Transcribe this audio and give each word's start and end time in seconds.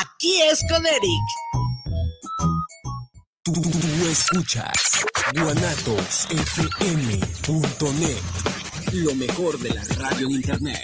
aquí 0.00 0.40
es 0.42 0.60
con 0.68 0.86
Eric. 0.86 1.20
Tú, 3.42 3.54
escuchas 4.10 5.06
guanatosfm.net, 5.34 8.22
lo 8.92 9.14
mejor 9.14 9.58
de 9.58 9.70
la 9.70 9.82
radio 9.98 10.26
en 10.26 10.32
internet. 10.32 10.76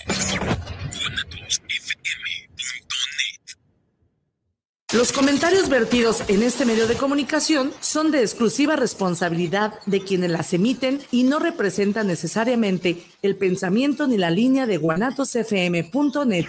Los 4.93 5.13
comentarios 5.13 5.69
vertidos 5.69 6.23
en 6.29 6.43
este 6.43 6.65
medio 6.65 6.87
de 6.87 6.95
comunicación 6.95 7.73
son 7.81 8.13
de 8.13 8.21
exclusiva 8.21 8.77
responsabilidad 8.77 9.75
de 9.85 10.01
quienes 10.01 10.31
las 10.31 10.55
emiten 10.55 11.03
y 11.11 11.25
no 11.25 11.39
representan 11.39 12.07
necesariamente 12.07 13.05
el 13.21 13.37
pensamiento 13.37 14.07
ni 14.07 14.17
la 14.17 14.31
línea 14.31 14.67
de 14.67 14.79
guanatosfm.net. 14.79 16.47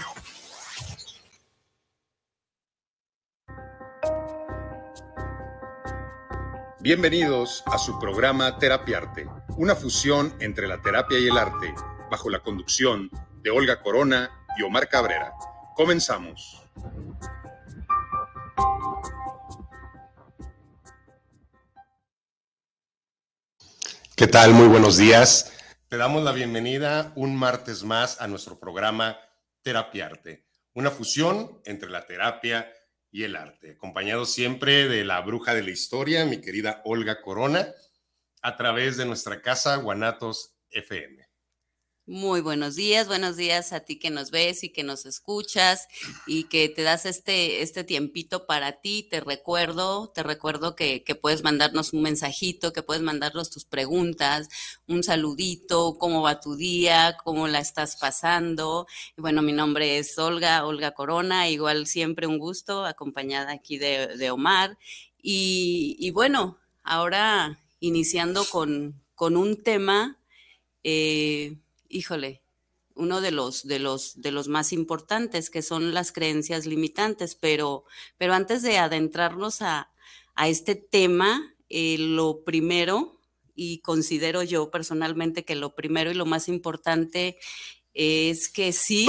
Bienvenidos 6.87 7.64
a 7.65 7.77
su 7.77 8.00
programa 8.00 8.59
Terapiarte, 8.59 9.28
una 9.57 9.75
fusión 9.75 10.33
entre 10.39 10.69
la 10.69 10.82
terapia 10.82 11.19
y 11.19 11.28
el 11.28 11.37
arte, 11.37 11.75
bajo 12.09 12.29
la 12.29 12.39
conducción 12.39 13.11
de 13.41 13.50
Olga 13.50 13.82
Corona 13.82 14.32
y 14.57 14.64
Omar 14.64 14.87
Cabrera. 14.87 15.33
Comenzamos. 15.75 16.64
¿Qué 24.15 24.28
tal? 24.28 24.54
Muy 24.54 24.69
buenos 24.69 24.95
días. 24.95 25.51
Te 25.89 25.97
damos 25.97 26.23
la 26.23 26.31
bienvenida 26.31 27.11
un 27.17 27.36
martes 27.36 27.83
más 27.83 28.21
a 28.21 28.29
nuestro 28.29 28.61
programa 28.61 29.17
Terapiarte, 29.61 30.47
una 30.73 30.89
fusión 30.89 31.61
entre 31.65 31.89
la 31.89 32.06
terapia 32.06 32.72
y 32.72 32.86
el 33.11 33.36
arte, 33.36 33.72
acompañado 33.72 34.25
siempre 34.25 34.88
de 34.88 35.03
la 35.03 35.22
bruja 35.22 35.53
de 35.53 35.64
la 35.64 35.72
historia, 35.72 36.25
mi 36.25 36.42
querida 36.42 36.81
Olga 36.86 37.22
Corona, 37.22 37.68
a 38.42 38.56
través 38.56 38.98
de 38.98 39.06
nuestra 39.06 39.42
casa 39.42 39.76
Guanatos 39.78 40.58
FM. 40.70 41.27
Muy 42.09 42.39
buenos 42.39 42.75
días, 42.75 43.09
buenos 43.09 43.36
días 43.36 43.73
a 43.73 43.81
ti 43.81 44.00
que 44.00 44.09
nos 44.09 44.31
ves 44.31 44.63
y 44.63 44.69
que 44.69 44.81
nos 44.81 45.05
escuchas 45.05 45.89
y 46.25 46.45
que 46.45 46.69
te 46.69 46.81
das 46.81 47.05
este, 47.05 47.61
este 47.61 47.83
tiempito 47.83 48.45
para 48.47 48.80
ti. 48.80 49.05
Te 49.11 49.19
recuerdo, 49.19 50.08
te 50.16 50.23
recuerdo 50.23 50.73
que, 50.73 51.03
puedes 51.22 51.44
mandarnos 51.44 51.91
un 51.91 52.03
mensajito, 52.03 52.72
que 52.72 52.81
puedes 52.81 53.03
mandarnos 53.03 53.50
tus 53.50 53.66
preguntas, 53.66 54.47
un 54.88 55.03
saludito, 55.03 55.97
cómo 56.00 56.22
va 56.22 56.39
tu 56.39 56.55
día, 56.55 57.17
cómo 57.25 57.50
la 57.50 57.59
estás 57.59 57.97
pasando. 57.97 58.88
Bueno, 59.17 59.41
mi 59.41 59.52
nombre 59.52 59.97
es 59.97 60.17
Olga, 60.17 60.66
Olga 60.66 60.91
Corona, 60.91 61.50
igual 61.50 61.88
siempre 61.88 62.25
un 62.25 62.39
gusto, 62.39 62.85
acompañada 62.85 63.52
aquí 63.52 63.78
de, 63.78 64.16
de 64.16 64.31
Omar. 64.31 64.78
Y, 65.22 65.97
y, 66.00 66.11
bueno, 66.11 66.58
ahora 66.83 67.59
iniciando 67.81 68.45
con, 68.45 69.03
con 69.13 69.35
un 69.35 69.61
tema. 69.61 70.17
Eh, 70.85 71.58
híjole, 71.90 72.44
uno 72.96 73.22
de 73.22 73.32
los, 73.32 73.68
de 73.68 73.80
los, 73.80 74.20
de 74.22 74.32
los 74.32 74.48
más 74.48 74.74
importantes, 74.74 75.50
que 75.50 75.62
son 75.62 75.94
las 75.94 76.12
creencias 76.12 76.66
limitantes, 76.66 77.36
pero, 77.36 77.86
pero 78.18 78.34
antes 78.34 78.62
de 78.64 78.78
adentrarnos 78.78 79.62
a, 79.62 79.92
a 80.36 80.48
este 80.48 80.76
tema, 80.76 81.56
eh, 81.70 81.98
lo 82.00 82.44
primero, 82.44 83.22
y 83.56 83.80
considero 83.80 84.44
yo 84.44 84.70
personalmente 84.70 85.44
que 85.44 85.56
lo 85.56 85.76
primero 85.76 86.12
y 86.12 86.14
lo 86.14 86.26
más 86.26 86.48
importante 86.48 87.38
es 87.94 88.50
que 88.50 88.72
sí 88.72 89.08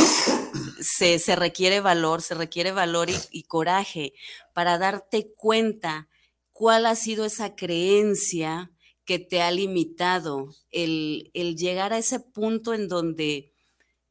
se, 0.80 1.18
se 1.18 1.36
requiere 1.36 1.80
valor, 1.80 2.22
se 2.22 2.34
requiere 2.34 2.72
valor 2.72 3.10
y, 3.10 3.16
y 3.30 3.42
coraje 3.42 4.14
para 4.54 4.78
darte 4.78 5.32
cuenta 5.36 6.08
cuál 6.52 6.86
ha 6.86 6.96
sido 6.96 7.26
esa 7.26 7.54
creencia 7.54 8.72
que 9.08 9.18
te 9.18 9.40
ha 9.40 9.50
limitado, 9.50 10.54
el, 10.70 11.30
el 11.32 11.56
llegar 11.56 11.94
a 11.94 11.98
ese 11.98 12.20
punto 12.20 12.74
en 12.74 12.88
donde 12.88 13.54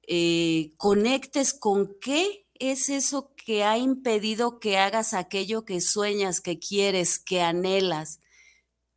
eh, 0.07 0.73
conectes 0.77 1.53
con 1.53 1.99
qué 2.01 2.47
es 2.55 2.89
eso 2.89 3.31
que 3.35 3.63
ha 3.63 3.77
impedido 3.77 4.59
que 4.59 4.79
hagas 4.79 5.13
aquello 5.13 5.65
que 5.65 5.81
sueñas, 5.81 6.41
que 6.41 6.57
quieres, 6.57 7.19
que 7.19 7.41
anhelas. 7.41 8.21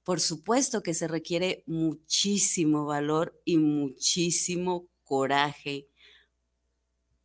Por 0.02 0.20
supuesto 0.20 0.82
que 0.82 0.94
se 0.94 1.06
requiere 1.06 1.64
muchísimo 1.66 2.86
valor 2.86 3.38
y 3.44 3.58
muchísimo 3.58 4.88
coraje 5.04 5.90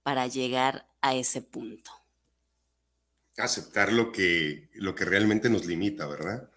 para 0.03 0.27
llegar 0.27 0.85
a 0.99 1.15
ese 1.15 1.41
punto. 1.41 1.91
Aceptar 3.37 3.93
lo 3.93 4.11
que, 4.11 4.69
lo 4.73 4.95
que 4.95 5.05
realmente 5.05 5.49
nos 5.49 5.65
limita, 5.65 6.07
¿verdad? 6.07 6.51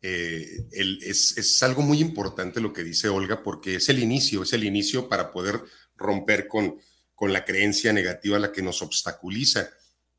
Eh, 0.00 0.68
es, 0.70 1.62
algo 1.62 1.82
muy 1.82 2.00
importante 2.00 2.60
lo 2.60 2.72
que 2.72 2.84
dice 2.84 3.08
Olga 3.08 3.42
porque 3.42 3.76
es 3.76 3.88
el 3.88 3.98
inicio, 3.98 4.44
es 4.44 4.52
el 4.52 4.62
inicio 4.62 5.08
para 5.08 5.32
poder 5.32 5.60
romper 5.96 6.46
con, 6.46 6.78
con 7.14 7.32
la 7.32 7.44
creencia 7.44 7.92
negativa 7.92 8.38
la 8.38 8.52
que 8.52 8.62
nos 8.62 8.82
obstaculiza. 8.82 9.70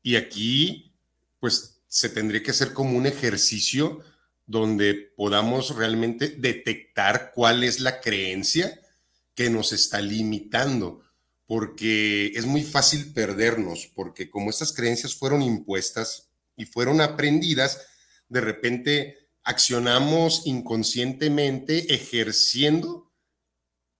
Y 0.02 0.16
aquí, 0.16 0.94
pues, 1.38 1.82
se 1.88 2.08
tendría 2.08 2.42
que 2.42 2.52
hacer 2.52 2.72
como 2.72 2.96
un 2.96 3.06
ejercicio 3.06 4.00
donde 4.46 4.94
podamos 5.16 5.76
realmente 5.76 6.28
detectar 6.28 7.32
cuál 7.34 7.64
es 7.64 7.80
la 7.80 8.00
creencia 8.00 8.80
que 9.34 9.48
nos 9.48 9.72
está 9.72 10.00
limitando, 10.00 11.02
porque 11.46 12.32
es 12.34 12.46
muy 12.46 12.62
fácil 12.62 13.12
perdernos, 13.12 13.90
porque 13.94 14.28
como 14.28 14.50
estas 14.50 14.72
creencias 14.72 15.14
fueron 15.14 15.42
impuestas 15.42 16.30
y 16.56 16.64
fueron 16.64 17.00
aprendidas, 17.00 17.80
de 18.28 18.40
repente 18.40 19.19
accionamos 19.42 20.46
inconscientemente 20.46 21.94
ejerciendo 21.94 23.10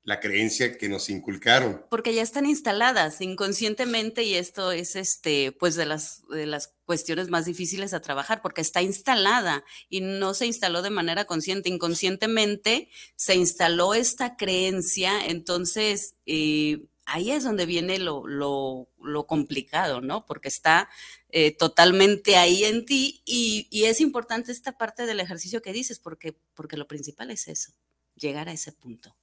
la 0.02 0.18
creencia 0.18 0.76
que 0.78 0.88
nos 0.88 1.10
inculcaron. 1.10 1.84
Porque 1.90 2.14
ya 2.14 2.22
están 2.22 2.46
instaladas 2.46 3.20
inconscientemente 3.20 4.22
y 4.22 4.34
esto 4.34 4.72
es 4.72 4.96
este 4.96 5.52
pues 5.52 5.74
de 5.76 5.86
las 5.86 6.22
de 6.28 6.46
las 6.46 6.74
cuestiones 6.84 7.28
más 7.28 7.44
difíciles 7.44 7.92
a 7.92 8.00
trabajar 8.00 8.42
porque 8.42 8.60
está 8.60 8.82
instalada 8.82 9.62
y 9.88 10.00
no 10.00 10.34
se 10.34 10.46
instaló 10.46 10.82
de 10.82 10.90
manera 10.90 11.26
consciente, 11.26 11.68
inconscientemente 11.68 12.88
se 13.14 13.36
instaló 13.36 13.94
esta 13.94 14.36
creencia, 14.36 15.26
entonces 15.26 16.16
eh, 16.26 16.86
ahí 17.10 17.32
es 17.32 17.42
donde 17.42 17.66
viene 17.66 17.98
lo, 17.98 18.26
lo, 18.26 18.88
lo 19.02 19.26
complicado, 19.26 20.00
¿no? 20.00 20.24
Porque 20.26 20.48
está 20.48 20.88
eh, 21.30 21.50
totalmente 21.50 22.36
ahí 22.36 22.64
en 22.64 22.86
ti 22.86 23.22
y, 23.24 23.66
y, 23.70 23.84
es 23.84 24.00
importante 24.00 24.52
esta 24.52 24.78
parte 24.78 25.06
del 25.06 25.20
ejercicio 25.20 25.60
que 25.60 25.72
dices 25.72 25.98
porque, 25.98 26.36
porque 26.54 26.76
lo 26.76 26.86
principal 26.86 27.30
es 27.30 27.48
eso, 27.48 27.72
llegar 28.14 28.48
a 28.48 28.52
ese 28.52 28.72
punto. 28.72 29.14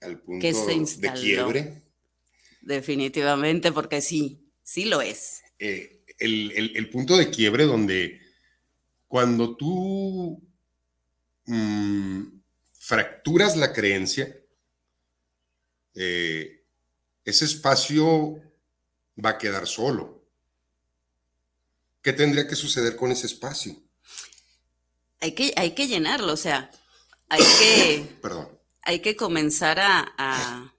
Al 0.00 0.20
punto 0.20 0.42
que 0.42 0.54
se 0.54 1.00
de 1.00 1.12
quiebre. 1.14 1.82
Definitivamente, 2.60 3.72
porque 3.72 4.02
sí, 4.02 4.50
sí 4.62 4.84
lo 4.84 5.00
es. 5.00 5.42
Eh, 5.58 6.04
el, 6.18 6.52
el, 6.52 6.76
el, 6.76 6.90
punto 6.90 7.16
de 7.16 7.30
quiebre 7.30 7.64
donde 7.64 8.20
cuando 9.06 9.56
tú 9.56 10.42
mmm, 11.46 12.22
fracturas 12.78 13.56
la 13.56 13.72
creencia, 13.72 14.36
eh, 15.94 16.57
ese 17.28 17.44
espacio 17.44 18.40
va 19.22 19.30
a 19.30 19.38
quedar 19.38 19.66
solo. 19.66 20.24
¿Qué 22.00 22.14
tendría 22.14 22.48
que 22.48 22.56
suceder 22.56 22.96
con 22.96 23.12
ese 23.12 23.26
espacio? 23.26 23.76
Hay 25.20 25.32
que, 25.32 25.52
hay 25.56 25.72
que 25.72 25.88
llenarlo, 25.88 26.32
o 26.32 26.38
sea, 26.38 26.70
hay 27.28 27.42
que, 27.58 28.18
Perdón. 28.22 28.48
Hay 28.80 29.00
que 29.00 29.14
comenzar 29.14 29.78
a, 29.78 30.14
a, 30.16 30.74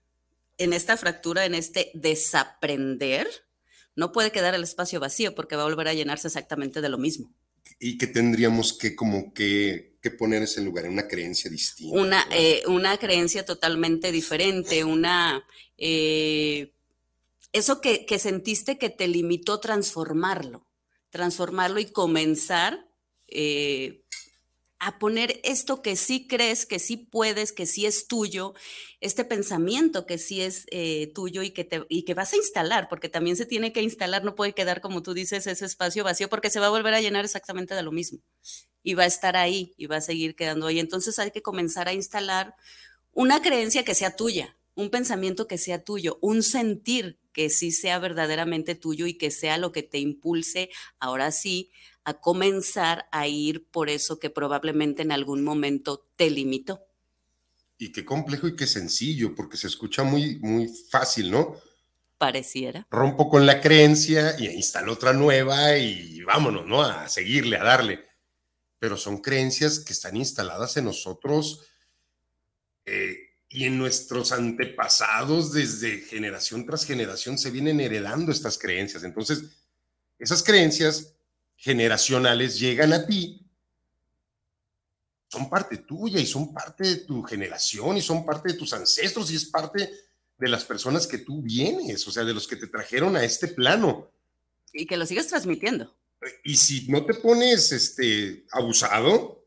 en 0.57 0.73
esta 0.73 0.97
fractura, 0.97 1.45
en 1.45 1.53
este 1.53 1.91
desaprender, 1.93 3.27
no 3.95 4.11
puede 4.11 4.31
quedar 4.31 4.55
el 4.55 4.63
espacio 4.63 4.99
vacío 4.99 5.35
porque 5.35 5.55
va 5.55 5.61
a 5.61 5.65
volver 5.65 5.87
a 5.87 5.93
llenarse 5.93 6.27
exactamente 6.27 6.81
de 6.81 6.89
lo 6.89 6.97
mismo. 6.97 7.31
¿Y 7.79 7.97
qué 7.97 8.07
tendríamos 8.07 8.73
que 8.73 8.95
como 8.95 9.33
que, 9.33 9.97
que 10.01 10.11
poner 10.11 10.43
ese 10.43 10.61
lugar? 10.61 10.87
¿Una 10.87 11.07
creencia 11.07 11.49
distinta? 11.49 11.97
Una, 11.97 12.27
eh, 12.31 12.63
una 12.67 12.97
creencia 12.97 13.45
totalmente 13.45 14.11
diferente, 14.11 14.83
una 14.83 15.45
eh, 15.77 16.73
eso 17.53 17.81
que, 17.81 18.05
que, 18.05 18.19
sentiste 18.19 18.77
que 18.77 18.89
te 18.89 19.07
limitó 19.07 19.59
transformarlo, 19.59 20.67
transformarlo 21.09 21.79
y 21.79 21.91
comenzar 21.91 22.87
eh, 23.27 24.03
a 24.79 24.97
poner 24.97 25.41
esto 25.43 25.81
que 25.81 25.95
sí 25.97 26.25
crees, 26.27 26.65
que 26.65 26.79
sí 26.79 26.95
puedes, 26.97 27.51
que 27.51 27.65
sí 27.65 27.85
es 27.85 28.07
tuyo, 28.07 28.53
este 29.01 29.25
pensamiento 29.25 30.05
que 30.05 30.17
sí 30.17 30.41
es 30.41 30.65
eh, 30.71 31.11
tuyo 31.13 31.43
y 31.43 31.51
que, 31.51 31.65
te, 31.65 31.85
y 31.89 32.03
que 32.03 32.13
vas 32.13 32.31
a 32.31 32.37
instalar, 32.37 32.87
porque 32.87 33.09
también 33.09 33.35
se 33.35 33.45
tiene 33.45 33.73
que 33.73 33.81
instalar, 33.81 34.23
no 34.23 34.35
puede 34.35 34.53
quedar 34.53 34.79
como 34.79 35.03
tú 35.03 35.13
dices 35.13 35.47
ese 35.47 35.65
espacio 35.65 36.05
vacío, 36.05 36.29
porque 36.29 36.49
se 36.49 36.61
va 36.61 36.67
a 36.67 36.71
volver 36.71 36.93
a 36.93 37.01
llenar 37.01 37.25
exactamente 37.25 37.75
de 37.75 37.83
lo 37.83 37.91
mismo 37.91 38.19
y 38.81 38.93
va 38.93 39.03
a 39.03 39.07
estar 39.07 39.35
ahí 39.35 39.73
y 39.77 39.87
va 39.87 39.97
a 39.97 40.01
seguir 40.01 40.35
quedando 40.35 40.67
ahí. 40.67 40.79
Entonces 40.79 41.19
hay 41.19 41.31
que 41.31 41.41
comenzar 41.41 41.89
a 41.89 41.93
instalar 41.93 42.55
una 43.11 43.41
creencia 43.41 43.83
que 43.83 43.95
sea 43.95 44.15
tuya, 44.15 44.57
un 44.75 44.89
pensamiento 44.89 45.45
que 45.45 45.57
sea 45.57 45.83
tuyo, 45.83 46.19
un 46.21 46.41
sentir 46.41 47.19
que 47.33 47.49
sí 47.49 47.71
sea 47.71 47.99
verdaderamente 47.99 48.75
tuyo 48.75 49.07
y 49.07 49.15
que 49.15 49.29
sea 49.29 49.57
lo 49.57 49.73
que 49.73 49.83
te 49.83 49.99
impulse, 49.99 50.69
ahora 50.99 51.31
sí, 51.31 51.71
a 52.09 52.19
comenzar 52.19 53.07
a 53.11 53.27
ir 53.27 53.67
por 53.69 53.89
eso 53.89 54.19
que 54.19 54.29
probablemente 54.29 55.01
en 55.01 55.11
algún 55.11 55.43
momento 55.43 56.09
te 56.15 56.29
limitó. 56.29 56.85
Y 57.77 57.91
qué 57.91 58.03
complejo 58.03 58.47
y 58.47 58.55
qué 58.55 58.67
sencillo, 58.67 59.33
porque 59.33 59.55
se 59.55 59.67
escucha 59.67 60.03
muy, 60.03 60.37
muy 60.39 60.67
fácil, 60.67 61.31
¿no? 61.31 61.55
Pareciera. 62.17 62.85
Rompo 62.91 63.29
con 63.29 63.45
la 63.45 63.61
creencia 63.61 64.35
y 64.37 64.47
instalo 64.47 64.91
otra 64.93 65.13
nueva 65.13 65.77
y 65.77 66.21
vámonos, 66.23 66.65
¿no? 66.65 66.83
A 66.83 67.07
seguirle, 67.07 67.55
a 67.55 67.63
darle. 67.63 68.05
Pero 68.77 68.97
son 68.97 69.21
creencias 69.21 69.79
que 69.79 69.93
están 69.93 70.17
instaladas 70.17 70.75
en 70.75 70.85
nosotros 70.85 71.65
eh, 72.85 73.15
y 73.47 73.65
en 73.65 73.77
nuestros 73.77 74.31
antepasados 74.31 75.53
desde 75.53 75.99
generación 75.99 76.65
tras 76.65 76.85
generación 76.85 77.37
se 77.37 77.51
vienen 77.51 77.79
heredando 77.79 78.31
estas 78.31 78.57
creencias. 78.57 79.03
Entonces, 79.03 79.43
esas 80.19 80.43
creencias 80.43 81.15
generacionales 81.59 82.59
llegan 82.59 82.93
a 82.93 83.05
ti 83.05 83.45
son 85.29 85.49
parte 85.49 85.77
tuya 85.77 86.19
y 86.19 86.25
son 86.25 86.51
parte 86.51 86.83
de 86.83 86.95
tu 86.97 87.21
generación 87.21 87.97
y 87.97 88.01
son 88.01 88.25
parte 88.25 88.51
de 88.51 88.57
tus 88.57 88.73
ancestros 88.73 89.31
y 89.31 89.35
es 89.35 89.45
parte 89.45 89.89
de 90.37 90.49
las 90.49 90.65
personas 90.65 91.05
que 91.05 91.19
tú 91.19 91.41
vienes, 91.41 92.07
o 92.07 92.11
sea, 92.11 92.23
de 92.23 92.33
los 92.33 92.47
que 92.47 92.55
te 92.55 92.67
trajeron 92.67 93.15
a 93.15 93.23
este 93.23 93.47
plano. 93.47 94.11
Y 94.73 94.87
que 94.87 94.97
lo 94.97 95.05
sigues 95.05 95.27
transmitiendo. 95.27 95.95
Y 96.43 96.55
si 96.55 96.87
no 96.87 97.05
te 97.05 97.13
pones 97.13 97.71
este, 97.71 98.45
abusado, 98.51 99.45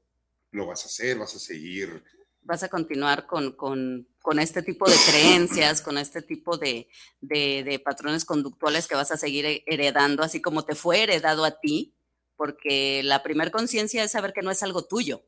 lo 0.53 0.67
vas 0.67 0.85
a 0.85 0.87
hacer, 0.87 1.19
vas 1.19 1.35
a 1.35 1.38
seguir. 1.38 2.03
Vas 2.43 2.62
a 2.62 2.69
continuar 2.69 3.26
con, 3.26 3.53
con, 3.53 4.06
con 4.20 4.38
este 4.38 4.62
tipo 4.62 4.88
de 4.88 4.97
creencias, 5.06 5.81
con 5.81 5.99
este 5.99 6.23
tipo 6.23 6.58
de, 6.58 6.88
de, 7.20 7.65
de 7.65 7.79
patrones 7.79 8.25
conductuales 8.25 8.87
que 8.87 8.94
vas 8.94 9.11
a 9.11 9.17
seguir 9.17 9.62
heredando, 9.67 10.23
así 10.23 10.41
como 10.41 10.65
te 10.65 10.75
fue 10.75 11.03
heredado 11.03 11.44
a 11.44 11.58
ti, 11.58 11.94
porque 12.37 13.02
la 13.02 13.23
primer 13.23 13.50
conciencia 13.50 14.05
es 14.05 14.12
saber 14.12 14.32
que 14.32 14.43
no 14.43 14.50
es 14.50 14.62
algo 14.62 14.84
tuyo 14.84 15.25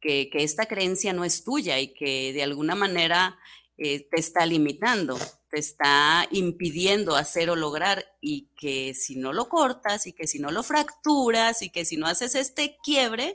que, 0.00 0.30
esta 0.32 0.66
creencia 0.66 1.12
no 1.12 1.24
es 1.24 1.44
tuya 1.44 1.78
y 1.78 1.92
que 1.92 2.32
de 2.32 2.42
alguna 2.42 2.74
manera 2.74 3.38
eh, 3.76 4.08
te 4.10 4.18
está 4.20 4.46
limitando, 4.46 5.18
te 5.48 5.58
está 5.58 6.26
impidiendo 6.30 7.16
hacer 7.16 7.50
o 7.50 7.56
lograr 7.56 8.04
y 8.20 8.48
que 8.56 8.94
si 8.94 9.16
no 9.16 9.32
lo 9.32 9.48
cortas 9.48 10.06
y 10.06 10.12
que 10.12 10.26
si 10.26 10.38
no 10.38 10.50
lo 10.50 10.62
fracturas 10.62 11.62
y 11.62 11.70
que 11.70 11.84
si 11.84 11.96
no 11.96 12.06
haces 12.06 12.34
este 12.34 12.78
quiebre, 12.82 13.34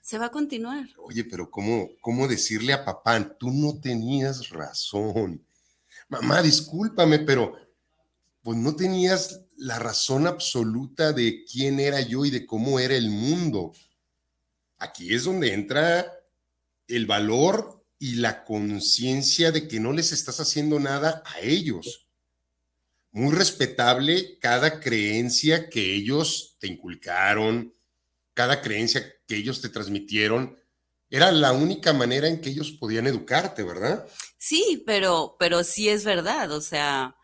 se 0.00 0.18
va 0.18 0.26
a 0.26 0.30
continuar. 0.30 0.86
Oye, 0.98 1.24
pero 1.24 1.50
¿cómo, 1.50 1.88
cómo 2.00 2.28
decirle 2.28 2.72
a 2.72 2.84
papá, 2.84 3.36
tú 3.38 3.50
no 3.50 3.80
tenías 3.80 4.50
razón? 4.50 5.44
Mamá, 6.08 6.42
discúlpame, 6.42 7.20
pero 7.20 7.56
pues 8.42 8.58
no 8.58 8.76
tenías 8.76 9.40
la 9.56 9.78
razón 9.78 10.26
absoluta 10.26 11.12
de 11.12 11.44
quién 11.44 11.80
era 11.80 12.00
yo 12.00 12.24
y 12.24 12.30
de 12.30 12.46
cómo 12.46 12.78
era 12.78 12.94
el 12.96 13.10
mundo. 13.10 13.72
Aquí 14.78 15.14
es 15.14 15.24
donde 15.24 15.52
entra 15.52 16.12
el 16.88 17.06
valor 17.06 17.84
y 17.98 18.16
la 18.16 18.44
conciencia 18.44 19.52
de 19.52 19.66
que 19.66 19.80
no 19.80 19.92
les 19.92 20.12
estás 20.12 20.40
haciendo 20.40 20.78
nada 20.78 21.22
a 21.24 21.40
ellos. 21.40 22.06
Muy 23.12 23.34
respetable 23.34 24.38
cada 24.40 24.80
creencia 24.80 25.70
que 25.70 25.94
ellos 25.94 26.56
te 26.58 26.66
inculcaron, 26.66 27.74
cada 28.34 28.60
creencia 28.60 29.14
que 29.26 29.36
ellos 29.36 29.60
te 29.60 29.68
transmitieron. 29.68 30.58
Era 31.08 31.30
la 31.30 31.52
única 31.52 31.92
manera 31.92 32.26
en 32.26 32.40
que 32.40 32.50
ellos 32.50 32.72
podían 32.72 33.06
educarte, 33.06 33.62
¿verdad? 33.62 34.06
Sí, 34.36 34.82
pero, 34.84 35.36
pero 35.38 35.62
sí 35.62 35.88
es 35.88 36.04
verdad. 36.04 36.50
O 36.50 36.60
sea, 36.60 37.16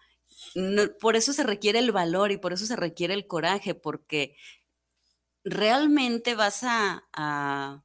por 1.00 1.16
eso 1.16 1.32
se 1.32 1.42
requiere 1.42 1.78
el 1.78 1.92
valor 1.92 2.32
y 2.32 2.36
por 2.36 2.52
eso 2.52 2.66
se 2.66 2.76
requiere 2.76 3.14
el 3.14 3.26
coraje, 3.26 3.74
porque 3.74 4.36
realmente 5.44 6.34
vas 6.34 6.60
a, 6.62 7.04
a, 7.12 7.82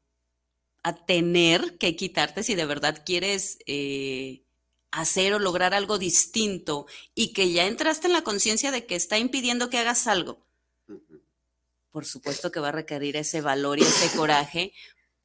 tener 1.08 1.78
que 1.78 1.96
quitarte 1.96 2.44
si 2.44 2.54
de 2.56 2.66
verdad 2.66 3.04
quieres 3.06 3.58
eh, 3.66 4.44
hacer 4.92 5.34
o 5.34 5.40
lograr 5.40 5.74
algo 5.74 5.98
distinto 5.98 6.86
y 7.16 7.34
que 7.34 7.52
ya 7.52 7.66
entraste 7.66 8.08
en 8.08 8.14
la 8.14 8.24
conciencia 8.24 8.72
de 8.72 8.86
que 8.86 8.96
está 8.96 9.18
impidiendo 9.18 9.70
que 9.70 9.80
hagas 9.80 10.08
algo. 10.08 10.46
Por 11.90 12.06
supuesto 12.06 12.52
que 12.52 12.60
va 12.60 12.70
a 12.70 12.74
requerir 12.74 13.16
ese 13.18 13.42
valor 13.42 13.80
y 13.80 13.84
ese 13.84 14.16
coraje 14.16 14.74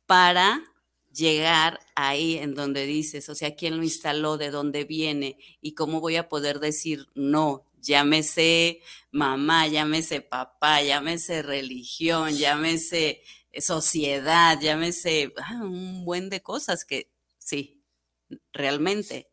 para 0.06 0.62
llegar 1.14 1.80
ahí 1.94 2.38
en 2.38 2.54
donde 2.54 2.86
dices, 2.86 3.28
o 3.28 3.34
sea, 3.34 3.54
quién 3.54 3.76
lo 3.76 3.82
instaló, 3.82 4.38
de 4.38 4.50
dónde 4.50 4.84
viene 4.84 5.38
y 5.60 5.72
cómo 5.74 6.00
voy 6.00 6.16
a 6.16 6.28
poder 6.28 6.60
decir 6.60 7.06
no, 7.14 7.64
llámese 7.82 8.80
mamá, 9.10 9.66
llámese 9.66 10.20
papá, 10.20 10.82
llámese 10.82 11.42
religión, 11.42 12.36
llámese 12.36 13.22
sociedad, 13.58 14.58
llámese 14.60 15.32
ah, 15.36 15.60
un 15.62 16.04
buen 16.04 16.30
de 16.30 16.40
cosas 16.40 16.84
que 16.84 17.10
sí, 17.38 17.82
realmente 18.52 19.28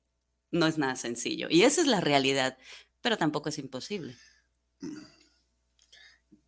no 0.52 0.66
es 0.66 0.78
nada 0.78 0.96
sencillo. 0.96 1.48
Y 1.50 1.64
esa 1.64 1.82
es 1.82 1.88
la 1.88 2.02
realidad, 2.02 2.58
pero 3.02 3.18
tampoco 3.18 3.50
es 3.50 3.58
imposible. 3.60 4.16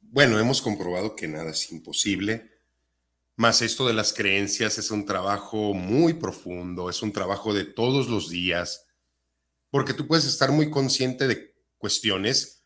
Bueno, 0.02 0.40
hemos 0.40 0.62
comprobado 0.62 1.16
que 1.16 1.28
nada 1.28 1.52
es 1.52 1.72
imposible, 1.72 2.59
más 3.40 3.62
esto 3.62 3.88
de 3.88 3.94
las 3.94 4.12
creencias 4.12 4.78
es 4.80 4.92
un 4.92 5.06
trabajo 5.06 5.74
muy 5.74 6.12
profundo, 6.16 6.90
es 6.90 7.02
un 7.02 7.14
trabajo 7.14 7.54
de 7.54 7.64
todos 7.64 8.10
los 8.10 8.30
días, 8.30 8.86
porque 9.70 9.94
tú 9.94 10.08
puedes 10.08 10.26
estar 10.26 10.52
muy 10.52 10.70
consciente 10.70 11.26
de 11.26 11.56
cuestiones 11.78 12.66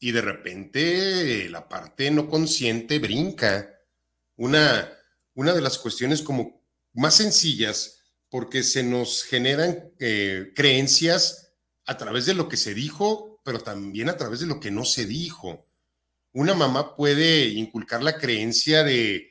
y 0.00 0.10
de 0.10 0.20
repente 0.20 1.48
la 1.48 1.68
parte 1.68 2.10
no 2.10 2.28
consciente 2.28 2.98
brinca. 2.98 3.70
Una, 4.34 4.92
una 5.34 5.52
de 5.52 5.60
las 5.60 5.78
cuestiones 5.78 6.22
como 6.22 6.60
más 6.92 7.14
sencillas, 7.14 8.02
porque 8.30 8.64
se 8.64 8.82
nos 8.82 9.22
generan 9.22 9.92
eh, 10.00 10.52
creencias 10.56 11.52
a 11.86 11.96
través 11.96 12.26
de 12.26 12.34
lo 12.34 12.48
que 12.48 12.56
se 12.56 12.74
dijo, 12.74 13.40
pero 13.44 13.60
también 13.60 14.08
a 14.08 14.16
través 14.16 14.40
de 14.40 14.46
lo 14.46 14.58
que 14.58 14.72
no 14.72 14.84
se 14.84 15.06
dijo. 15.06 15.64
Una 16.32 16.54
mamá 16.54 16.96
puede 16.96 17.46
inculcar 17.46 18.02
la 18.02 18.18
creencia 18.18 18.82
de 18.82 19.29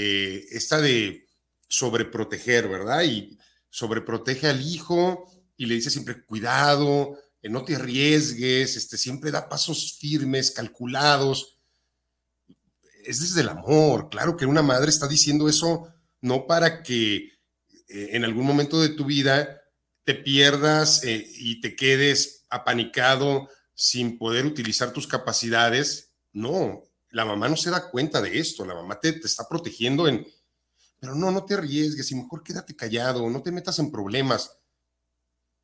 eh, 0.00 0.46
esta 0.52 0.80
de 0.80 1.26
sobreproteger, 1.66 2.68
¿verdad? 2.68 3.02
Y 3.02 3.36
sobreprotege 3.68 4.46
al 4.46 4.64
hijo 4.64 5.28
y 5.56 5.66
le 5.66 5.74
dice 5.74 5.90
siempre, 5.90 6.24
cuidado, 6.24 7.18
no 7.42 7.64
te 7.64 7.74
arriesgues, 7.74 8.76
este, 8.76 8.96
siempre 8.96 9.32
da 9.32 9.48
pasos 9.48 9.98
firmes, 9.98 10.52
calculados. 10.52 11.58
Es 13.04 13.20
desde 13.20 13.40
el 13.40 13.48
amor, 13.48 14.08
claro 14.08 14.36
que 14.36 14.46
una 14.46 14.62
madre 14.62 14.88
está 14.88 15.08
diciendo 15.08 15.48
eso 15.48 15.92
no 16.20 16.46
para 16.46 16.84
que 16.84 17.16
eh, 17.88 18.10
en 18.12 18.24
algún 18.24 18.46
momento 18.46 18.80
de 18.80 18.90
tu 18.90 19.04
vida 19.04 19.62
te 20.04 20.14
pierdas 20.14 21.02
eh, 21.02 21.26
y 21.38 21.60
te 21.60 21.74
quedes 21.74 22.46
apanicado 22.50 23.48
sin 23.74 24.16
poder 24.16 24.46
utilizar 24.46 24.92
tus 24.92 25.08
capacidades. 25.08 26.12
No, 26.32 26.87
la 27.10 27.24
mamá 27.24 27.48
no 27.48 27.56
se 27.56 27.70
da 27.70 27.90
cuenta 27.90 28.20
de 28.20 28.38
esto, 28.38 28.64
la 28.64 28.74
mamá 28.74 28.98
te, 29.00 29.12
te 29.12 29.26
está 29.26 29.48
protegiendo 29.48 30.08
en, 30.08 30.26
pero 31.00 31.14
no, 31.14 31.30
no 31.30 31.44
te 31.44 31.54
arriesgues 31.54 32.10
y 32.10 32.14
mejor 32.16 32.42
quédate 32.42 32.76
callado, 32.76 33.28
no 33.30 33.42
te 33.42 33.52
metas 33.52 33.78
en 33.78 33.90
problemas 33.90 34.58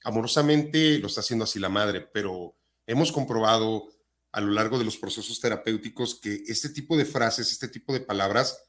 amorosamente 0.05 0.99
lo 0.99 1.09
está 1.09 1.21
haciendo 1.21 1.45
así 1.45 1.59
la 1.59 1.69
madre, 1.69 2.03
pero 2.03 2.55
hemos 2.87 3.11
comprobado 3.11 3.89
a 4.31 4.41
lo 4.41 4.53
largo 4.53 4.79
de 4.79 4.85
los 4.85 4.97
procesos 4.97 5.41
terapéuticos 5.41 6.21
que 6.21 6.43
este 6.47 6.69
tipo 6.69 6.97
de 6.97 7.05
frases, 7.05 7.51
este 7.51 7.69
tipo 7.69 7.93
de 7.93 8.01
palabras 8.01 8.63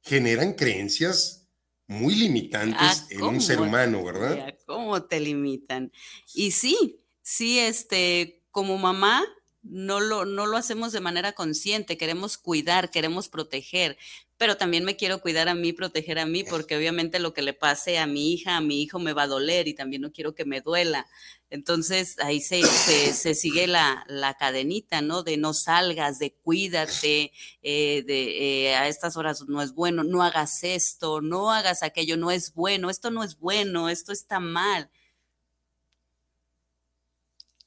generan 0.00 0.54
creencias 0.54 1.48
muy 1.86 2.14
limitantes 2.14 2.78
ah, 2.80 3.06
en 3.10 3.22
un 3.22 3.40
ser 3.40 3.60
humano, 3.60 4.04
¿verdad? 4.04 4.54
¿Cómo 4.64 5.02
te 5.02 5.20
limitan? 5.20 5.92
Y 6.32 6.52
sí, 6.52 7.04
sí, 7.22 7.58
este, 7.58 8.44
como 8.50 8.78
mamá, 8.78 9.24
no 9.62 10.00
lo, 10.00 10.24
no 10.24 10.46
lo 10.46 10.56
hacemos 10.56 10.92
de 10.92 11.00
manera 11.00 11.32
consciente, 11.32 11.96
queremos 11.96 12.36
cuidar, 12.36 12.90
queremos 12.90 13.28
proteger, 13.28 13.96
pero 14.36 14.56
también 14.56 14.84
me 14.84 14.96
quiero 14.96 15.20
cuidar 15.20 15.48
a 15.48 15.54
mí, 15.54 15.72
proteger 15.72 16.18
a 16.18 16.26
mí, 16.26 16.42
porque 16.42 16.76
obviamente 16.76 17.20
lo 17.20 17.32
que 17.32 17.42
le 17.42 17.52
pase 17.52 17.98
a 17.98 18.08
mi 18.08 18.32
hija, 18.32 18.56
a 18.56 18.60
mi 18.60 18.82
hijo 18.82 18.98
me 18.98 19.12
va 19.12 19.22
a 19.22 19.28
doler 19.28 19.68
y 19.68 19.74
también 19.74 20.02
no 20.02 20.10
quiero 20.10 20.34
que 20.34 20.44
me 20.44 20.60
duela. 20.60 21.06
Entonces 21.48 22.18
ahí 22.18 22.40
se, 22.40 22.62
se, 22.64 23.34
sigue 23.36 23.68
la, 23.68 24.04
la, 24.08 24.34
cadenita, 24.34 25.00
¿no? 25.00 25.22
De 25.22 25.36
no 25.36 25.54
salgas, 25.54 26.18
de 26.18 26.32
cuídate, 26.34 27.30
eh, 27.62 28.02
de 28.04 28.64
eh, 28.70 28.74
a 28.74 28.88
estas 28.88 29.16
horas 29.16 29.44
no 29.46 29.62
es 29.62 29.74
bueno, 29.74 30.02
no 30.02 30.24
hagas 30.24 30.64
esto, 30.64 31.20
no 31.20 31.52
hagas 31.52 31.84
aquello, 31.84 32.16
no 32.16 32.32
es 32.32 32.52
bueno, 32.52 32.90
esto 32.90 33.12
no 33.12 33.22
es 33.22 33.38
bueno, 33.38 33.88
esto 33.90 34.10
está 34.10 34.40
mal. 34.40 34.90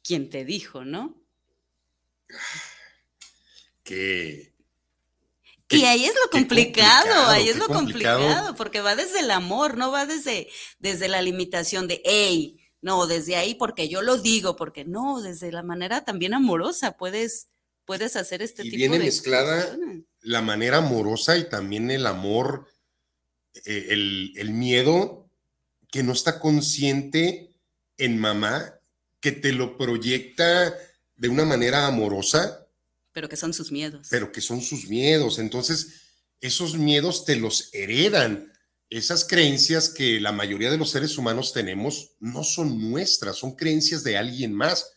¿Quién 0.03 0.29
te 0.29 0.43
dijo, 0.43 0.83
no? 0.83 1.24
Que 3.83 4.55
y 5.69 5.85
ahí 5.85 6.05
es 6.05 6.13
lo 6.23 6.29
complicado, 6.29 7.27
ahí 7.29 7.49
es 7.49 7.57
lo 7.57 7.67
complicado. 7.67 8.55
porque 8.55 8.81
va 8.81 8.95
desde 8.95 9.21
el 9.21 9.31
amor, 9.31 9.77
no 9.77 9.91
va 9.91 10.05
desde, 10.05 10.47
desde 10.79 11.07
la 11.07 11.21
limitación 11.21 11.87
de, 11.87 12.01
hey, 12.05 12.59
no, 12.81 13.07
desde 13.07 13.35
ahí 13.35 13.55
porque 13.55 13.89
yo 13.89 14.01
lo 14.01 14.17
digo, 14.17 14.55
porque 14.55 14.85
no, 14.85 15.21
desde 15.21 15.51
la 15.51 15.63
manera 15.63 16.05
también 16.05 16.33
amorosa 16.33 16.97
puedes, 16.97 17.47
puedes 17.83 18.15
hacer 18.15 18.41
este 18.41 18.61
y 18.61 18.69
tipo 18.69 18.77
viene 18.77 18.99
de 18.99 19.05
mezclada 19.05 19.65
cosas. 19.65 19.79
la 20.21 20.41
manera 20.41 20.77
amorosa 20.77 21.37
y 21.37 21.49
también 21.49 21.89
el 21.89 22.05
amor, 22.05 22.67
eh, 23.65 23.87
el, 23.89 24.33
el 24.35 24.51
miedo 24.51 25.27
que 25.91 26.03
no 26.03 26.13
está 26.13 26.39
consciente 26.39 27.49
en 27.97 28.19
mamá, 28.19 28.75
que 29.19 29.31
te 29.31 29.51
lo 29.51 29.77
proyecta 29.77 30.75
de 31.15 31.29
una 31.29 31.45
manera 31.45 31.87
amorosa, 31.87 32.67
Pero 33.11 33.29
que 33.29 33.37
son 33.37 33.53
sus 33.53 33.71
miedos. 33.71 34.07
pero 34.09 34.31
que 34.31 34.41
son 34.41 34.61
sus 34.61 34.87
miedos. 34.87 35.39
Entonces, 35.39 36.01
esos 36.41 36.75
miedos 36.77 37.23
te 37.25 37.35
los 37.37 37.69
heredan. 37.73 38.51
Esas 38.89 39.25
creencias 39.25 39.89
que 39.89 40.19
la 40.19 40.31
mayoría 40.31 40.69
de 40.69 40.77
los 40.77 40.91
seres 40.91 41.17
humanos 41.17 41.53
tenemos 41.53 42.11
no 42.19 42.43
son 42.43 42.91
nuestras, 42.91 43.37
son 43.37 43.55
creencias 43.55 44.03
de 44.03 44.17
alguien 44.17 44.53
más. 44.53 44.91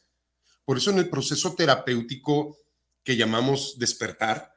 Por 0.64 0.76
eso 0.76 0.90
en 0.90 0.98
el 0.98 1.08
proceso 1.08 1.54
terapéutico 1.54 2.58
que 3.02 3.16
llamamos 3.16 3.78
despertar, 3.78 4.52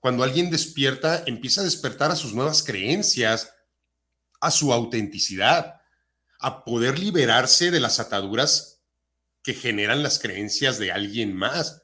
cuando 0.00 0.22
alguien 0.22 0.50
despierta, 0.50 1.22
empieza 1.26 1.62
a 1.62 1.64
despertar 1.64 2.10
a 2.10 2.16
sus 2.16 2.34
nuevas 2.34 2.62
creencias, 2.62 3.50
a 4.40 4.50
su 4.50 4.70
autenticidad, 4.72 5.80
a 6.40 6.62
poder 6.64 6.98
liberarse 6.98 7.70
de 7.70 7.80
las 7.80 8.00
ataduras 8.00 8.73
que 9.44 9.54
generan 9.54 10.02
las 10.02 10.18
creencias 10.18 10.78
de 10.78 10.90
alguien 10.90 11.36
más. 11.36 11.82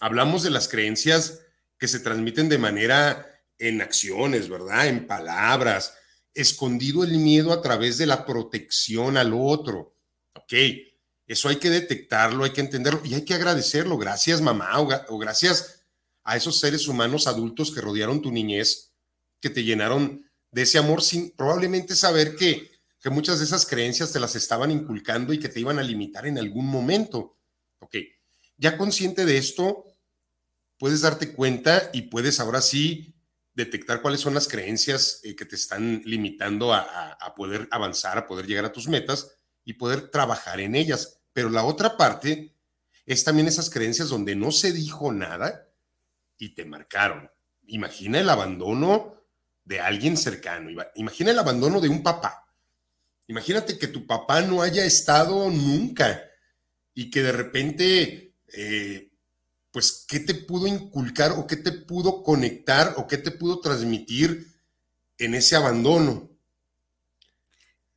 Hablamos 0.00 0.42
de 0.42 0.50
las 0.50 0.66
creencias 0.66 1.42
que 1.78 1.86
se 1.86 2.00
transmiten 2.00 2.48
de 2.48 2.58
manera 2.58 3.28
en 3.58 3.82
acciones, 3.82 4.48
¿verdad? 4.48 4.88
En 4.88 5.06
palabras, 5.06 5.94
escondido 6.34 7.04
el 7.04 7.18
miedo 7.18 7.52
a 7.52 7.60
través 7.60 7.98
de 7.98 8.06
la 8.06 8.24
protección 8.24 9.18
al 9.18 9.34
otro. 9.34 9.94
Ok, 10.34 10.54
eso 11.26 11.50
hay 11.50 11.56
que 11.56 11.68
detectarlo, 11.68 12.44
hay 12.44 12.52
que 12.52 12.62
entenderlo 12.62 13.02
y 13.04 13.14
hay 13.14 13.24
que 13.24 13.34
agradecerlo. 13.34 13.98
Gracias 13.98 14.40
mamá 14.40 14.80
o, 14.80 15.18
gracias 15.18 15.84
a 16.24 16.38
esos 16.38 16.58
seres 16.58 16.88
humanos 16.88 17.26
adultos 17.26 17.70
que 17.70 17.82
rodearon 17.82 18.22
tu 18.22 18.32
niñez, 18.32 18.92
que 19.40 19.50
te 19.50 19.62
llenaron 19.62 20.24
de 20.50 20.62
ese 20.62 20.78
amor 20.78 21.02
sin 21.02 21.30
probablemente 21.32 21.94
saber 21.94 22.34
que, 22.34 22.71
que 23.02 23.10
muchas 23.10 23.40
de 23.40 23.44
esas 23.44 23.66
creencias 23.66 24.12
te 24.12 24.20
las 24.20 24.36
estaban 24.36 24.70
inculcando 24.70 25.32
y 25.32 25.40
que 25.40 25.48
te 25.48 25.60
iban 25.60 25.78
a 25.80 25.82
limitar 25.82 26.24
en 26.26 26.38
algún 26.38 26.66
momento. 26.66 27.36
Ok, 27.80 27.96
ya 28.56 28.78
consciente 28.78 29.26
de 29.26 29.38
esto, 29.38 29.84
puedes 30.78 31.00
darte 31.00 31.32
cuenta 31.32 31.90
y 31.92 32.02
puedes 32.02 32.38
ahora 32.38 32.62
sí 32.62 33.16
detectar 33.54 34.00
cuáles 34.00 34.20
son 34.20 34.34
las 34.34 34.46
creencias 34.46 35.20
eh, 35.24 35.34
que 35.34 35.44
te 35.44 35.56
están 35.56 36.00
limitando 36.04 36.72
a, 36.72 36.80
a, 36.80 37.12
a, 37.12 37.34
poder 37.34 37.68
avanzar, 37.72 38.16
a 38.18 38.26
poder 38.26 38.46
llegar 38.46 38.64
a 38.64 38.72
tus 38.72 38.86
metas 38.86 39.34
y 39.64 39.74
poder 39.74 40.08
trabajar 40.10 40.60
en 40.60 40.76
ellas. 40.76 41.20
Pero 41.32 41.50
la 41.50 41.64
otra 41.64 41.96
parte 41.96 42.54
es 43.04 43.24
también 43.24 43.48
esas 43.48 43.68
creencias 43.68 44.08
donde 44.08 44.36
no 44.36 44.52
se 44.52 44.72
dijo 44.72 45.12
nada 45.12 45.68
y 46.38 46.50
te 46.54 46.64
marcaron. 46.64 47.30
Imagina 47.66 48.20
el 48.20 48.30
abandono 48.30 49.16
de 49.64 49.80
alguien 49.80 50.16
cercano, 50.16 50.70
imagina 50.94 51.30
el 51.32 51.38
abandono 51.38 51.80
de 51.80 51.88
un 51.88 52.02
papá. 52.02 52.41
Imagínate 53.28 53.78
que 53.78 53.86
tu 53.86 54.06
papá 54.06 54.42
no 54.42 54.62
haya 54.62 54.84
estado 54.84 55.50
nunca 55.50 56.22
y 56.94 57.10
que 57.10 57.22
de 57.22 57.32
repente... 57.32 58.34
Eh, 58.54 59.08
pues, 59.72 60.04
¿qué 60.06 60.20
te 60.20 60.34
pudo 60.34 60.66
inculcar 60.66 61.32
o 61.32 61.46
qué 61.46 61.56
te 61.56 61.72
pudo 61.72 62.22
conectar 62.22 62.94
o 62.98 63.06
qué 63.08 63.16
te 63.16 63.30
pudo 63.30 63.60
transmitir 63.60 64.46
en 65.18 65.34
ese 65.34 65.56
abandono? 65.56 66.30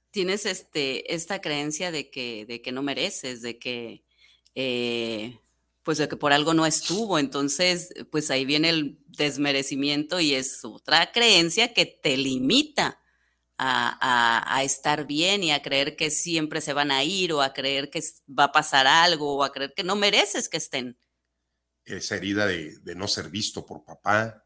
Tienes 0.10 0.46
este, 0.46 1.14
esta 1.14 1.42
creencia 1.42 1.92
de 1.92 2.10
que, 2.10 2.46
de 2.46 2.62
que 2.62 2.72
no 2.72 2.82
mereces, 2.82 3.42
de 3.42 3.60
que, 3.60 4.06
eh, 4.56 5.38
pues, 5.84 5.98
de 5.98 6.08
que 6.08 6.16
por 6.16 6.32
algo 6.32 6.54
no 6.54 6.66
estuvo. 6.66 7.20
Entonces, 7.20 7.90
pues 8.10 8.32
ahí 8.32 8.46
viene 8.46 8.70
el 8.70 8.98
desmerecimiento 9.08 10.22
y 10.22 10.34
es 10.34 10.64
otra 10.64 11.12
creencia 11.12 11.74
que 11.74 11.86
te 11.86 12.16
limita. 12.16 13.02
A, 13.58 13.98
a, 14.02 14.58
a, 14.58 14.64
estar 14.64 15.08
bien 15.08 15.42
y 15.42 15.54
a 15.54 15.62
creer 15.62 15.96
que 15.96 16.12
siempre 16.12 16.60
se 16.60 16.74
van 16.74 16.92
a 16.92 17.06
ir 17.06 17.32
o 17.32 17.42
a 17.42 17.54
creer 17.54 17.90
que 17.90 18.04
va 18.28 18.46
a 18.46 18.52
pasar 18.52 18.86
algo 18.86 19.38
o 19.38 19.44
a 19.46 19.54
creer 19.54 19.74
que 19.74 19.86
no 19.86 19.96
mereces 19.96 20.50
que 20.50 20.58
estén 20.58 20.98
esa 21.86 22.16
herida 22.16 22.48
de, 22.48 22.80
de, 22.80 22.96
no 22.96 23.08
ser 23.08 23.30
visto 23.30 23.66
por 23.66 23.86
papá, 23.86 24.44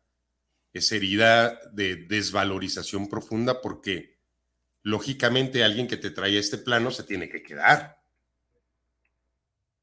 esa 0.74 0.96
herida 0.96 1.60
de 1.72 1.96
desvalorización 1.96 3.08
profunda, 3.08 3.62
porque 3.62 4.20
lógicamente 4.84 5.64
alguien 5.64 5.88
que 5.88 5.98
te 5.98 6.12
trae 6.12 6.36
a 6.38 6.40
este 6.40 6.58
plano 6.58 6.92
se 6.92 7.04
tiene 7.04 7.30
que 7.30 7.42
quedar. 7.42 8.04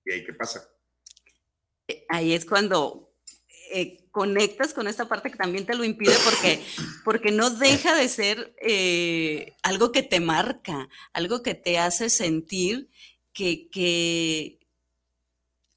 ¿Y 0.05 0.13
ahí 0.13 0.25
qué 0.25 0.33
pasa? 0.33 0.69
Ahí 2.09 2.33
es 2.33 2.45
cuando 2.45 3.15
eh, 3.73 4.06
conectas 4.17 4.73
con 4.73 4.89
esta 4.89 5.07
parte 5.09 5.31
que 5.31 5.37
también 5.37 5.67
te 5.67 5.75
lo 5.75 5.85
impide 5.85 6.15
porque, 6.25 6.65
porque 7.05 7.31
no 7.33 7.51
deja 7.51 7.95
de 7.95 8.09
ser 8.09 8.57
eh, 8.63 9.55
algo 9.63 9.93
que 9.93 10.03
te 10.03 10.21
marca, 10.21 10.89
algo 11.13 11.43
que 11.43 11.53
te 11.53 11.77
hace 11.77 12.09
sentir 12.09 12.89
que, 13.35 13.69
que, 13.69 14.59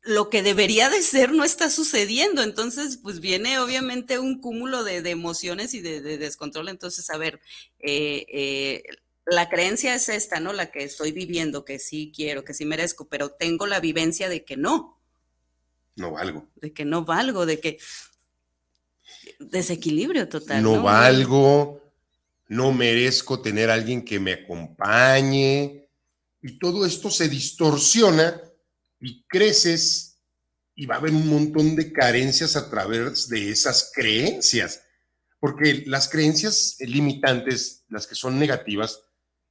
lo 0.04 0.30
que 0.30 0.42
debería 0.42 0.90
de 0.90 1.02
ser 1.02 1.34
no 1.34 1.44
está 1.44 1.70
sucediendo. 1.70 2.42
Entonces, 2.42 2.96
pues 3.04 3.20
viene 3.20 3.60
obviamente 3.60 4.20
un 4.20 4.40
cúmulo 4.40 4.86
de, 4.86 5.02
de 5.02 5.10
emociones 5.10 5.74
y 5.74 5.82
de, 5.82 6.00
de, 6.00 6.18
descontrol. 6.18 6.70
Entonces, 6.70 7.10
a 7.10 7.18
ver, 7.18 7.42
eh, 7.80 8.26
eh, 8.30 8.84
la 9.26 9.50
creencia 9.50 9.94
es 9.96 10.08
esta, 10.08 10.40
¿no? 10.40 10.54
La 10.54 10.72
que 10.72 10.86
estoy 10.86 11.12
viviendo, 11.12 11.66
que 11.66 11.78
sí 11.78 12.14
quiero, 12.16 12.46
que 12.46 12.54
sí 12.54 12.64
merezco, 12.64 13.10
pero 13.10 13.32
tengo 13.32 13.68
la 13.68 13.82
vivencia 13.82 14.30
de 14.30 14.46
que 14.46 14.56
no. 14.56 14.98
No 15.98 16.12
valgo. 16.12 16.48
De 16.56 16.72
que 16.72 16.86
no 16.86 17.04
valgo, 17.04 17.46
de 17.46 17.60
que 17.60 17.78
desequilibrio 19.40 20.28
total. 20.28 20.62
No, 20.62 20.76
¿no? 20.76 20.84
valgo, 20.84 21.82
no 22.48 22.72
merezco 22.72 23.42
tener 23.42 23.70
a 23.70 23.76
alguien 23.76 24.04
que 24.04 24.20
me 24.20 24.34
acompañe. 24.34 25.88
Y 26.42 26.60
todo 26.60 26.86
esto 26.86 27.10
se 27.10 27.28
distorsiona 27.28 28.42
y 29.02 29.24
creces 29.24 30.18
y 30.76 30.86
va 30.86 30.96
a 30.96 30.98
haber 31.00 31.12
un 31.12 31.28
montón 31.28 31.76
de 31.76 31.92
carencias 31.92 32.56
a 32.56 32.70
través 32.70 33.28
de 33.28 33.52
esas 33.52 33.92
creencias, 33.94 34.82
porque 35.40 35.84
las 35.86 36.08
creencias 36.08 36.78
limitantes, 36.80 37.84
las 37.90 38.08
que 38.08 38.16
son 38.16 38.40
negativas, 38.40 39.02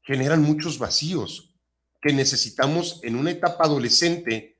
generan 0.03 0.43
muchos 0.43 0.79
vacíos 0.79 1.55
que 2.01 2.15
necesitamos 2.15 3.01
en 3.03 3.17
una 3.17 3.31
etapa 3.31 3.65
adolescente 3.65 4.57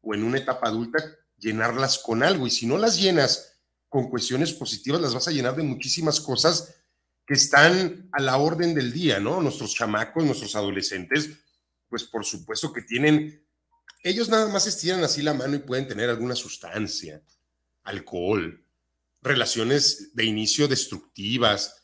o 0.00 0.14
en 0.14 0.24
una 0.24 0.38
etapa 0.38 0.68
adulta 0.68 0.98
llenarlas 1.38 1.98
con 1.98 2.22
algo 2.22 2.46
y 2.46 2.50
si 2.50 2.66
no 2.66 2.78
las 2.78 2.98
llenas 2.98 3.57
con 3.88 4.08
cuestiones 4.10 4.52
positivas, 4.52 5.00
las 5.00 5.14
vas 5.14 5.28
a 5.28 5.32
llenar 5.32 5.56
de 5.56 5.62
muchísimas 5.62 6.20
cosas 6.20 6.74
que 7.26 7.34
están 7.34 8.08
a 8.12 8.22
la 8.22 8.38
orden 8.38 8.74
del 8.74 8.92
día, 8.92 9.20
¿no? 9.20 9.40
Nuestros 9.40 9.74
chamacos, 9.74 10.24
nuestros 10.24 10.56
adolescentes, 10.56 11.30
pues 11.88 12.04
por 12.04 12.24
supuesto 12.24 12.72
que 12.72 12.82
tienen 12.82 13.48
ellos 14.02 14.28
nada 14.28 14.48
más 14.48 14.66
estiran 14.66 15.02
así 15.02 15.22
la 15.22 15.34
mano 15.34 15.56
y 15.56 15.60
pueden 15.60 15.88
tener 15.88 16.08
alguna 16.08 16.36
sustancia, 16.36 17.22
alcohol, 17.82 18.64
relaciones 19.22 20.14
de 20.14 20.24
inicio 20.24 20.68
destructivas, 20.68 21.82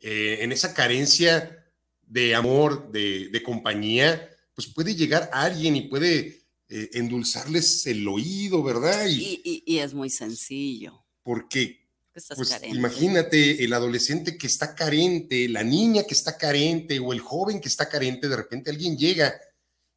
eh, 0.00 0.38
en 0.40 0.52
esa 0.52 0.72
carencia 0.72 1.72
de 2.02 2.34
amor, 2.34 2.90
de, 2.90 3.42
compañía, 3.44 4.30
pues 4.54 4.66
puede 4.68 4.94
llegar 4.94 5.30
alguien 5.32 5.76
y 5.76 5.82
puede 5.82 6.46
eh, 6.68 6.90
endulzarles 6.94 7.86
el 7.86 8.08
oído, 8.08 8.62
¿verdad? 8.62 9.06
Y, 9.08 9.78
es 9.78 9.92
muy 9.92 10.08
sencillo. 10.08 11.04
Porque, 11.30 11.86
pues 12.34 12.60
imagínate 12.64 13.62
el 13.62 13.72
adolescente 13.72 14.36
que 14.36 14.48
está 14.48 14.74
carente, 14.74 15.48
la 15.48 15.62
niña 15.62 16.02
que 16.02 16.14
está 16.14 16.36
carente 16.36 16.98
o 16.98 17.12
el 17.12 17.20
joven 17.20 17.60
que 17.60 17.68
está 17.68 17.88
carente, 17.88 18.28
de 18.28 18.34
repente 18.34 18.68
alguien 18.68 18.98
llega 18.98 19.40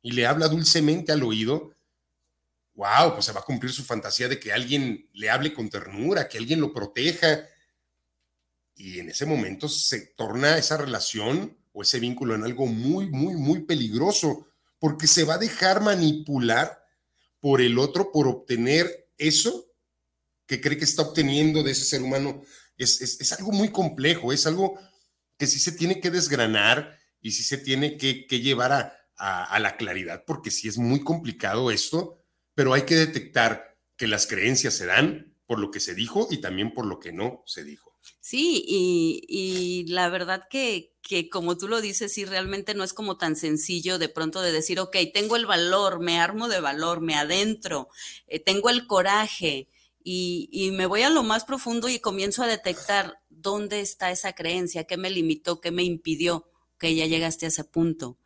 y 0.03 0.11
le 0.11 0.27
habla 0.27 0.47
dulcemente 0.47 1.11
al 1.11 1.23
oído, 1.23 1.73
wow, 2.75 3.13
pues 3.13 3.25
se 3.25 3.31
va 3.31 3.39
a 3.39 3.45
cumplir 3.45 3.71
su 3.71 3.83
fantasía 3.83 4.27
de 4.27 4.39
que 4.39 4.53
alguien 4.53 5.09
le 5.13 5.31
hable 5.31 5.55
con 5.55 5.71
ternura, 5.71 6.29
que 6.29 6.37
alguien 6.37 6.61
lo 6.61 6.71
proteja. 6.71 7.49
Y 8.75 8.99
en 8.99 9.09
ese 9.09 9.25
momento 9.25 9.67
se 9.67 10.13
torna 10.15 10.59
esa 10.59 10.77
relación 10.77 11.57
o 11.71 11.81
ese 11.81 11.99
vínculo 11.99 12.35
en 12.35 12.43
algo 12.43 12.67
muy, 12.67 13.09
muy, 13.09 13.33
muy 13.33 13.61
peligroso, 13.61 14.49
porque 14.77 15.07
se 15.07 15.23
va 15.23 15.33
a 15.33 15.39
dejar 15.39 15.81
manipular 15.81 16.85
por 17.39 17.59
el 17.59 17.79
otro 17.79 18.11
por 18.11 18.27
obtener 18.27 19.09
eso 19.17 19.72
que 20.45 20.62
cree 20.62 20.77
que 20.77 20.85
está 20.85 21.01
obteniendo 21.01 21.63
de 21.63 21.71
ese 21.71 21.85
ser 21.85 22.01
humano. 22.01 22.41
Es, 22.77 23.01
es, 23.01 23.21
es 23.21 23.31
algo 23.33 23.51
muy 23.51 23.69
complejo, 23.69 24.33
es 24.33 24.45
algo 24.47 24.79
que 25.38 25.47
sí 25.47 25.59
se 25.59 25.71
tiene 25.71 26.00
que 26.00 26.12
desgranar 26.12 27.00
y 27.21 27.31
sí 27.31 27.43
se 27.43 27.57
tiene 27.57 27.97
que, 27.97 28.27
que 28.27 28.41
llevar 28.41 28.71
a, 28.71 29.03
a, 29.15 29.59
la 29.59 29.77
claridad, 29.77 30.23
porque 30.25 30.51
sí 30.51 30.67
es 30.67 30.77
muy 30.77 31.01
complicado 31.01 31.71
esto, 31.71 32.19
pero 32.55 32.73
hay 32.73 32.83
que 32.83 32.95
detectar 32.95 33.77
que 33.95 34.07
las 34.07 34.27
creencias 34.27 34.73
se 34.73 34.85
dan 34.85 35.35
por 35.45 35.59
lo 35.59 35.71
que 35.71 35.79
se 35.79 35.95
dijo 35.95 36.27
y 36.29 36.38
también 36.38 36.73
por 36.73 36.85
lo 36.85 37.00
que 37.00 37.12
no 37.12 37.43
se 37.45 37.63
dijo. 37.63 37.97
Sí, 38.19 38.63
y, 38.67 39.23
y 39.29 39.88
la 39.88 40.09
verdad 40.09 40.47
que, 40.50 40.93
que 41.01 41.29
como 41.29 41.57
tú 41.57 41.67
lo 41.67 41.79
dices, 41.79 42.12
sí, 42.12 42.25
realmente 42.25 42.73
no 42.73 42.83
es 42.83 42.93
como 42.93 43.17
tan 43.17 43.35
sencillo 43.35 43.97
de 43.97 44.09
pronto 44.09 44.41
de 44.41 44.51
decir, 44.51 44.79
ok, 44.79 44.95
tengo 45.13 45.35
el 45.35 45.45
valor, 45.45 46.00
me 46.00 46.19
armo 46.19 46.50
de 46.50 46.59
valor, 46.59 47.00
me 47.00 47.15
adentro, 47.15 47.89
eh, 48.27 48.39
tengo 48.39 48.69
el 48.69 48.88
coraje 48.88 49.69
y, 50.03 50.72
me 50.74 50.86
voy 50.86 51.01
a 51.03 51.10
lo 51.10 51.24
más 51.24 51.45
profundo 51.45 51.89
y 51.89 52.00
comienzo 52.00 52.43
a 52.43 52.48
detectar 52.48 53.19
dónde 53.29 53.79
está 53.81 54.12
esa 54.12 54.33
creencia, 54.33 54.83
qué 54.83 54.98
me 54.98 55.10
limitó, 55.10 55.62
qué 55.62 55.72
me 55.72 55.83
impidió 55.83 56.50
que 56.77 56.95
ya 56.95 57.05
llegaste 57.05 57.45
a 57.45 57.50
ese 57.50 57.63
punto 57.63 58.17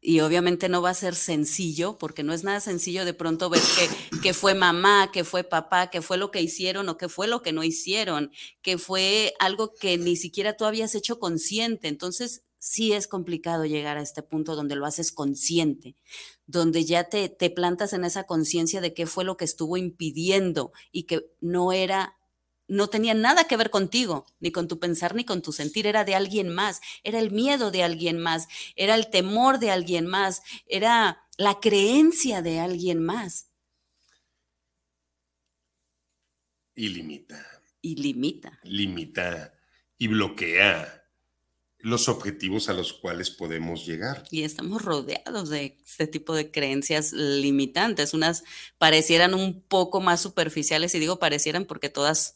y 0.00 0.20
obviamente 0.20 0.68
no 0.68 0.82
va 0.82 0.90
a 0.90 0.94
ser 0.94 1.16
sencillo, 1.16 1.98
porque 1.98 2.22
no 2.22 2.32
es 2.32 2.44
nada 2.44 2.60
sencillo 2.60 3.04
de 3.04 3.12
pronto 3.12 3.50
ver 3.50 3.60
que, 3.60 4.20
que, 4.20 4.34
fue 4.34 4.54
mamá, 4.54 5.10
que 5.12 5.24
fue 5.24 5.42
papá, 5.42 5.90
que 5.90 6.00
fue 6.00 6.16
lo 6.16 6.30
que 6.30 6.40
hicieron 6.40 6.88
o 6.88 6.96
que 6.96 7.08
fue 7.08 7.26
lo 7.26 7.42
que 7.42 7.52
no 7.52 7.64
hicieron, 7.64 8.30
que 8.62 8.78
fue 8.78 9.34
algo 9.40 9.74
que 9.74 9.98
ni 9.98 10.14
siquiera 10.14 10.56
tú 10.56 10.64
habías 10.64 10.94
hecho 10.94 11.18
consciente. 11.18 11.88
Entonces, 11.88 12.44
sí 12.58 12.92
es 12.92 13.08
complicado 13.08 13.64
llegar 13.64 13.96
a 13.96 14.02
este 14.02 14.22
punto 14.22 14.54
donde 14.54 14.76
lo 14.76 14.86
haces 14.86 15.10
consciente, 15.10 15.96
donde 16.46 16.84
ya 16.84 17.04
te, 17.04 17.28
te 17.28 17.50
plantas 17.50 17.92
en 17.92 18.04
esa 18.04 18.24
conciencia 18.24 18.80
de 18.80 18.94
qué 18.94 19.06
fue 19.06 19.24
lo 19.24 19.36
que 19.36 19.44
estuvo 19.44 19.76
impidiendo 19.76 20.72
y 20.92 21.04
que 21.04 21.30
no 21.40 21.72
era 21.72 22.16
no 22.68 22.88
tenía 22.88 23.14
nada 23.14 23.44
que 23.44 23.56
ver 23.56 23.70
contigo, 23.70 24.26
ni 24.40 24.50
con 24.50 24.68
tu 24.68 24.78
pensar, 24.78 25.14
ni 25.14 25.24
con 25.24 25.42
tu 25.42 25.52
sentir, 25.52 25.86
era 25.86 26.04
de 26.04 26.14
alguien 26.14 26.48
más, 26.48 26.80
era 27.04 27.20
el 27.20 27.30
miedo 27.30 27.70
de 27.70 27.82
alguien 27.82 28.18
más, 28.18 28.48
era 28.74 28.94
el 28.94 29.08
temor 29.08 29.58
de 29.58 29.70
alguien 29.70 30.06
más, 30.06 30.42
era 30.66 31.24
la 31.36 31.60
creencia 31.60 32.42
de 32.42 32.60
alguien 32.60 33.04
más. 33.04 33.50
Y 36.74 36.88
limita. 36.88 37.62
Y 37.80 37.94
limita. 37.96 38.58
Limita 38.64 39.54
y 39.96 40.08
bloquea 40.08 41.05
los 41.86 42.08
objetivos 42.08 42.68
a 42.68 42.72
los 42.72 42.92
cuales 42.92 43.30
podemos 43.30 43.86
llegar. 43.86 44.24
Y 44.32 44.42
estamos 44.42 44.82
rodeados 44.82 45.50
de 45.50 45.78
este 45.86 46.08
tipo 46.08 46.34
de 46.34 46.50
creencias 46.50 47.12
limitantes. 47.12 48.12
Unas 48.12 48.42
parecieran 48.76 49.34
un 49.34 49.62
poco 49.62 50.00
más 50.00 50.20
superficiales, 50.20 50.96
y 50.96 50.98
digo 50.98 51.20
parecieran 51.20 51.64
porque 51.64 51.88
todas, 51.88 52.34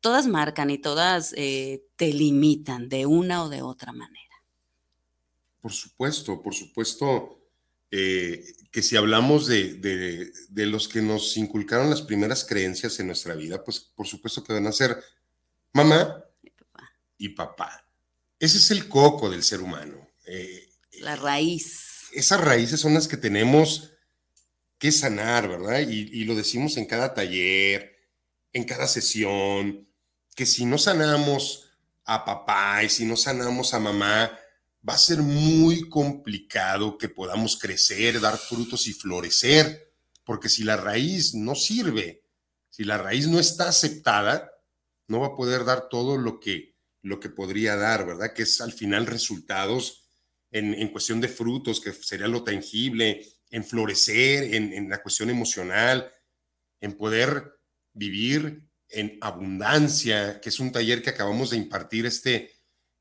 todas 0.00 0.26
marcan 0.26 0.70
y 0.70 0.78
todas 0.78 1.32
eh, 1.36 1.84
te 1.94 2.12
limitan 2.12 2.88
de 2.88 3.06
una 3.06 3.44
o 3.44 3.48
de 3.48 3.62
otra 3.62 3.92
manera. 3.92 4.42
Por 5.60 5.72
supuesto, 5.72 6.42
por 6.42 6.54
supuesto. 6.54 7.36
Eh, 7.92 8.44
que 8.70 8.82
si 8.82 8.96
hablamos 8.96 9.48
de, 9.48 9.74
de, 9.74 10.66
los 10.66 10.86
que 10.86 11.02
nos 11.02 11.36
inculcaron 11.36 11.90
las 11.90 12.02
primeras 12.02 12.44
creencias 12.44 13.00
en 13.00 13.08
nuestra 13.08 13.34
vida, 13.34 13.64
pues 13.64 13.80
por 13.80 14.06
supuesto 14.06 14.44
que 14.44 14.52
van 14.52 14.68
a 14.68 14.72
ser 14.72 14.96
mamá 15.72 16.24
y 16.40 16.50
papá. 16.50 16.92
Y 17.18 17.28
papá 17.30 17.89
ese 18.40 18.56
es 18.56 18.70
el 18.70 18.88
coco 18.88 19.28
del 19.28 19.44
ser 19.44 19.60
humano. 19.60 20.08
Eh, 20.26 20.68
la 21.00 21.14
raíz. 21.14 22.08
Esas 22.12 22.40
raíces 22.40 22.80
son 22.80 22.94
las 22.94 23.06
que 23.06 23.18
tenemos 23.18 23.92
que 24.78 24.90
sanar, 24.90 25.46
¿verdad? 25.46 25.80
Y, 25.80 26.24
lo 26.24 26.34
decimos 26.34 26.78
en 26.78 26.86
cada 26.86 27.12
taller, 27.12 27.98
en 28.54 28.64
cada 28.64 28.88
sesión, 28.88 29.86
que 30.34 30.46
si 30.46 30.64
no 30.64 30.78
sanamos 30.78 31.66
a 32.04 32.24
papá 32.24 32.82
y 32.82 32.88
si 32.88 33.04
no 33.04 33.14
sanamos 33.14 33.74
a 33.74 33.78
mamá, 33.78 34.36
va 34.88 34.94
a 34.94 34.98
ser 34.98 35.18
muy 35.18 35.86
complicado 35.90 36.96
que 36.96 37.10
podamos 37.10 37.58
crecer, 37.58 38.20
dar 38.20 38.38
frutos 38.38 38.86
y 38.86 38.94
florecer, 38.94 39.92
porque 40.24 40.48
si 40.48 40.64
la 40.64 40.78
raíz 40.78 41.34
no 41.34 41.54
sirve, 41.54 42.24
si 42.70 42.84
la 42.84 42.96
raíz 42.96 43.28
no 43.28 43.38
está 43.38 43.68
aceptada, 43.68 44.50
no 45.08 45.20
va 45.20 45.28
a 45.28 45.36
poder 45.36 45.66
dar 45.66 45.90
todo 45.90 46.16
lo 46.16 46.40
que 46.40 46.69
lo 47.02 47.20
que 47.20 47.30
podría 47.30 47.76
dar, 47.76 48.06
¿verdad? 48.06 48.32
Que 48.34 48.42
es 48.42 48.60
al 48.60 48.72
final 48.72 49.06
resultados 49.06 50.04
en, 50.50 50.88
cuestión 50.88 51.20
de 51.20 51.28
frutos, 51.28 51.80
que 51.80 51.92
sería 51.92 52.26
lo 52.26 52.42
tangible, 52.42 53.24
en 53.50 53.64
florecer, 53.64 54.54
en, 54.54 54.88
la 54.88 55.02
cuestión 55.02 55.30
emocional, 55.30 56.12
en 56.80 56.96
poder 56.96 57.52
vivir 57.92 58.68
en 58.88 59.18
abundancia, 59.20 60.40
que 60.40 60.48
es 60.48 60.58
un 60.58 60.72
taller 60.72 61.02
que 61.02 61.10
acabamos 61.10 61.50
de 61.50 61.56
impartir 61.56 62.06
este, 62.06 62.52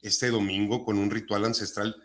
este 0.02 0.30
domingo 0.30 0.86
con 0.86 0.98
un 0.98 1.10
ritual 1.10 1.46
ancestral 1.46 1.96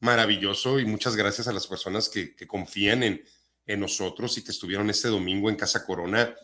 maravilloso 0.00 0.78
y 0.78 0.84
muchas 0.84 1.16
gracias 1.16 1.48
a 1.48 1.52
las 1.52 1.66
personas 1.66 2.08
que, 2.08 2.36
que 2.36 2.46
confían 2.46 3.02
en, 3.02 3.24
en 3.66 3.80
nosotros 3.80 4.36
y 4.38 4.44
que 4.44 4.52
estuvieron 4.52 4.90
este 4.90 5.08
domingo 5.08 5.50
en 5.50 5.56
Casa 5.56 5.84
Corona 5.84 6.34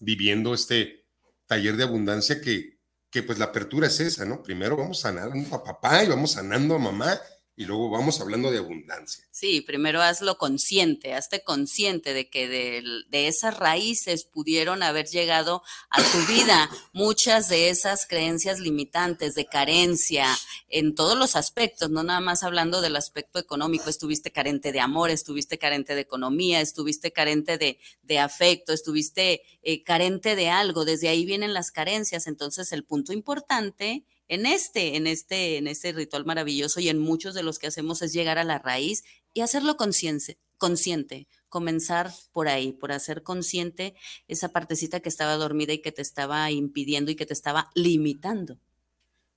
viviendo 0.00 0.52
este 0.52 1.06
taller 1.46 1.76
de 1.76 1.84
abundancia 1.84 2.40
que, 2.40 2.75
que 3.10 3.22
pues 3.22 3.38
la 3.38 3.46
apertura 3.46 3.86
es 3.86 4.00
esa, 4.00 4.24
¿no? 4.24 4.42
Primero 4.42 4.76
vamos 4.76 5.00
sanando 5.00 5.54
a 5.54 5.64
papá 5.64 6.04
y 6.04 6.08
vamos 6.08 6.32
sanando 6.32 6.74
a 6.74 6.78
mamá 6.78 7.20
y 7.58 7.64
luego 7.64 7.88
vamos 7.88 8.20
hablando 8.20 8.50
de 8.50 8.58
abundancia. 8.58 9.24
Sí, 9.30 9.62
primero 9.62 10.02
hazlo 10.02 10.36
consciente, 10.36 11.14
hazte 11.14 11.42
consciente 11.42 12.12
de 12.12 12.28
que 12.28 12.48
de, 12.48 12.82
de, 13.08 13.28
esas 13.28 13.56
raíces 13.56 14.24
pudieron 14.24 14.82
haber 14.82 15.06
llegado 15.06 15.62
a 15.88 16.02
tu 16.02 16.18
vida. 16.26 16.68
Muchas 16.92 17.48
de 17.48 17.70
esas 17.70 18.06
creencias 18.06 18.60
limitantes 18.60 19.34
de 19.34 19.46
carencia 19.46 20.26
en 20.68 20.94
todos 20.94 21.16
los 21.16 21.34
aspectos, 21.34 21.88
no 21.88 22.02
nada 22.02 22.20
más 22.20 22.42
hablando 22.42 22.82
del 22.82 22.94
aspecto 22.94 23.38
económico, 23.38 23.88
estuviste 23.88 24.30
carente 24.30 24.70
de 24.70 24.80
amor, 24.80 25.08
estuviste 25.08 25.56
carente 25.56 25.94
de 25.94 26.02
economía, 26.02 26.60
estuviste 26.60 27.10
carente 27.10 27.56
de, 27.56 27.78
de 28.02 28.18
afecto, 28.18 28.74
estuviste 28.74 29.40
eh, 29.62 29.82
carente 29.82 30.36
de 30.36 30.50
algo, 30.50 30.84
desde 30.84 31.08
ahí 31.08 31.24
vienen 31.24 31.54
las 31.54 31.70
carencias, 31.70 32.26
entonces 32.26 32.70
el 32.72 32.84
punto 32.84 33.14
importante 33.14 34.04
en 34.28 34.46
este, 34.46 34.96
en 34.96 35.06
este, 35.06 35.56
en 35.56 35.68
este 35.68 35.92
ritual 35.92 36.24
maravilloso 36.24 36.80
y 36.80 36.88
en 36.88 36.98
muchos 36.98 37.34
de 37.34 37.42
los 37.42 37.58
que 37.58 37.68
hacemos 37.68 38.02
es 38.02 38.12
llegar 38.12 38.38
a 38.38 38.44
la 38.44 38.58
raíz 38.58 39.04
y 39.32 39.40
hacerlo 39.40 39.76
consciente, 39.76 40.38
consciente, 40.58 41.28
comenzar 41.48 42.12
por 42.32 42.48
ahí, 42.48 42.72
por 42.72 42.92
hacer 42.92 43.22
consciente 43.22 43.94
esa 44.28 44.50
partecita 44.50 45.00
que 45.00 45.08
estaba 45.08 45.34
dormida 45.36 45.72
y 45.72 45.80
que 45.80 45.92
te 45.92 46.02
estaba 46.02 46.50
impidiendo 46.50 47.10
y 47.10 47.16
que 47.16 47.26
te 47.26 47.34
estaba 47.34 47.70
limitando. 47.74 48.58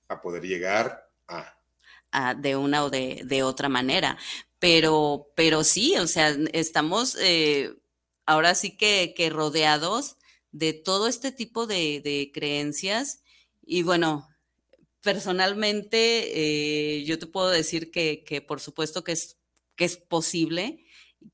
A 0.08 0.20
poder 0.20 0.42
llegar 0.42 1.08
a... 1.28 1.54
a 2.10 2.34
de 2.34 2.56
una 2.56 2.84
o 2.84 2.90
de, 2.90 3.22
de, 3.24 3.42
otra 3.42 3.68
manera. 3.68 4.18
Pero, 4.58 5.32
pero 5.36 5.62
sí, 5.62 5.96
o 5.96 6.06
sea, 6.06 6.36
estamos 6.52 7.16
eh, 7.20 7.74
ahora 8.26 8.54
sí 8.54 8.76
que, 8.76 9.14
que, 9.16 9.30
rodeados 9.30 10.16
de 10.50 10.72
todo 10.72 11.06
este 11.06 11.30
tipo 11.30 11.66
de, 11.66 12.00
de 12.02 12.32
creencias 12.34 13.22
y 13.62 13.82
bueno, 13.84 14.29
personalmente, 15.02 16.98
eh, 16.98 17.04
yo 17.04 17.18
te 17.18 17.26
puedo 17.26 17.48
decir 17.50 17.90
que, 17.90 18.44
por 18.46 18.60
supuesto 18.60 19.04
que 19.04 19.12
es, 19.12 19.38
que 19.76 19.84
es 19.84 19.96
posible 19.96 20.84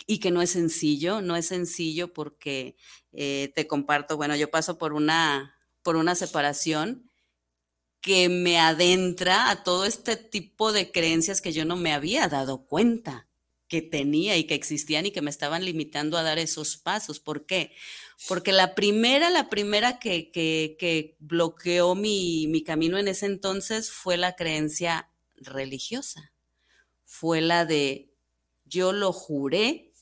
y 0.07 0.19
que 0.19 0.31
no 0.31 0.43
es 0.43 0.51
sencillo, 0.51 1.21
no 1.21 1.37
es 1.37 1.47
sencillo 1.49 2.13
porque 2.13 2.77
eh, 3.13 3.53
te 3.55 3.67
comparto, 3.67 4.17
bueno, 4.17 4.37
yo 4.37 4.51
paso 4.51 4.79
por 4.79 4.93
una, 4.93 5.57
por 5.83 5.97
una 5.97 6.15
separación 6.15 7.11
que 8.01 8.29
me 8.29 8.59
adentra 8.59 9.51
a 9.51 9.65
todo 9.65 9.85
este 9.85 10.17
tipo 10.17 10.73
de 10.73 10.93
creencias 10.93 11.41
que 11.41 11.53
yo 11.53 11.65
no 11.65 11.77
me 11.77 11.93
había 11.93 12.29
dado 12.29 12.67
cuenta 12.67 13.27
que 13.69 13.83
tenía 13.83 14.37
y 14.37 14.45
que 14.45 14.55
existían 14.55 15.07
y 15.07 15.11
que 15.11 15.23
me 15.23 15.31
estaban 15.31 15.65
limitando 15.65 16.17
a 16.17 16.23
dar 16.23 16.39
esos 16.39 16.77
pasos. 16.77 17.19
¿Por 17.19 17.47
qué? 17.47 17.73
Porque 18.29 18.53
la 18.53 18.75
primera, 18.75 19.31
la 19.31 19.49
primera 19.49 19.99
que, 19.99 20.31
que, 20.33 21.17
bloqueó 21.19 21.95
mi, 21.95 22.47
mi 22.49 22.65
camino 22.65 22.99
en 22.99 23.09
ese 23.09 23.27
entonces 23.27 23.91
fue 23.91 24.17
la 24.17 24.35
creencia 24.35 25.11
religiosa. 25.37 26.33
Fue 27.05 27.41
la 27.41 27.65
de 27.65 28.11
yo 28.65 28.93
lo 28.93 29.13
juré 29.13 29.93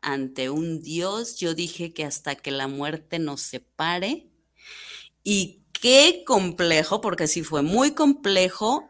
ante 0.00 0.50
un 0.50 0.80
Dios, 0.80 1.36
yo 1.36 1.54
dije 1.54 1.92
que 1.92 2.04
hasta 2.04 2.36
que 2.36 2.50
la 2.50 2.68
muerte 2.68 3.18
nos 3.18 3.42
separe. 3.42 4.30
Y 5.22 5.64
qué 5.72 6.22
complejo, 6.26 7.00
porque 7.00 7.26
sí 7.26 7.42
fue 7.42 7.62
muy 7.62 7.92
complejo 7.92 8.87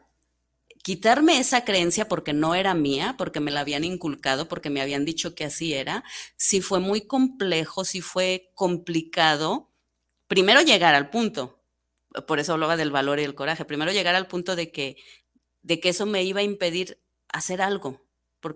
quitarme 0.88 1.38
esa 1.38 1.66
creencia 1.66 2.08
porque 2.08 2.32
no 2.32 2.54
era 2.54 2.72
mía, 2.72 3.14
porque 3.18 3.40
me 3.40 3.50
la 3.50 3.60
habían 3.60 3.84
inculcado, 3.84 4.48
porque 4.48 4.70
me 4.70 4.80
habían 4.80 5.04
dicho 5.04 5.34
que 5.34 5.44
así 5.44 5.74
era, 5.74 6.02
sí 6.36 6.62
fue 6.62 6.80
muy 6.80 7.02
complejo, 7.02 7.84
sí 7.84 8.00
fue 8.00 8.52
complicado. 8.54 9.70
Primero 10.28 10.62
llegar 10.62 10.94
al 10.94 11.10
punto, 11.10 11.62
por 12.26 12.38
eso 12.38 12.54
hablaba 12.54 12.78
del 12.78 12.90
valor 12.90 13.20
y 13.20 13.24
el 13.24 13.34
coraje, 13.34 13.66
primero 13.66 13.92
llegar 13.92 14.14
al 14.14 14.28
punto 14.28 14.56
de 14.56 14.72
que, 14.72 14.96
de 15.60 15.78
que 15.78 15.90
eso 15.90 16.06
me 16.06 16.22
iba 16.22 16.40
a 16.40 16.44
impedir 16.44 16.98
hacer 17.28 17.60
algo, 17.60 18.00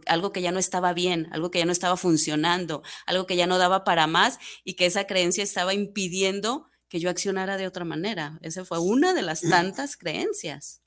algo 0.07 0.33
que 0.33 0.41
ya 0.41 0.53
no 0.53 0.59
estaba 0.59 0.95
bien, 0.95 1.29
algo 1.33 1.51
que 1.51 1.59
ya 1.59 1.67
no 1.67 1.73
estaba 1.73 1.99
funcionando, 1.99 2.83
algo 3.05 3.27
que 3.27 3.37
ya 3.37 3.47
no 3.47 3.59
daba 3.59 3.85
para 3.85 4.07
más 4.07 4.39
y 4.65 4.73
que 4.73 4.87
esa 4.87 5.07
creencia 5.07 5.45
estaba 5.45 5.75
impidiendo 5.75 6.67
que 6.89 6.99
yo 6.99 7.11
accionara 7.11 7.59
de 7.59 7.67
otra 7.67 7.85
manera. 7.85 8.39
Esa 8.41 8.65
fue 8.65 8.79
una 8.79 9.13
de 9.13 9.21
las 9.21 9.43
tantas 9.43 9.99
creencias 9.99 10.82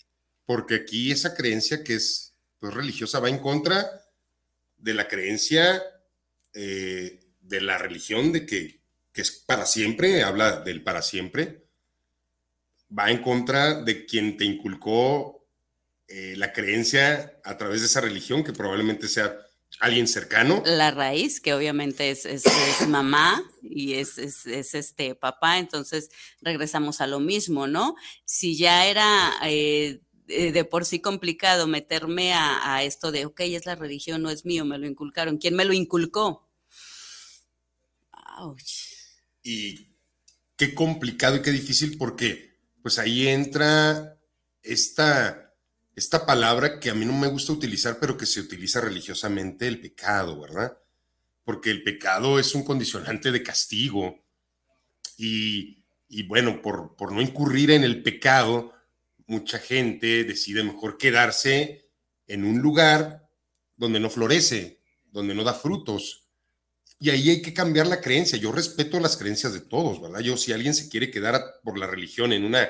porque 0.46 0.76
aquí 0.76 1.12
esa 1.12 1.36
creencia 1.36 1.84
que 1.84 1.96
es 1.96 2.34
pues, 2.60 2.74
religiosa 2.74 3.20
va 3.20 3.30
en 3.30 3.40
contra 3.40 4.04
de 4.78 4.94
la 4.94 5.08
creencia 5.08 5.82
eh, 6.54 7.20
de 7.42 7.62
la 7.62 7.78
religión 7.78 8.32
de 8.32 8.46
que, 8.46 8.82
que, 9.12 9.22
es 9.22 9.32
para 9.32 9.66
siempre, 9.66 10.24
habla 10.24 10.62
del 10.62 10.84
para 10.84 11.02
siempre, 11.02 11.66
va 12.98 13.12
en 13.12 13.22
contra 13.22 13.82
de 13.82 14.06
quien 14.06 14.38
te 14.38 14.46
inculcó 14.46 15.48
eh, 16.08 16.36
la 16.38 16.54
creencia 16.54 17.40
a 17.44 17.58
través 17.58 17.82
de 17.82 17.88
esa 17.88 18.02
religión, 18.02 18.44
que 18.44 18.54
probablemente 18.54 19.08
sea 19.08 19.38
alguien 19.80 20.08
cercano. 20.08 20.62
La 20.66 20.92
raíz, 20.92 21.42
que 21.42 21.54
obviamente 21.54 22.12
es, 22.12 22.26
es, 22.26 22.46
mamá 22.88 23.44
y 23.62 23.96
es, 23.96 24.18
es, 24.18 24.46
este 24.46 25.16
papá, 25.16 25.58
entonces 25.58 26.10
regresamos 26.42 27.02
a 27.02 27.08
lo 27.08 27.20
mismo, 27.20 27.68
¿no? 27.68 27.96
Si 28.24 28.56
ya 28.56 28.88
era 28.88 29.34
eh, 29.46 30.00
de 30.28 30.66
por 30.66 30.86
sí 30.86 31.00
complicado 31.00 31.68
meterme 31.68 32.34
a, 32.34 32.84
esto 32.84 33.12
de, 33.12 33.26
ok, 33.26 33.42
es 33.42 33.66
la 33.66 33.76
religión, 33.76 34.22
no 34.22 34.30
es 34.30 34.46
mío, 34.46 34.66
me 34.66 34.78
lo 34.78 34.88
inculcaron. 34.88 35.38
¿Quién 35.38 35.56
me 35.56 35.66
lo 35.66 35.74
inculcó? 35.74 36.50
Y 39.44 39.88
qué 40.56 40.74
complicado 40.74 41.38
y 41.38 41.42
qué 41.42 41.52
difícil 41.52 41.98
porque 41.98 42.58
pues 42.82 43.00
ahí 43.00 43.28
entra 43.28 44.20
esta, 44.62 45.54
esta 45.96 46.26
palabra 46.26 46.80
que 46.80 46.90
a 46.90 46.96
mí 46.96 47.06
no 47.06 47.14
me 47.14 47.28
gusta 47.28 47.54
utilizar, 47.54 48.00
pero 48.00 48.18
que 48.18 48.26
se 48.26 48.40
utiliza 48.40 48.82
religiosamente, 48.82 49.68
el 49.68 49.80
pecado, 49.80 50.40
¿verdad? 50.42 50.78
Porque 51.44 51.72
el 51.72 51.84
pecado 51.84 52.40
es 52.40 52.56
un 52.56 52.64
condicionante 52.64 53.32
de 53.32 53.44
castigo. 53.44 54.24
Y, 55.18 55.84
y 56.10 56.24
bueno, 56.24 56.62
por, 56.62 56.96
por 56.96 57.12
no 57.12 57.22
incurrir 57.22 57.72
en 57.72 57.84
el 57.84 58.04
pecado, 58.04 58.75
mucha 59.28 59.60
gente 59.60 60.24
decide 60.24 60.64
mejor 60.64 60.98
quedarse 60.98 61.90
en 62.28 62.46
un 62.46 62.60
lugar 62.60 63.30
donde 63.76 64.00
no 64.00 64.10
florece, 64.10 64.82
donde 65.06 65.36
no 65.36 65.44
da 65.44 65.54
frutos. 65.54 66.28
Y 67.00 67.10
ahí 67.10 67.30
hay 67.30 67.42
que 67.42 67.54
cambiar 67.54 67.88
la 67.88 68.02
creencia. 68.02 68.38
Yo 68.38 68.52
respeto 68.52 69.00
las 69.00 69.18
creencias 69.18 69.54
de 69.54 69.62
todos, 69.62 70.02
¿verdad? 70.02 70.22
Yo, 70.22 70.38
si 70.38 70.54
alguien 70.54 70.74
se 70.74 70.90
quiere 70.90 71.12
quedar 71.12 71.42
por 71.64 71.78
la 71.78 71.88
religión 71.88 72.34
en 72.34 72.46
una 72.46 72.70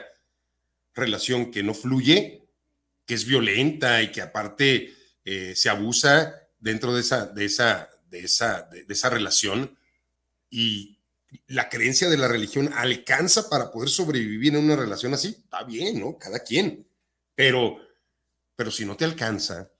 relación 0.94 1.52
que 1.52 1.64
no 1.64 1.74
fluye, 1.74 2.44
que 3.06 3.14
es 3.14 3.26
violenta 3.26 4.02
y 4.02 4.12
que 4.12 4.22
aparte 4.22 4.96
eh, 5.24 5.54
se 5.56 5.70
abusa 5.70 6.36
dentro 6.60 6.94
de 6.94 7.02
esa, 7.02 7.28
de 7.28 7.46
esa, 7.46 7.90
de 8.10 8.20
esa, 8.22 8.64
de 8.64 8.86
esa 8.90 9.10
relación 9.10 9.78
y 10.50 10.95
la 11.48 11.70
creencia 11.70 12.10
de 12.10 12.18
la 12.18 12.28
religión 12.28 12.72
alcanza 12.74 13.50
para 13.50 13.72
poder 13.72 13.90
sobrevivir 13.90 14.56
en 14.56 14.64
una 14.64 14.76
relación 14.76 15.14
así, 15.14 15.30
está 15.30 15.64
bien, 15.64 16.00
¿no? 16.00 16.18
Cada 16.18 16.40
quien. 16.40 16.88
Pero, 17.36 17.78
pero 18.56 18.72
si 18.72 18.86
no 18.86 18.96
te 18.96 19.06
alcanza, 19.06 19.72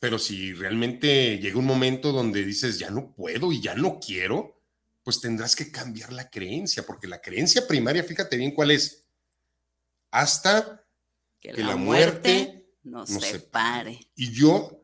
pero 0.00 0.18
si 0.18 0.52
realmente 0.52 1.38
llega 1.38 1.58
un 1.58 1.64
momento 1.64 2.12
donde 2.12 2.44
dices, 2.44 2.78
ya 2.78 2.90
no 2.90 3.14
puedo 3.14 3.52
y 3.52 3.60
ya 3.60 3.74
no 3.74 3.98
quiero, 3.98 4.60
pues 5.02 5.20
tendrás 5.20 5.56
que 5.56 5.70
cambiar 5.70 6.12
la 6.12 6.30
creencia, 6.30 6.84
porque 6.84 7.06
la 7.06 7.20
creencia 7.20 7.66
primaria, 7.66 8.04
fíjate 8.04 8.36
bien 8.36 8.52
cuál 8.52 8.70
es, 8.70 9.04
hasta 10.10 10.86
que, 11.40 11.52
la, 11.54 11.76
muerte, 11.76 12.74
nos, 12.82 13.10
separe. 13.10 14.08
Y 14.14 14.32
yo 14.32 14.83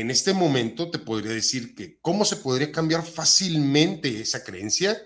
en 0.00 0.10
este 0.10 0.32
momento 0.32 0.90
te 0.90 0.98
podría 0.98 1.32
decir 1.32 1.74
que 1.74 1.98
cómo 2.00 2.24
se 2.24 2.36
podría 2.36 2.72
cambiar 2.72 3.04
fácilmente 3.04 4.22
esa 4.22 4.42
creencia. 4.42 4.96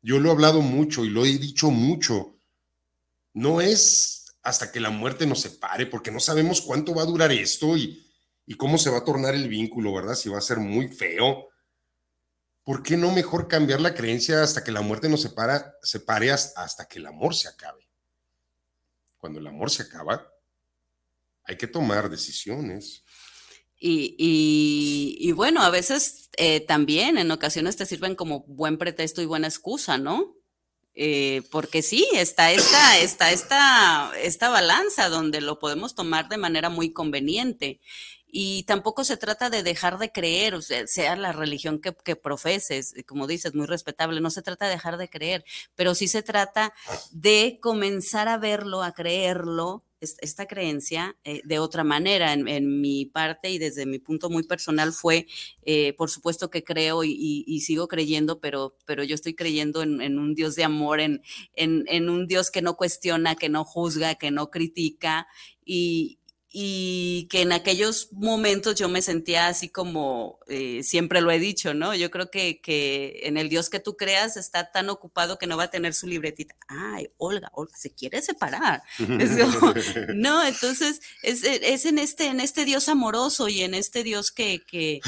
Yo 0.00 0.18
lo 0.18 0.30
he 0.30 0.32
hablado 0.32 0.62
mucho 0.62 1.04
y 1.04 1.10
lo 1.10 1.26
he 1.26 1.38
dicho 1.38 1.70
mucho. 1.70 2.38
No 3.34 3.60
es 3.60 4.24
hasta 4.42 4.72
que 4.72 4.80
la 4.80 4.88
muerte 4.88 5.26
nos 5.26 5.42
separe, 5.42 5.84
porque 5.84 6.10
no 6.10 6.18
sabemos 6.18 6.62
cuánto 6.62 6.94
va 6.94 7.02
a 7.02 7.06
durar 7.06 7.30
esto 7.30 7.76
y, 7.76 8.04
cómo 8.56 8.78
se 8.78 8.88
va 8.88 8.98
a 8.98 9.04
tornar 9.04 9.34
el 9.34 9.48
vínculo, 9.48 9.92
¿verdad? 9.92 10.14
Si 10.14 10.30
va 10.30 10.38
a 10.38 10.42
ser 10.42 10.56
muy 10.58 10.88
feo. 10.88 11.48
¿Por 12.64 12.82
qué 12.82 12.96
no 12.96 13.12
mejor 13.12 13.48
cambiar 13.48 13.82
la 13.82 13.94
creencia 13.94 14.42
hasta 14.42 14.64
que 14.64 14.72
la 14.72 14.80
muerte 14.80 15.10
nos 15.10 15.20
separa, 15.20 15.74
separe 15.82 16.30
hasta 16.30 16.88
que 16.88 17.00
el 17.00 17.06
amor 17.06 17.34
se 17.34 17.48
acabe? 17.48 17.86
Cuando 19.18 19.40
el 19.40 19.46
amor 19.46 19.70
se 19.70 19.82
acaba, 19.82 20.26
hay 21.44 21.56
que 21.58 21.66
tomar 21.66 22.08
decisiones. 22.08 23.04
Y, 23.80 25.32
bueno, 25.32 25.62
a 25.62 25.70
veces 25.70 26.30
eh, 26.36 26.60
también 26.60 27.18
en 27.18 27.30
ocasiones 27.30 27.76
te 27.76 27.86
sirven 27.86 28.14
como 28.14 28.44
buen 28.46 28.78
pretexto 28.78 29.22
y 29.22 29.26
buena 29.26 29.46
excusa, 29.46 29.98
¿no? 29.98 30.34
Eh, 30.94 31.42
porque 31.52 31.82
sí, 31.82 32.08
está 32.14 32.50
esta, 32.50 32.98
está 32.98 33.30
esta, 33.30 34.10
esta 34.20 34.48
balanza 34.48 35.08
donde 35.08 35.40
lo 35.40 35.60
podemos 35.60 35.94
tomar 35.94 36.28
de 36.28 36.38
manera 36.38 36.70
muy 36.70 36.92
conveniente. 36.92 37.80
Y 38.30 38.64
tampoco 38.64 39.04
se 39.04 39.16
trata 39.16 39.48
de 39.48 39.62
dejar 39.62 39.98
de 39.98 40.10
creer, 40.12 40.54
o 40.54 40.60
sea, 40.60 40.86
sea 40.86 41.16
la 41.16 41.32
religión 41.32 41.80
que, 41.80 41.94
que, 42.04 42.16
profeses, 42.16 42.94
como 43.06 43.26
dices, 43.26 43.54
muy 43.54 43.66
respetable, 43.66 44.20
no 44.20 44.30
se 44.30 44.42
trata 44.42 44.66
de 44.66 44.72
dejar 44.72 44.98
de 44.98 45.08
creer, 45.08 45.44
pero 45.76 45.94
sí 45.94 46.08
se 46.08 46.22
trata 46.22 46.74
de 47.10 47.58
comenzar 47.62 48.28
a 48.28 48.36
verlo, 48.36 48.82
a 48.82 48.92
creerlo, 48.92 49.82
esta 50.00 50.46
creencia 50.46 51.16
eh, 51.24 51.40
de 51.44 51.58
otra 51.58 51.84
manera. 51.84 52.32
En, 52.32 52.80
mi 52.80 53.06
parte 53.06 53.50
y 53.50 53.58
desde 53.58 53.86
mi 53.86 53.98
punto 53.98 54.30
muy 54.30 54.42
personal 54.42 54.92
fue, 54.92 55.26
eh, 55.62 55.94
por 55.94 56.10
supuesto 56.10 56.50
que 56.50 56.62
creo 56.64 57.02
y, 57.04 57.60
sigo 57.60 57.88
creyendo, 57.88 58.40
pero, 58.40 58.76
pero 58.84 59.02
yo 59.04 59.14
estoy 59.14 59.34
creyendo 59.34 59.82
en, 59.82 60.18
un 60.18 60.34
Dios 60.34 60.54
de 60.54 60.64
amor, 60.64 61.00
en, 61.00 61.22
en, 61.54 62.10
un 62.10 62.26
Dios 62.26 62.50
que 62.50 62.62
no 62.62 62.76
cuestiona, 62.76 63.34
que 63.34 63.48
no 63.48 63.64
juzga, 63.64 64.14
que 64.14 64.30
no 64.30 64.50
critica 64.50 65.26
y, 65.64 66.18
y 66.60 67.28
que 67.30 67.42
en 67.42 67.52
aquellos 67.52 68.08
momentos 68.10 68.74
yo 68.74 68.88
me 68.88 69.00
sentía 69.00 69.46
así 69.46 69.68
como 69.68 70.40
eh, 70.48 70.82
siempre 70.82 71.20
lo 71.20 71.30
he 71.30 71.38
dicho, 71.38 71.72
¿no? 71.72 71.94
Yo 71.94 72.10
creo 72.10 72.32
que, 72.32 72.60
que, 72.60 73.20
en 73.22 73.36
el 73.36 73.48
Dios 73.48 73.70
que 73.70 73.78
tú 73.78 73.96
creas 73.96 74.36
está 74.36 74.72
tan 74.72 74.90
ocupado 74.90 75.38
que 75.38 75.46
no 75.46 75.56
va 75.56 75.64
a 75.64 75.70
tener 75.70 75.94
su 75.94 76.08
libretita. 76.08 76.56
Ay, 76.66 77.10
Olga, 77.16 77.48
Olga, 77.52 77.76
se 77.76 77.94
quiere 77.94 78.22
separar. 78.22 78.82
no, 80.16 80.44
entonces 80.44 81.00
es, 81.22 81.44
es, 81.44 81.86
en, 81.86 82.00
este, 82.00 82.26
en 82.26 82.40
este 82.40 82.64
Dios 82.64 82.88
amoroso 82.88 83.48
y 83.48 83.62
en 83.62 83.74
este 83.74 84.02
Dios 84.02 84.32
que, 84.32 84.60
que, 84.66 85.00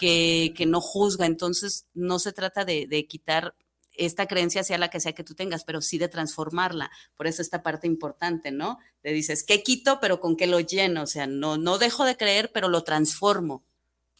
que, 0.00 0.54
que 0.56 0.64
no 0.64 0.80
juzga. 0.80 1.26
Entonces 1.26 1.84
no 1.92 2.18
se 2.18 2.32
trata 2.32 2.64
de, 2.64 2.86
de 2.86 3.06
quitar 3.06 3.54
esta 3.96 4.26
creencia 4.26 4.62
sea 4.64 4.78
la 4.78 4.90
que 4.90 5.00
sea 5.00 5.12
que 5.12 5.24
tú 5.24 5.34
tengas, 5.34 5.64
pero 5.64 5.80
sí 5.80 5.98
de 5.98 6.08
transformarla. 6.08 6.90
Por 7.16 7.26
eso 7.26 7.42
esta 7.42 7.62
parte 7.62 7.86
importante, 7.86 8.50
¿no? 8.50 8.78
Te 9.02 9.12
dices, 9.12 9.44
¿qué 9.44 9.62
quito, 9.62 9.98
pero 10.00 10.20
con 10.20 10.36
qué 10.36 10.46
lo 10.46 10.60
lleno? 10.60 11.02
O 11.02 11.06
sea, 11.06 11.26
no, 11.26 11.56
no 11.56 11.78
dejo 11.78 12.04
de 12.04 12.16
creer, 12.16 12.50
pero 12.52 12.68
lo 12.68 12.84
transformo. 12.84 13.64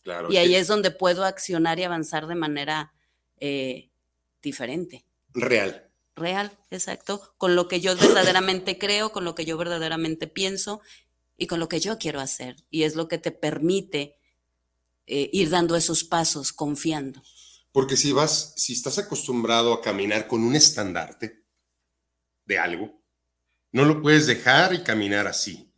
Claro, 0.02 0.30
y 0.30 0.36
ahí 0.36 0.54
es 0.54 0.66
donde 0.66 0.90
puedo 0.90 1.24
accionar 1.24 1.78
y 1.78 1.84
avanzar 1.84 2.26
de 2.26 2.34
manera 2.34 2.92
eh, 3.38 3.90
diferente. 4.42 5.04
Real. 5.32 5.90
Real, 6.14 6.52
exacto. 6.70 7.34
Con 7.38 7.56
lo 7.56 7.66
que 7.66 7.80
yo 7.80 7.96
verdaderamente 7.96 8.78
creo, 8.78 9.12
con 9.12 9.24
lo 9.24 9.34
que 9.34 9.44
yo 9.44 9.56
verdaderamente 9.56 10.26
pienso 10.26 10.80
y 11.36 11.46
con 11.46 11.58
lo 11.58 11.68
que 11.68 11.80
yo 11.80 11.98
quiero 11.98 12.20
hacer. 12.20 12.56
Y 12.70 12.84
es 12.84 12.94
lo 12.94 13.08
que 13.08 13.18
te 13.18 13.32
permite 13.32 14.16
eh, 15.06 15.28
ir 15.32 15.50
dando 15.50 15.74
esos 15.76 16.04
pasos 16.04 16.52
confiando. 16.52 17.22
Porque 17.74 17.96
si 17.96 18.12
vas, 18.12 18.54
si 18.56 18.72
estás 18.72 18.98
acostumbrado 18.98 19.72
a 19.72 19.82
caminar 19.82 20.28
con 20.28 20.44
un 20.44 20.54
estandarte 20.54 21.42
de 22.44 22.56
algo, 22.56 23.02
no 23.72 23.84
lo 23.84 24.00
puedes 24.00 24.28
dejar 24.28 24.74
y 24.74 24.84
caminar 24.84 25.26
así. 25.26 25.72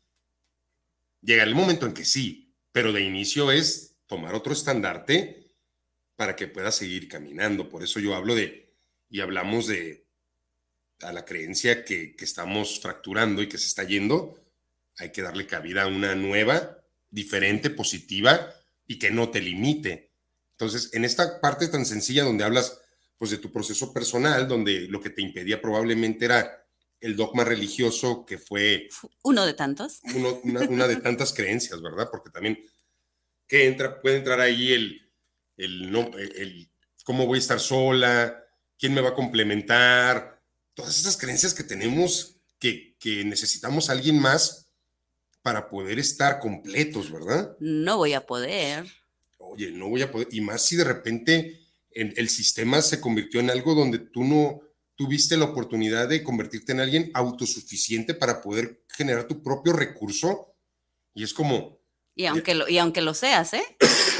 Llega 1.22 1.42
el 1.42 1.54
momento 1.54 1.86
en 1.86 1.94
que 1.94 2.04
sí, 2.04 2.54
pero 2.70 2.92
de 2.92 3.00
inicio 3.00 3.50
es 3.50 3.96
tomar 4.06 4.34
otro 4.34 4.52
estandarte 4.52 5.54
para 6.16 6.36
que 6.36 6.48
puedas 6.48 6.74
seguir 6.74 7.08
caminando. 7.08 7.70
Por 7.70 7.82
eso 7.82 7.98
yo 7.98 8.14
hablo 8.14 8.34
de, 8.34 8.76
y 9.08 9.20
hablamos 9.20 9.66
de 9.66 10.06
a 11.00 11.14
la 11.14 11.24
creencia 11.24 11.82
que 11.82 12.14
estamos 12.18 12.78
fracturando 12.78 13.40
y 13.40 13.48
que 13.48 13.56
se 13.56 13.68
está 13.68 13.84
yendo, 13.84 14.38
hay 14.98 15.12
que 15.12 15.22
darle 15.22 15.46
cabida 15.46 15.84
a 15.84 15.86
una 15.86 16.14
nueva, 16.14 16.76
diferente, 17.08 17.70
positiva 17.70 18.52
y 18.86 18.98
que 18.98 19.10
no 19.10 19.30
te 19.30 19.40
limite 19.40 20.06
entonces, 20.58 20.94
en 20.94 21.04
esta 21.04 21.38
parte 21.38 21.68
tan 21.68 21.84
sencilla 21.84 22.24
donde 22.24 22.44
hablas 22.44 22.80
pues 23.18 23.30
de 23.30 23.36
tu 23.36 23.52
proceso 23.52 23.92
personal, 23.92 24.48
donde 24.48 24.88
lo 24.88 25.02
que 25.02 25.10
te 25.10 25.20
impedía 25.20 25.60
probablemente 25.60 26.24
era 26.24 26.66
el 26.98 27.14
dogma 27.14 27.44
religioso 27.44 28.24
que 28.24 28.38
fue... 28.38 28.88
Uno 29.22 29.44
de 29.44 29.52
tantos. 29.52 30.00
una, 30.44 30.88
de 30.88 30.96
tantas 30.96 31.34
creencias, 31.34 31.82
¿verdad? 31.82 32.08
Porque 32.10 32.30
también 32.30 32.58
que 33.46 33.66
entra, 33.66 34.00
puede 34.00 34.16
entrar 34.16 34.40
ahí 34.40 34.72
el, 34.72 35.12
el, 35.58 35.92
no, 35.92 36.10
el, 36.16 36.70
cómo 37.04 37.26
voy 37.26 37.36
a 37.36 37.40
estar 37.40 37.60
sola, 37.60 38.42
quién 38.78 38.94
me 38.94 39.02
va 39.02 39.10
a 39.10 39.14
complementar, 39.14 40.42
todas 40.72 40.98
esas 40.98 41.18
creencias 41.18 41.52
que 41.52 41.64
tenemos 41.64 42.36
que, 42.58 42.96
que 42.98 43.24
necesitamos 43.24 43.90
a 43.90 43.92
alguien 43.92 44.18
más 44.18 44.68
para 45.42 45.68
poder 45.68 45.98
estar 45.98 46.38
completos, 46.40 47.12
¿verdad? 47.12 47.56
No 47.60 47.98
voy 47.98 48.14
a 48.14 48.24
poder 48.26 48.86
oye, 49.56 49.70
no 49.72 49.88
voy 49.88 50.02
a 50.02 50.12
poder, 50.12 50.28
y 50.30 50.40
más 50.40 50.64
si 50.64 50.76
de 50.76 50.84
repente 50.84 51.60
el 51.90 52.28
sistema 52.28 52.82
se 52.82 53.00
convirtió 53.00 53.40
en 53.40 53.48
algo 53.48 53.74
donde 53.74 53.98
tú 53.98 54.22
no 54.22 54.60
tuviste 54.96 55.36
la 55.36 55.46
oportunidad 55.46 56.08
de 56.08 56.22
convertirte 56.22 56.72
en 56.72 56.80
alguien 56.80 57.10
autosuficiente 57.14 58.12
para 58.12 58.42
poder 58.42 58.84
generar 58.88 59.26
tu 59.26 59.42
propio 59.42 59.72
recurso, 59.72 60.54
y 61.14 61.24
es 61.24 61.32
como... 61.32 61.80
Y 62.14 62.26
aunque 62.26 62.54
lo, 62.54 62.68
y 62.68 62.78
aunque 62.78 63.02
lo 63.02 63.14
seas, 63.14 63.54
¿eh? 63.54 63.64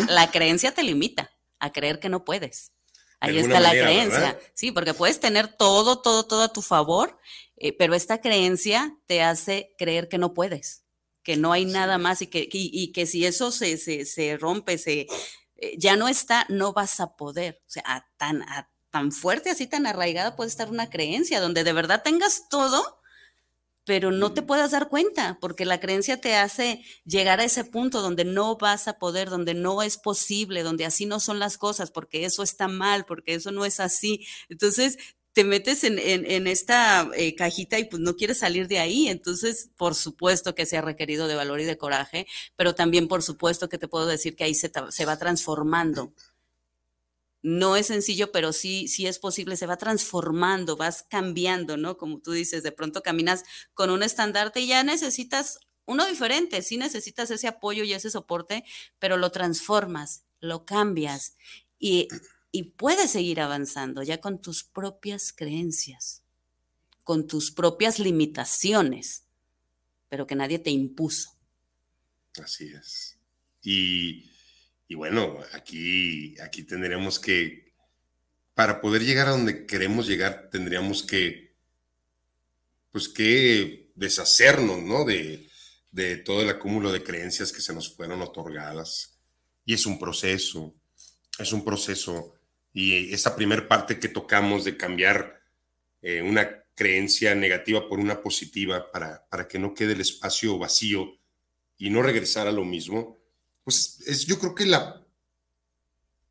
la 0.08 0.30
creencia 0.30 0.72
te 0.72 0.82
limita 0.82 1.30
a 1.58 1.72
creer 1.72 1.98
que 1.98 2.08
no 2.08 2.24
puedes. 2.24 2.72
Ahí 3.20 3.38
está 3.38 3.60
la 3.60 3.70
creencia. 3.70 4.38
Sí, 4.54 4.72
porque 4.72 4.92
puedes 4.92 5.20
tener 5.20 5.48
todo, 5.48 6.00
todo, 6.02 6.26
todo 6.26 6.42
a 6.42 6.52
tu 6.52 6.60
favor, 6.60 7.18
eh, 7.56 7.74
pero 7.76 7.94
esta 7.94 8.20
creencia 8.20 8.98
te 9.06 9.22
hace 9.22 9.74
creer 9.78 10.08
que 10.08 10.18
no 10.18 10.34
puedes. 10.34 10.85
Que 11.26 11.36
no 11.36 11.50
hay 11.50 11.64
nada 11.64 11.98
más 11.98 12.22
y 12.22 12.28
que, 12.28 12.48
y, 12.52 12.92
que 12.92 13.04
si 13.04 13.26
eso 13.26 13.50
se, 13.50 13.76
se, 13.78 14.36
rompe, 14.36 14.78
se, 14.78 15.08
eh, 15.56 15.74
ya 15.76 15.96
no 15.96 16.06
está, 16.06 16.46
no 16.48 16.72
vas 16.72 17.00
a 17.00 17.16
poder. 17.16 17.60
O 17.66 17.68
sea, 17.68 18.08
tan, 18.16 18.44
tan 18.90 19.10
fuerte, 19.10 19.50
así 19.50 19.66
tan 19.66 19.88
arraigada 19.88 20.36
puede 20.36 20.50
estar 20.50 20.70
una 20.70 20.88
creencia 20.88 21.40
donde 21.40 21.64
de 21.64 21.72
verdad 21.72 22.02
tengas 22.04 22.48
todo, 22.48 23.00
pero 23.82 24.12
no 24.12 24.34
te 24.34 24.42
puedas 24.42 24.70
dar 24.70 24.88
cuenta, 24.88 25.38
porque 25.40 25.64
la 25.64 25.80
creencia 25.80 26.20
te 26.20 26.36
hace 26.36 26.84
llegar 27.04 27.40
a 27.40 27.44
ese 27.44 27.64
punto 27.64 28.02
donde 28.02 28.24
no 28.24 28.56
vas 28.56 28.86
a 28.86 29.00
poder, 29.00 29.28
donde 29.28 29.54
no 29.54 29.82
es 29.82 29.98
posible, 29.98 30.62
donde 30.62 30.84
así 30.84 31.06
no 31.06 31.18
son 31.18 31.40
las 31.40 31.58
cosas, 31.58 31.90
porque 31.90 32.24
eso 32.24 32.44
está 32.44 32.68
mal, 32.68 33.04
porque 33.04 33.34
eso 33.34 33.50
no 33.50 33.64
es 33.64 33.80
así. 33.80 34.24
Entonces 34.48 34.96
te 35.36 35.44
metes 35.44 35.84
en, 35.84 36.46
esta 36.46 37.10
eh, 37.14 37.34
cajita 37.34 37.78
y 37.78 37.84
pues 37.84 38.00
no 38.00 38.16
quieres 38.16 38.38
salir 38.38 38.68
de 38.68 38.78
ahí. 38.78 39.08
Entonces, 39.08 39.68
por 39.76 39.94
supuesto 39.94 40.54
que 40.54 40.64
se 40.64 40.78
ha 40.78 40.80
requerido 40.80 41.28
de 41.28 41.34
valor 41.34 41.60
y 41.60 41.64
de 41.64 41.76
coraje, 41.76 42.26
pero 42.56 42.74
también 42.74 43.06
por 43.06 43.22
supuesto 43.22 43.68
que 43.68 43.76
te 43.76 43.86
puedo 43.86 44.06
decir 44.06 44.34
que 44.34 44.44
ahí 44.44 44.54
se, 44.54 44.72
se 44.88 45.04
va 45.04 45.18
transformando 45.18 46.14
no 47.42 47.76
es 47.76 47.88
sencillo, 47.88 48.32
pero 48.32 48.52
sí, 48.52 48.88
sí 48.88 49.06
es 49.06 49.18
posible, 49.18 49.56
se 49.56 49.66
va 49.66 49.76
transformando, 49.76 50.76
vas 50.76 51.04
cambiando, 51.08 51.76
¿no? 51.76 51.96
Como 51.96 52.18
tú 52.18 52.32
dices, 52.32 52.62
de 52.64 52.72
pronto 52.72 53.02
caminas 53.02 53.44
con 53.74 53.90
un 53.90 54.02
estandarte 54.02 54.60
y 54.60 54.68
ya 54.68 54.82
necesitas 54.82 55.60
uno 55.84 56.06
diferente, 56.06 56.62
sí 56.62 56.76
necesitas 56.76 57.30
ese 57.30 57.46
apoyo 57.46 57.84
y 57.84 57.92
ese 57.92 58.10
soporte, 58.10 58.64
pero 58.98 59.16
lo 59.16 59.30
transformas, 59.30 60.24
lo 60.40 60.64
cambias 60.64 61.36
y, 61.78 62.08
y 62.56 62.62
puedes 62.64 63.10
seguir 63.10 63.40
avanzando 63.40 64.02
ya 64.02 64.20
con 64.20 64.40
tus 64.40 64.64
propias 64.64 65.32
creencias, 65.32 66.22
con 67.04 67.26
tus 67.26 67.50
propias 67.50 67.98
limitaciones, 67.98 69.24
pero 70.08 70.26
que 70.26 70.34
nadie 70.34 70.58
te 70.58 70.70
impuso. 70.70 71.30
Así 72.40 72.72
es. 72.72 73.18
Y 73.62 74.30
y 74.88 74.94
bueno, 74.94 75.38
aquí, 75.52 76.36
aquí 76.40 76.62
tendríamos 76.62 77.18
que, 77.18 77.74
para 78.54 78.80
poder 78.80 79.04
llegar 79.04 79.28
a 79.28 79.32
donde 79.32 79.66
queremos 79.66 80.06
llegar, 80.06 80.48
tendríamos 80.50 81.02
que, 81.02 81.56
pues 82.92 83.08
que 83.08 83.90
deshacernos, 83.96 84.82
¿no? 84.82 85.04
De, 85.04 85.48
de 85.90 86.18
todo 86.18 86.42
el 86.42 86.50
acúmulo 86.50 86.92
de 86.92 87.02
creencias 87.02 87.52
que 87.52 87.60
se 87.60 87.74
nos 87.74 87.94
fueron 87.94 88.22
otorgadas. 88.22 89.18
Y 89.64 89.74
es 89.74 89.86
un 89.86 89.98
proceso, 89.98 90.74
es 91.38 91.52
un 91.52 91.64
proceso. 91.64 92.35
Y 92.76 93.14
esa 93.14 93.34
primer 93.34 93.68
parte 93.68 93.98
que 93.98 94.10
tocamos 94.10 94.62
de 94.62 94.76
cambiar 94.76 95.40
eh, 96.02 96.20
una 96.20 96.62
creencia 96.74 97.34
negativa 97.34 97.88
por 97.88 97.98
una 97.98 98.20
positiva 98.20 98.92
para, 98.92 99.26
para 99.30 99.48
que 99.48 99.58
no 99.58 99.72
quede 99.72 99.94
el 99.94 100.02
espacio 100.02 100.58
vacío 100.58 101.18
y 101.78 101.88
no 101.88 102.02
regresar 102.02 102.46
a 102.46 102.52
lo 102.52 102.66
mismo, 102.66 103.16
pues 103.64 104.02
es 104.06 104.26
yo 104.26 104.38
creo 104.38 104.54
que 104.54 104.66
la 104.66 105.02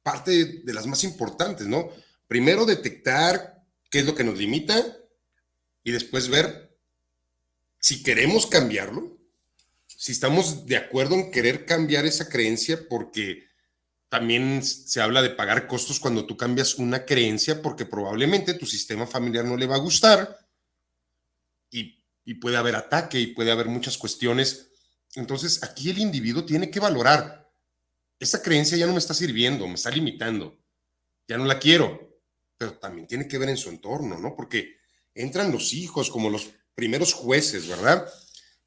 parte 0.03 0.61
de 0.63 0.71
las 0.71 0.85
más 0.85 1.03
importantes, 1.03 1.65
¿no? 1.65 1.89
Primero 2.27 2.63
detectar 2.67 3.63
qué 3.89 3.97
es 3.97 4.05
lo 4.05 4.13
que 4.13 4.23
nos 4.23 4.37
limita 4.37 4.99
y 5.83 5.91
después 5.93 6.29
ver 6.29 6.77
si 7.79 8.03
queremos 8.03 8.45
cambiarlo, 8.45 9.17
si 9.87 10.11
estamos 10.11 10.67
de 10.67 10.77
acuerdo 10.77 11.15
en 11.15 11.31
querer 11.31 11.65
cambiar 11.65 12.05
esa 12.05 12.29
creencia, 12.29 12.87
porque 12.87 13.47
también 14.09 14.63
se 14.63 15.01
habla 15.01 15.21
de 15.21 15.31
pagar 15.31 15.67
costos 15.67 15.99
cuando 15.99 16.25
tú 16.25 16.37
cambias 16.37 16.75
una 16.75 17.05
creencia, 17.05 17.61
porque 17.61 17.85
probablemente 17.85 18.53
tu 18.53 18.65
sistema 18.65 19.07
familiar 19.07 19.45
no 19.45 19.57
le 19.57 19.65
va 19.65 19.75
a 19.75 19.79
gustar 19.79 20.47
y, 21.71 22.03
y 22.23 22.35
puede 22.35 22.57
haber 22.57 22.75
ataque 22.75 23.19
y 23.19 23.27
puede 23.27 23.51
haber 23.51 23.67
muchas 23.67 23.97
cuestiones 23.97 24.71
entonces, 25.15 25.63
aquí 25.63 25.89
el 25.89 25.99
individuo 25.99 26.45
tiene 26.45 26.69
que 26.69 26.79
valorar, 26.79 27.49
esa 28.19 28.41
creencia 28.41 28.77
ya 28.77 28.85
no 28.85 28.93
me 28.93 28.99
está 28.99 29.13
sirviendo, 29.13 29.67
me 29.67 29.75
está 29.75 29.89
limitando, 29.89 30.59
ya 31.27 31.37
no 31.37 31.45
la 31.45 31.59
quiero, 31.59 32.21
pero 32.57 32.77
también 32.77 33.07
tiene 33.07 33.27
que 33.27 33.37
ver 33.37 33.49
en 33.49 33.57
su 33.57 33.69
entorno, 33.69 34.17
¿no? 34.17 34.35
Porque 34.35 34.77
entran 35.13 35.51
los 35.51 35.73
hijos 35.73 36.09
como 36.09 36.29
los 36.29 36.49
primeros 36.73 37.13
jueces, 37.13 37.67
¿verdad? 37.67 38.07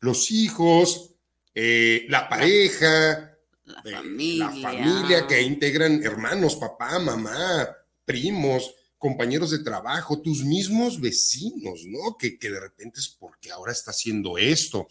Los 0.00 0.30
hijos, 0.30 1.16
eh, 1.54 2.06
la 2.08 2.28
pareja, 2.28 3.27
la, 3.68 3.82
familia. 3.82 4.50
la 4.50 4.72
familia 4.72 5.26
que 5.26 5.42
integran 5.42 6.02
hermanos, 6.02 6.56
papá, 6.56 6.98
mamá, 6.98 7.68
primos, 8.04 8.74
compañeros 8.96 9.50
de 9.50 9.60
trabajo, 9.60 10.20
tus 10.20 10.44
mismos 10.44 11.00
vecinos, 11.00 11.84
¿no? 11.86 12.16
Que, 12.18 12.38
que 12.38 12.50
de 12.50 12.60
repente 12.60 13.00
es 13.00 13.08
porque 13.08 13.50
ahora 13.50 13.72
está 13.72 13.90
haciendo 13.92 14.38
esto. 14.38 14.88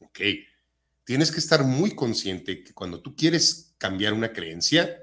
Ok, 0.00 0.20
tienes 1.04 1.30
que 1.30 1.38
estar 1.38 1.64
muy 1.64 1.94
consciente 1.94 2.62
que 2.62 2.74
cuando 2.74 3.00
tú 3.00 3.16
quieres 3.16 3.74
cambiar 3.78 4.12
una 4.12 4.32
creencia, 4.32 4.98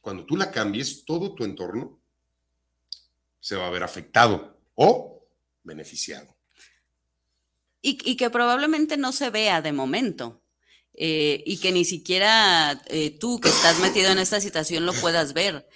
cuando 0.00 0.24
tú 0.24 0.36
la 0.36 0.50
cambies, 0.50 1.04
todo 1.04 1.34
tu 1.34 1.44
entorno 1.44 2.00
se 3.40 3.56
va 3.56 3.66
a 3.66 3.70
ver 3.70 3.82
afectado 3.82 4.58
o 4.74 5.26
beneficiado. 5.62 6.34
Y, 7.82 8.16
que 8.16 8.30
probablemente 8.30 8.96
no 8.96 9.12
se 9.12 9.30
vea 9.30 9.62
de 9.62 9.72
momento. 9.72 10.42
Eh, 10.98 11.42
y 11.44 11.58
que 11.58 11.72
ni 11.72 11.84
siquiera 11.84 12.82
eh, 12.86 13.10
tú 13.10 13.38
que 13.38 13.50
estás 13.50 13.78
metido 13.80 14.10
en 14.10 14.18
esta 14.18 14.40
situación 14.40 14.86
lo 14.86 14.94
puedas 14.94 15.34
ver, 15.34 15.68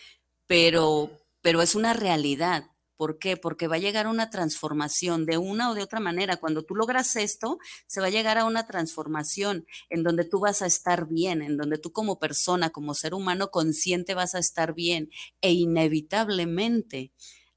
pero, 0.46 1.11
pero 1.42 1.61
es 1.61 1.74
una 1.74 1.92
realidad. 1.92 2.70
¿Por 2.96 3.18
qué? 3.18 3.37
Porque 3.37 3.66
va 3.66 3.76
a 3.76 3.78
llegar 3.78 4.06
una 4.06 4.28
transformación 4.28 5.24
de 5.26 5.38
una 5.38 5.70
o 5.70 5.74
de 5.74 5.83
otra 5.83 6.00
manera. 6.00 6.37
Cuando 6.37 6.64
tú 6.64 6.74
logras 6.74 7.16
esto, 7.16 7.59
se 7.87 8.00
va 8.00 8.09
a 8.09 8.11
llegar 8.11 8.37
a 8.37 8.44
una 8.44 8.66
transformación 8.66 9.66
en 9.88 10.02
donde 10.02 10.24
tú 10.24 10.40
vas 10.40 10.61
a 10.61 10.66
estar 10.66 11.06
bien, 11.06 11.40
en 11.40 11.56
donde 11.56 11.78
tú 11.78 11.92
como 11.92 12.18
persona, 12.18 12.70
como 12.70 12.94
ser 12.94 13.14
humano 13.14 13.50
consciente 13.50 14.14
vas 14.14 14.35
a 14.35 14.38
estar 14.38 14.74
bien 14.74 15.11
e 15.40 15.52
inevitablemente, 15.52 17.12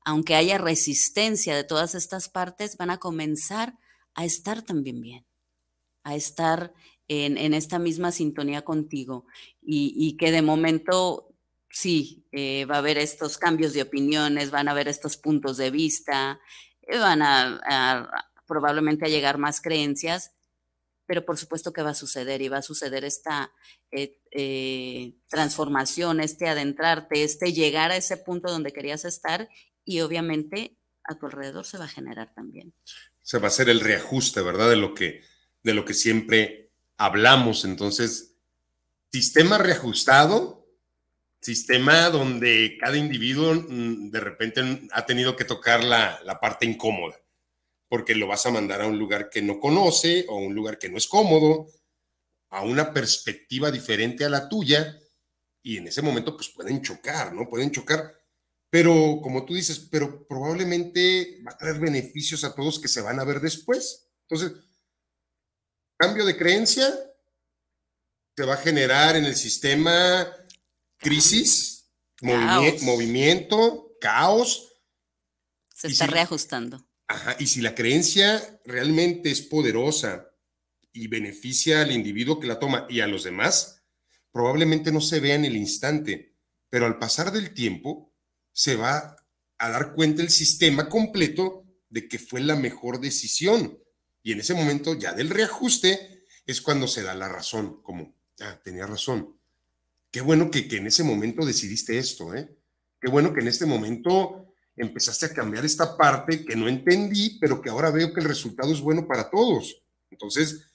aunque 0.05 0.35
haya 0.35 0.57
resistencia 0.57 1.55
de 1.55 1.65
todas 1.65 1.95
estas 1.95 2.29
partes, 2.29 2.77
van 2.77 2.89
a 2.89 2.99
comenzar 2.99 3.77
a 4.15 4.23
estar 4.23 4.61
también 4.61 5.01
bien, 5.01 5.25
a 6.03 6.15
estar 6.15 6.73
en, 7.07 7.53
esta 7.53 7.79
misma 7.79 8.11
sintonía 8.11 8.63
contigo 8.63 9.25
y, 9.61 9.93
y 9.95 10.17
que 10.17 10.31
de 10.31 10.41
momento 10.41 11.33
sí, 11.73 12.27
eh, 12.31 12.65
va 12.65 12.75
a 12.75 12.77
haber 12.77 12.99
estos 12.99 13.37
cambios 13.37 13.73
de 13.73 13.81
opiniones, 13.81 14.51
van 14.51 14.67
a 14.67 14.71
haber 14.71 14.87
estos 14.87 15.17
puntos 15.17 15.57
de 15.57 15.71
vista, 15.71 16.39
eh, 16.83 16.99
van 16.99 17.21
a, 17.23 18.09
probablemente 18.47 19.05
a 19.05 19.09
llegar 19.09 19.39
más 19.39 19.59
creencias, 19.59 20.33
pero 21.07 21.25
por 21.25 21.37
supuesto 21.37 21.73
que 21.73 21.81
va 21.81 21.89
a 21.89 21.95
suceder 21.95 22.43
y 22.43 22.47
va 22.47 22.57
a 22.57 22.61
suceder 22.61 23.03
esta 23.03 23.51
eh, 23.91 25.15
transformación, 25.27 26.21
este 26.21 26.47
adentrarte, 26.47 27.23
este 27.23 27.51
llegar 27.53 27.89
a 27.89 27.97
ese 27.97 28.17
punto 28.17 28.51
donde 28.51 28.71
querías 28.71 29.03
estar 29.03 29.49
y 29.83 30.01
obviamente 30.01 30.77
a 31.03 31.17
tu 31.17 31.25
alrededor 31.25 31.65
se 31.65 31.79
va 31.79 31.85
a 31.85 31.89
generar 31.89 32.33
también. 32.35 32.73
Se 33.23 33.39
va 33.39 33.45
a 33.45 33.47
hacer 33.47 33.69
el 33.69 33.79
reajuste, 33.79 34.41
¿verdad? 34.41 34.69
De 34.69 34.75
lo 34.75 34.93
que, 34.93 35.23
de 35.63 35.73
lo 35.73 35.85
que 35.85 35.95
siempre 35.95 36.62
hablamos. 36.97 37.65
Entonces, 37.65 38.35
sistema 39.11 39.57
reajustado 39.57 40.63
sistema 41.43 42.09
donde 42.09 42.77
cada 42.79 42.97
individuo 42.97 43.53
mm, 43.53 44.09
de 44.09 44.19
repente 44.19 44.87
ha 44.91 45.05
tenido 45.05 45.35
que 45.35 45.43
tocar 45.43 45.83
la, 45.83 46.39
parte 46.41 46.65
incómoda, 46.65 47.19
porque 47.89 48.15
lo 48.15 48.27
vas 48.27 48.45
a 48.45 48.51
mandar 48.51 48.81
a 48.81 48.87
un 48.87 48.97
lugar 48.97 49.29
que 49.29 49.41
no 49.41 49.59
conoce 49.59 50.25
o 50.29 50.37
un 50.37 50.55
lugar 50.55 50.79
que 50.79 50.89
no 50.89 50.97
es 50.97 51.07
cómodo, 51.07 51.67
a 52.49 52.61
una 52.61 52.93
perspectiva 52.93 53.71
diferente 53.71 54.23
a 54.23 54.29
la 54.29 54.47
tuya, 54.47 54.99
y 55.61 55.77
en 55.77 55.87
ese 55.87 56.01
momento 56.01 56.35
pues 56.35 56.49
pueden 56.49 56.81
chocar, 56.81 57.33
¿no? 57.33 57.49
Pueden 57.49 57.71
chocar, 57.71 58.13
pero 58.69 59.19
como 59.21 59.45
tú 59.45 59.53
dices, 59.53 59.79
pero 59.91 60.25
probablemente 60.25 61.41
va 61.45 61.51
a 61.51 61.57
traer 61.57 61.79
beneficios 61.79 62.43
a 62.43 62.53
todos 62.55 62.79
que 62.79 62.87
se 62.87 63.01
van 63.01 63.19
a 63.19 63.23
ver 63.23 63.39
después. 63.39 64.07
Entonces, 64.27 64.59
cambio 66.03 66.25
de 66.25 66.35
creencia 66.35 66.93
se 68.35 68.43
va 68.43 68.55
a 68.55 68.57
generar 68.57 69.15
en 69.15 69.23
el 69.23 69.37
sistema 69.37 70.27
crisis, 70.97 71.89
movimiento, 72.21 73.95
caos. 74.01 74.81
Se 75.73 75.87
está 75.87 76.07
reajustando. 76.07 76.85
Ajá, 77.07 77.37
y 77.39 77.47
si 77.47 77.61
la 77.61 77.73
creencia 77.73 78.59
realmente 78.65 79.31
es 79.31 79.41
poderosa 79.43 80.29
y 80.91 81.07
beneficia 81.07 81.81
al 81.81 81.93
individuo 81.93 82.37
que 82.37 82.47
la 82.47 82.59
toma 82.59 82.85
y 82.89 82.99
a 82.99 83.07
los 83.07 83.23
demás, 83.23 83.81
probablemente 84.33 84.91
no 84.91 84.99
se 84.99 85.21
vea 85.21 85.35
en 85.35 85.45
el 85.45 85.55
instante, 85.55 86.35
pero 86.69 86.85
al 86.85 86.99
pasar 86.99 87.31
del 87.31 87.53
tiempo 87.53 88.13
se 88.51 88.75
va 88.75 89.15
a 89.57 89.69
dar 89.69 89.93
cuenta 89.93 90.21
el 90.21 90.29
sistema 90.29 90.89
completo 90.89 91.63
de 91.87 92.09
que 92.09 92.19
fue 92.19 92.41
la 92.41 92.57
mejor 92.57 92.99
decisión. 92.99 93.79
Y 94.23 94.31
en 94.31 94.39
ese 94.39 94.53
momento 94.53 94.95
ya 94.95 95.13
del 95.13 95.29
reajuste 95.29 96.25
es 96.45 96.61
cuando 96.61 96.87
se 96.87 97.03
da 97.03 97.13
la 97.13 97.29
razón, 97.29 97.81
como, 97.83 98.15
ah, 98.39 98.59
tenía 98.63 98.87
razón, 98.87 99.37
Qué 100.13 100.21
bueno 100.21 100.51
que, 100.51 100.67
en 100.77 100.85
ese 100.85 101.03
momento 101.03 101.43
decidiste 101.43 101.97
esto, 101.97 102.35
¿eh? 102.35 102.47
Qué 103.01 103.09
bueno 103.09 103.33
que 103.33 103.41
en 103.41 103.47
este 103.47 103.65
momento 103.65 104.53
empezaste 104.75 105.25
a 105.25 105.33
cambiar 105.33 105.65
esta 105.65 105.97
parte 105.97 106.45
que 106.45 106.55
no 106.55 106.67
entendí, 106.67 107.39
pero 107.41 107.59
que 107.59 107.71
ahora 107.71 107.89
veo 107.89 108.13
que 108.13 108.19
el 108.19 108.27
resultado 108.27 108.71
es 108.71 108.79
bueno 108.79 109.07
para 109.07 109.31
todos. 109.31 109.83
Entonces, 110.11 110.67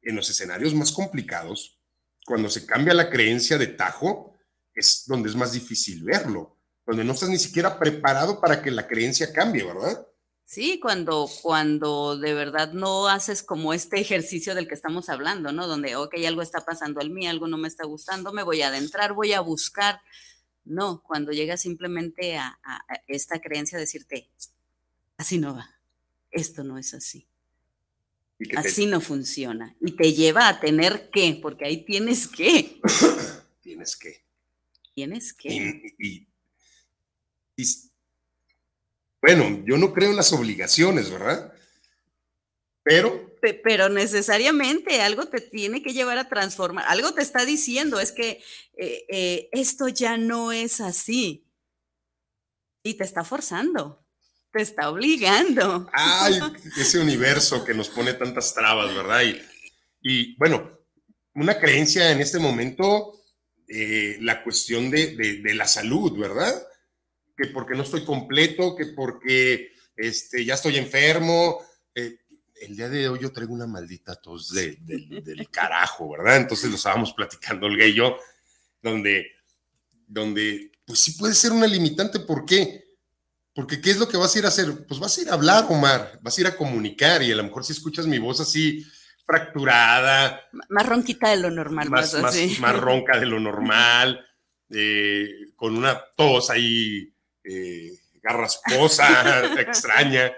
en 0.00 0.14
los 0.14 0.30
escenarios 0.30 0.76
más 0.76 0.92
complicados, 0.92 1.76
cuando 2.24 2.48
se 2.48 2.66
cambia 2.66 2.94
la 2.94 3.10
creencia 3.10 3.58
de 3.58 3.66
tajo, 3.66 4.32
es 4.72 5.02
donde 5.08 5.28
es 5.28 5.34
más 5.34 5.50
difícil 5.50 6.04
verlo, 6.04 6.56
donde 6.86 7.02
no 7.02 7.14
estás 7.14 7.30
ni 7.30 7.38
siquiera 7.38 7.76
preparado 7.80 8.40
para 8.40 8.62
que 8.62 8.70
la 8.70 8.86
creencia 8.86 9.32
cambie, 9.32 9.64
¿verdad? 9.64 10.06
Sí, 10.44 10.78
cuando, 10.78 11.28
cuando 11.42 12.18
de 12.18 12.34
verdad 12.34 12.72
no 12.72 13.08
haces 13.08 13.42
como 13.42 13.72
este 13.72 13.98
ejercicio 13.98 14.54
del 14.54 14.68
que 14.68 14.74
estamos 14.74 15.08
hablando, 15.08 15.52
¿no? 15.52 15.66
Donde, 15.66 15.96
ok, 15.96 16.14
algo 16.26 16.42
está 16.42 16.64
pasando 16.64 17.00
al 17.00 17.10
mí, 17.10 17.26
algo 17.26 17.48
no 17.48 17.56
me 17.56 17.66
está 17.66 17.84
gustando, 17.86 18.32
me 18.32 18.42
voy 18.42 18.60
a 18.60 18.68
adentrar, 18.68 19.14
voy 19.14 19.32
a 19.32 19.40
buscar. 19.40 20.00
No, 20.64 21.02
cuando 21.02 21.32
llegas 21.32 21.62
simplemente 21.62 22.36
a, 22.36 22.58
esta 23.06 23.40
creencia, 23.40 23.78
decirte, 23.78 24.28
así 25.16 25.38
no 25.38 25.54
va, 25.54 25.70
esto 26.30 26.62
no 26.62 26.78
es 26.78 26.92
así. 26.92 27.26
Así 28.56 28.86
no 28.86 29.00
funciona. 29.00 29.74
Y 29.80 29.92
te 29.92 30.12
lleva 30.12 30.48
a 30.48 30.60
tener 30.60 31.08
que, 31.10 31.38
porque 31.40 31.64
ahí 31.64 31.84
tienes 31.84 32.28
que. 32.28 32.80
tienes 33.62 33.96
que. 33.96 34.24
Tienes 34.94 35.32
que. 35.32 35.94
y, 35.98 36.26
bueno, 39.26 39.64
yo 39.64 39.78
no 39.78 39.94
creo 39.94 40.10
en 40.10 40.16
las 40.16 40.34
obligaciones, 40.34 41.10
¿verdad? 41.10 41.50
Pero... 42.82 43.32
Pero 43.62 43.88
necesariamente 43.88 45.00
algo 45.00 45.28
te 45.28 45.40
tiene 45.40 45.82
que 45.82 45.94
llevar 45.94 46.18
a 46.18 46.28
transformar, 46.28 46.84
algo 46.88 47.14
te 47.14 47.22
está 47.22 47.46
diciendo, 47.46 48.00
es 48.00 48.12
que 48.12 48.42
eh, 48.76 49.06
eh, 49.08 49.48
esto 49.52 49.88
ya 49.88 50.18
no 50.18 50.52
es 50.52 50.80
así. 50.82 51.46
Y 52.82 52.94
te 52.94 53.04
está 53.04 53.24
forzando, 53.24 54.06
te 54.52 54.60
está 54.60 54.90
obligando. 54.90 55.88
Ay, 55.94 56.38
ese 56.78 56.98
universo 56.98 57.64
que 57.64 57.72
nos 57.72 57.88
pone 57.88 58.12
tantas 58.12 58.52
trabas, 58.54 58.94
¿verdad? 58.94 59.22
Y, 60.02 60.36
bueno, 60.36 60.80
una 61.34 61.58
creencia 61.58 62.10
en 62.10 62.20
este 62.20 62.38
momento, 62.38 63.22
eh, 63.68 64.18
la 64.20 64.42
cuestión 64.42 64.90
de, 64.90 65.16
de 65.16 65.54
la 65.54 65.66
salud, 65.66 66.18
¿verdad? 66.18 66.62
Que 67.36 67.46
porque 67.48 67.74
no 67.74 67.82
estoy 67.82 68.04
completo, 68.04 68.76
que 68.76 68.86
porque 68.86 69.72
este, 69.96 70.44
ya 70.44 70.54
estoy 70.54 70.76
enfermo. 70.76 71.60
Eh, 71.94 72.18
el 72.60 72.76
día 72.76 72.88
de 72.88 73.08
hoy 73.08 73.20
yo 73.20 73.32
traigo 73.32 73.52
una 73.52 73.66
maldita 73.66 74.14
tos 74.16 74.52
de, 74.52 74.76
del 74.80 75.50
carajo, 75.50 76.10
¿verdad? 76.10 76.36
Entonces 76.36 76.70
lo 76.70 76.76
estábamos 76.76 77.12
platicando 77.12 77.66
Olga 77.66 77.84
y 77.84 77.94
yo, 77.94 78.16
donde, 78.80 79.32
donde, 80.06 80.72
pues 80.86 81.00
sí 81.00 81.12
puede 81.12 81.34
ser 81.34 81.52
una 81.52 81.66
limitante. 81.66 82.20
¿Por 82.20 82.44
qué? 82.44 82.84
Porque 83.54 83.80
¿qué 83.80 83.90
es 83.90 83.98
lo 83.98 84.08
que 84.08 84.16
vas 84.16 84.34
a 84.34 84.38
ir 84.38 84.44
a 84.44 84.48
hacer? 84.48 84.86
Pues 84.86 84.98
vas 84.98 85.16
a 85.16 85.22
ir 85.22 85.30
a 85.30 85.34
hablar, 85.34 85.66
Omar, 85.68 86.18
vas 86.22 86.36
a 86.36 86.40
ir 86.40 86.46
a 86.46 86.56
comunicar 86.56 87.22
y 87.22 87.32
a 87.32 87.36
lo 87.36 87.44
mejor 87.44 87.64
si 87.64 87.72
escuchas 87.72 88.06
mi 88.06 88.18
voz 88.18 88.40
así 88.40 88.84
fracturada. 89.24 90.40
Más 90.68 90.86
ronquita 90.86 91.30
de 91.30 91.36
lo 91.38 91.50
normal. 91.50 91.90
Más, 91.90 92.14
más, 92.14 92.36
más 92.60 92.76
ronca 92.80 93.18
de 93.18 93.26
lo 93.26 93.40
normal, 93.40 94.24
eh, 94.70 95.28
con 95.56 95.76
una 95.76 96.00
tos 96.16 96.50
ahí 96.50 97.13
eh, 97.44 97.92
garrasposa, 98.22 99.54
extraña, 99.60 100.32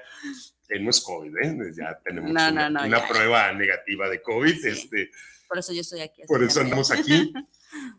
que 0.68 0.80
no 0.80 0.90
es 0.90 1.00
COVID, 1.00 1.36
¿eh? 1.42 1.72
Ya 1.76 1.98
tenemos 2.04 2.30
una, 2.30 3.08
prueba 3.08 3.52
negativa 3.52 4.08
de 4.08 4.20
COVID. 4.20 4.66
Este, 4.66 5.10
por 5.48 5.58
eso 5.58 5.72
yo 5.72 5.80
estoy 5.80 6.00
aquí. 6.00 6.22
Por 6.26 6.42
eso 6.42 6.60
andamos 6.60 6.90
aquí. 6.90 7.32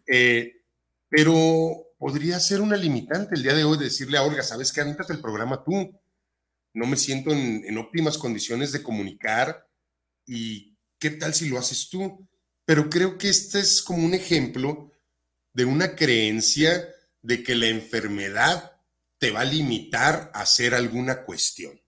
Eh, 0.07 0.63
pero 1.07 1.93
podría 1.99 2.39
ser 2.39 2.61
una 2.61 2.77
limitante 2.77 3.35
el 3.35 3.43
día 3.43 3.53
de 3.53 3.63
hoy 3.63 3.77
decirle 3.77 4.17
a 4.17 4.23
Olga, 4.23 4.41
¿sabes 4.41 4.71
qué? 4.71 4.81
Avéntate 4.81 5.13
el 5.13 5.21
programa 5.21 5.63
tú. 5.63 6.01
No 6.73 6.87
me 6.87 6.95
siento 6.95 7.31
en, 7.31 7.63
en 7.63 7.77
óptimas 7.77 8.17
condiciones 8.17 8.71
de 8.71 8.81
comunicar 8.81 9.67
y 10.25 10.75
qué 10.97 11.11
tal 11.11 11.35
si 11.35 11.49
lo 11.49 11.59
haces 11.59 11.89
tú. 11.89 12.27
Pero 12.65 12.89
creo 12.89 13.19
que 13.19 13.29
este 13.29 13.59
es 13.59 13.83
como 13.83 14.03
un 14.03 14.15
ejemplo 14.15 14.91
de 15.53 15.65
una 15.65 15.95
creencia 15.95 16.89
de 17.21 17.43
que 17.43 17.53
la 17.53 17.67
enfermedad 17.67 18.76
te 19.17 19.31
va 19.31 19.41
a 19.41 19.45
limitar 19.45 20.31
a 20.33 20.41
hacer 20.41 20.73
alguna 20.73 21.23
cuestión. 21.23 21.81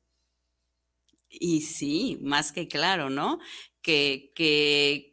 Y 1.30 1.62
sí, 1.62 2.18
más 2.22 2.52
que 2.52 2.68
claro, 2.68 3.10
¿no? 3.10 3.40
Que, 3.82 4.32
que, 4.36 5.10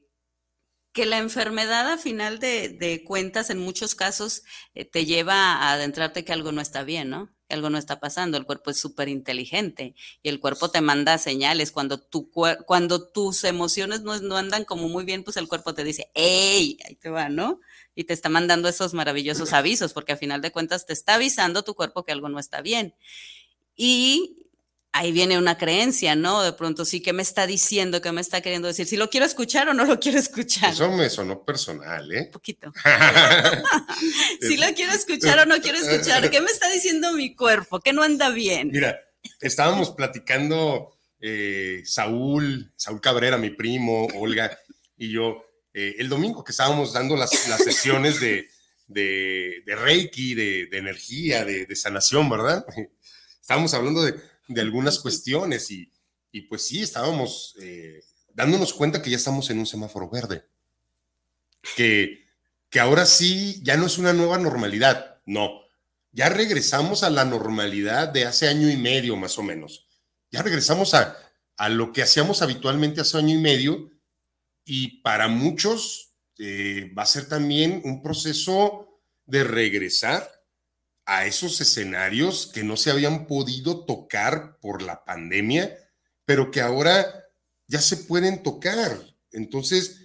que 0.97 1.05
la 1.05 1.19
enfermedad 1.19 1.93
a 1.93 1.99
final 1.99 2.39
de, 2.39 3.03
cuentas 3.07 3.51
en 3.51 3.59
muchos 3.59 3.95
casos 3.95 4.45
eh, 4.75 4.87
te 4.87 5.05
lleva 5.05 5.35
a 5.35 5.73
adentrarte 5.73 6.25
que 6.25 6.33
algo 6.33 6.53
no 6.53 6.63
está 6.63 6.85
bien, 6.85 7.11
¿no? 7.11 7.31
Que 7.47 7.55
algo 7.55 7.69
no 7.69 7.77
está 7.77 8.01
pasando. 8.01 8.39
El 8.39 8.47
cuerpo 8.47 8.71
es 8.71 8.81
súper 8.81 9.11
inteligente 9.11 9.95
y 10.23 10.31
el 10.31 10.41
cuerpo 10.41 10.71
te 10.71 10.81
manda 10.81 11.19
señales. 11.19 11.71
Cuando, 11.71 12.01
tu, 12.01 12.31
cuando 12.31 13.09
tus 13.11 13.45
emociones 13.45 14.01
no, 14.01 14.19
no 14.21 14.39
andan 14.39 14.65
como 14.65 14.89
muy 14.89 15.05
bien, 15.05 15.23
pues 15.23 15.37
el 15.37 15.49
cuerpo 15.49 15.75
te 15.75 15.85
dice, 15.85 16.11
¡Ey! 16.15 16.79
Ahí 16.87 16.95
te 16.95 17.11
va, 17.11 17.29
¿no? 17.29 17.61
Y 17.97 18.05
te 18.05 18.13
está 18.13 18.29
mandando 18.29 18.69
esos 18.69 18.95
maravillosos 18.95 19.55
avisos, 19.55 19.95
porque 19.95 20.13
a 20.13 20.17
final 20.17 20.43
de 20.43 20.53
cuentas 20.53 20.85
te 20.87 20.93
está 20.93 21.15
avisando 21.15 21.65
tu 21.65 21.75
cuerpo 21.75 22.05
que 22.05 22.13
algo 22.13 22.29
no 22.29 22.39
está 22.39 22.61
bien. 22.61 22.95
Y 23.75 24.47
ahí 24.93 25.13
viene 25.13 25.39
una 25.39 25.57
creencia, 25.57 26.15
¿no? 26.15 26.43
De 26.43 26.53
pronto 26.53 26.85
sí, 26.85 27.01
¿qué 27.01 27.15
me 27.15 27.23
está 27.23 27.47
diciendo? 27.47 28.03
¿Qué 28.03 28.13
me 28.13 28.21
está 28.21 28.43
queriendo 28.43 28.69
decir? 28.69 28.87
Si 28.87 28.99
lo 28.99 29.09
quiero 29.09 29.25
escuchar 29.25 29.71
o 29.71 29.75
no 29.75 29.87
lo 29.87 29.99
quiero 29.99 30.19
escuchar. 30.19 30.73
Eso 30.73 30.93
me 30.93 31.09
sonó 31.09 31.43
personal, 31.43 32.13
¿eh? 32.13 32.25
Un 32.27 32.31
poquito. 32.31 32.71
si 34.41 34.59
lo 34.59 34.67
quiero 34.75 34.93
escuchar 34.93 35.39
o 35.39 35.47
no 35.47 35.61
quiero 35.63 35.79
escuchar. 35.79 36.31
¿Qué 36.31 36.43
me 36.43 36.51
está 36.51 36.71
diciendo 36.71 37.15
mi 37.15 37.35
cuerpo? 37.35 37.81
¿Qué 37.81 37.95
no 37.95 38.03
anda 38.03 38.29
bien? 38.29 38.69
Mira, 38.73 39.01
estábamos 39.41 39.93
platicando 39.93 40.99
eh, 41.19 41.81
Saúl, 41.87 42.73
Saúl 42.77 43.01
Cabrera, 43.01 43.39
mi 43.39 43.51
primo, 43.51 44.07
Olga 44.15 44.59
y 44.99 45.11
yo, 45.11 45.46
eh, 45.79 45.97
el 45.99 46.09
domingo 46.09 46.43
que 46.43 46.53
estábamos 46.53 46.95
dando 46.95 47.17
las, 47.17 47.29
sesiones 47.29 48.19
de, 48.19 49.63
Reiki, 49.67 50.35
de, 50.35 50.69
energía, 50.73 51.45
de, 51.45 51.77
sanación, 51.77 52.31
¿verdad? 52.31 52.65
Estábamos 53.43 53.75
hablando 53.75 54.03
de, 54.03 54.19
algunas 54.59 54.99
cuestiones 54.99 55.71
y, 55.71 55.93
pues 56.49 56.67
sí, 56.67 56.81
estábamos 56.83 57.57
eh, 57.61 58.03
dándonos 58.33 58.73
cuenta 58.73 59.03
que 59.03 59.11
ya 59.11 59.19
estamos 59.19 59.51
en 59.51 59.59
un 59.59 59.67
semáforo 59.67 60.09
verde, 60.09 60.47
que, 61.77 62.25
que 62.71 62.81
ahora 62.81 63.05
sí 63.05 63.61
ya 63.63 63.77
no 63.77 63.85
es 63.85 63.99
una 63.99 64.15
nueva 64.15 64.39
normalidad, 64.39 65.21
no, 65.27 65.61
ya 66.11 66.31
regresamos 66.31 67.03
a 67.03 67.11
la 67.11 67.27
normalidad 67.27 68.09
de 68.09 68.25
hace 68.25 68.49
año 68.49 68.71
y 68.71 68.79
medio 68.79 69.15
más 69.17 69.39
o 69.39 69.43
menos, 69.43 69.87
ya 70.31 70.41
regresamos 70.41 70.95
a, 70.95 71.19
a 71.59 71.69
lo 71.69 71.93
que 71.93 72.03
hacíamos 72.03 72.41
habitualmente 72.41 73.03
hace 73.03 73.19
año 73.19 73.35
y 73.35 73.43
medio 73.43 73.91
y 74.67 75.01
para 75.01 75.29
muchos 75.29 76.13
eh, 76.39 76.93
va 76.97 77.05
a 77.05 77.07
ser 77.07 77.29
también 77.29 77.81
un 77.85 78.03
proceso 78.03 79.01
de 79.25 79.45
regresar 79.45 80.29
a 81.07 81.25
esos 81.25 81.61
escenarios 81.61 82.51
que 82.53 82.65
no 82.65 82.77
se 82.77 82.91
habían 82.91 83.27
podido 83.27 83.85
tocar 83.85 84.59
por 84.61 84.83
la 84.83 85.05
pandemia, 85.05 85.75
pero 86.25 86.51
que 86.51 86.61
ahora 86.61 87.07
ya 87.69 87.81
se 87.81 87.97
pueden 87.97 88.43
tocar. 88.43 89.01
Entonces, 89.31 90.01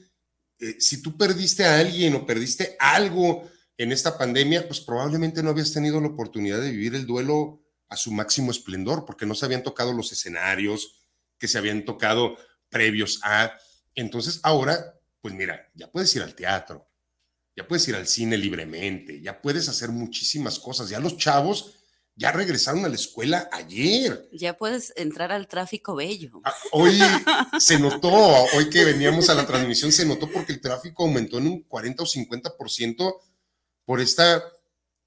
eh, 0.59 0.75
si 0.79 1.01
tú 1.01 1.17
perdiste 1.17 1.65
a 1.65 1.79
alguien 1.79 2.13
o 2.13 2.25
perdiste 2.25 2.77
algo 2.79 3.49
en 3.77 3.91
esta 3.91 4.15
pandemia, 4.15 4.67
pues 4.67 4.79
probablemente 4.79 5.41
no 5.41 5.49
habías 5.49 5.73
tenido 5.73 5.99
la 5.99 6.09
oportunidad 6.09 6.61
de 6.61 6.69
vivir 6.69 6.93
el 6.93 7.07
duelo 7.07 7.63
a 7.89 7.97
su 7.97 8.11
máximo 8.11 8.51
esplendor, 8.51 9.05
porque 9.05 9.25
no 9.25 9.33
se 9.33 9.45
habían 9.45 9.63
tocado 9.63 9.91
los 9.91 10.11
escenarios 10.11 11.01
que 11.39 11.47
se 11.47 11.57
habían 11.57 11.83
tocado 11.83 12.37
previos 12.69 13.19
a 13.23 13.57
entonces 13.95 14.39
ahora, 14.43 14.99
pues 15.21 15.33
mira, 15.33 15.69
ya 15.73 15.91
puedes 15.91 16.15
ir 16.15 16.21
al 16.21 16.35
teatro, 16.35 16.89
ya 17.55 17.67
puedes 17.67 17.87
ir 17.87 17.95
al 17.95 18.07
cine 18.07 18.37
libremente, 18.37 19.21
ya 19.21 19.41
puedes 19.41 19.67
hacer 19.69 19.89
muchísimas 19.89 20.59
cosas. 20.59 20.89
Ya 20.89 20.99
los 20.99 21.17
chavos 21.17 21.75
ya 22.15 22.31
regresaron 22.31 22.85
a 22.85 22.89
la 22.89 22.95
escuela 22.95 23.49
ayer. 23.51 24.29
Ya 24.31 24.57
puedes 24.57 24.93
entrar 24.95 25.31
al 25.31 25.47
tráfico 25.47 25.95
bello. 25.95 26.41
Ah, 26.43 26.53
hoy 26.71 26.99
se 27.59 27.79
notó, 27.79 28.09
hoy 28.09 28.69
que 28.69 28.85
veníamos 28.85 29.29
a 29.29 29.35
la 29.35 29.45
transmisión, 29.45 29.91
se 29.91 30.05
notó 30.05 30.29
porque 30.31 30.53
el 30.53 30.61
tráfico 30.61 31.03
aumentó 31.03 31.37
en 31.37 31.47
un 31.47 31.63
40 31.63 32.03
o 32.03 32.05
50% 32.05 33.15
por 33.85 33.99
esta 33.99 34.43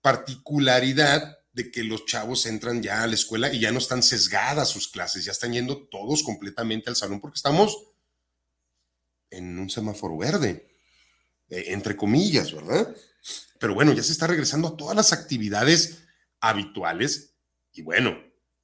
particularidad 0.01 1.39
de 1.53 1.71
que 1.71 1.85
los 1.85 2.05
chavos 2.05 2.47
entran 2.47 2.83
ya 2.83 3.03
a 3.03 3.07
la 3.07 3.15
escuela 3.15 3.53
y 3.53 3.61
ya 3.61 3.71
no 3.71 3.79
están 3.79 4.03
sesgadas 4.03 4.69
sus 4.69 4.89
clases, 4.89 5.25
ya 5.25 5.33
están 5.33 5.53
yendo 5.53 5.87
todos 5.87 6.23
completamente 6.25 6.91
al 6.91 6.97
salón 6.97 7.21
porque 7.21 7.37
estamos 7.37 7.94
en 9.37 9.59
un 9.59 9.71
semáforo 9.71 10.17
verde, 10.17 10.69
eh, 11.49 11.65
entre 11.69 11.97
comillas, 11.97 12.53
¿verdad? 12.53 12.95
Pero 13.59 13.75
bueno, 13.75 13.93
ya 13.93 14.03
se 14.03 14.13
está 14.13 14.27
regresando 14.27 14.69
a 14.69 14.77
todas 14.77 14.97
las 14.97 15.13
actividades 15.13 15.99
habituales 16.41 17.35
y 17.73 17.83
bueno, 17.83 18.17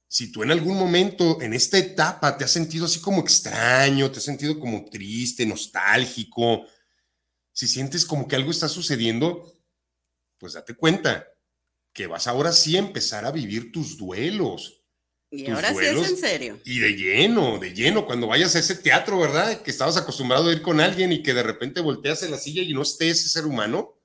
si 0.07 0.31
tú 0.31 0.43
en 0.43 0.51
algún 0.51 0.77
momento 0.77 1.41
en 1.41 1.53
esta 1.53 1.77
etapa 1.77 2.37
te 2.37 2.43
has 2.43 2.51
sentido 2.51 2.85
así 2.85 2.99
como 2.99 3.21
extraño, 3.21 4.11
te 4.11 4.17
has 4.17 4.25
sentido 4.25 4.59
como 4.59 4.85
triste, 4.89 5.45
nostálgico, 5.45 6.65
si 7.53 7.67
sientes 7.67 8.05
como 8.05 8.27
que 8.27 8.35
algo 8.35 8.51
está 8.51 8.67
sucediendo, 8.67 9.53
pues 10.37 10.53
date 10.53 10.75
cuenta 10.75 11.27
que 11.93 12.07
vas 12.07 12.27
ahora 12.27 12.51
sí 12.51 12.75
a 12.75 12.79
empezar 12.79 13.25
a 13.25 13.31
vivir 13.31 13.71
tus 13.71 13.97
duelos, 13.97 14.80
Y 15.33 15.49
ahora 15.49 15.73
sí 15.73 15.85
es 15.85 16.09
en 16.09 16.17
serio. 16.17 16.59
Y 16.65 16.79
de 16.79 16.91
lleno, 16.91 17.57
de 17.57 17.73
lleno, 17.73 18.05
cuando 18.05 18.27
vayas 18.27 18.53
a 18.55 18.59
ese 18.59 18.75
teatro, 18.75 19.17
¿verdad? 19.17 19.61
Que 19.61 19.71
estabas 19.71 19.95
acostumbrado 19.95 20.49
a 20.49 20.51
ir 20.51 20.61
con 20.61 20.81
alguien 20.81 21.13
y 21.13 21.23
que 21.23 21.33
de 21.33 21.41
repente 21.41 21.79
volteas 21.79 22.21
en 22.23 22.31
la 22.31 22.37
silla 22.37 22.61
y 22.61 22.73
no 22.73 22.81
esté 22.81 23.09
ese 23.09 23.29
ser 23.29 23.45
humano, 23.45 23.97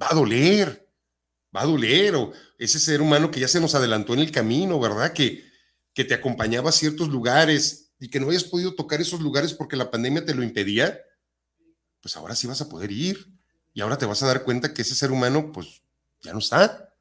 va 0.00 0.08
a 0.10 0.14
doler, 0.14 0.88
va 1.54 1.60
a 1.60 1.66
doler, 1.66 2.14
o 2.14 2.32
ese 2.58 2.80
ser 2.80 3.02
humano 3.02 3.30
que 3.30 3.40
ya 3.40 3.48
se 3.48 3.60
nos 3.60 3.74
adelantó 3.74 4.14
en 4.14 4.20
el 4.20 4.32
camino, 4.32 4.80
¿verdad? 4.80 5.12
Que, 5.12 5.44
que 5.92 6.04
te 6.04 6.14
acompañaba 6.14 6.70
a 6.70 6.72
ciertos 6.72 7.08
lugares 7.08 7.92
y 8.00 8.08
que 8.08 8.18
no 8.18 8.30
hayas 8.30 8.44
podido 8.44 8.74
tocar 8.74 9.02
esos 9.02 9.20
lugares 9.20 9.52
porque 9.52 9.76
la 9.76 9.90
pandemia 9.90 10.24
te 10.24 10.34
lo 10.34 10.42
impedía, 10.42 10.98
pues 12.00 12.16
ahora 12.16 12.34
sí 12.34 12.46
vas 12.46 12.62
a 12.62 12.68
poder 12.70 12.90
ir 12.92 13.28
y 13.74 13.82
ahora 13.82 13.98
te 13.98 14.06
vas 14.06 14.22
a 14.22 14.26
dar 14.26 14.42
cuenta 14.42 14.72
que 14.72 14.80
ese 14.80 14.94
ser 14.94 15.12
humano, 15.12 15.52
pues 15.52 15.82
ya 16.22 16.32
no 16.32 16.38
está. 16.38 16.94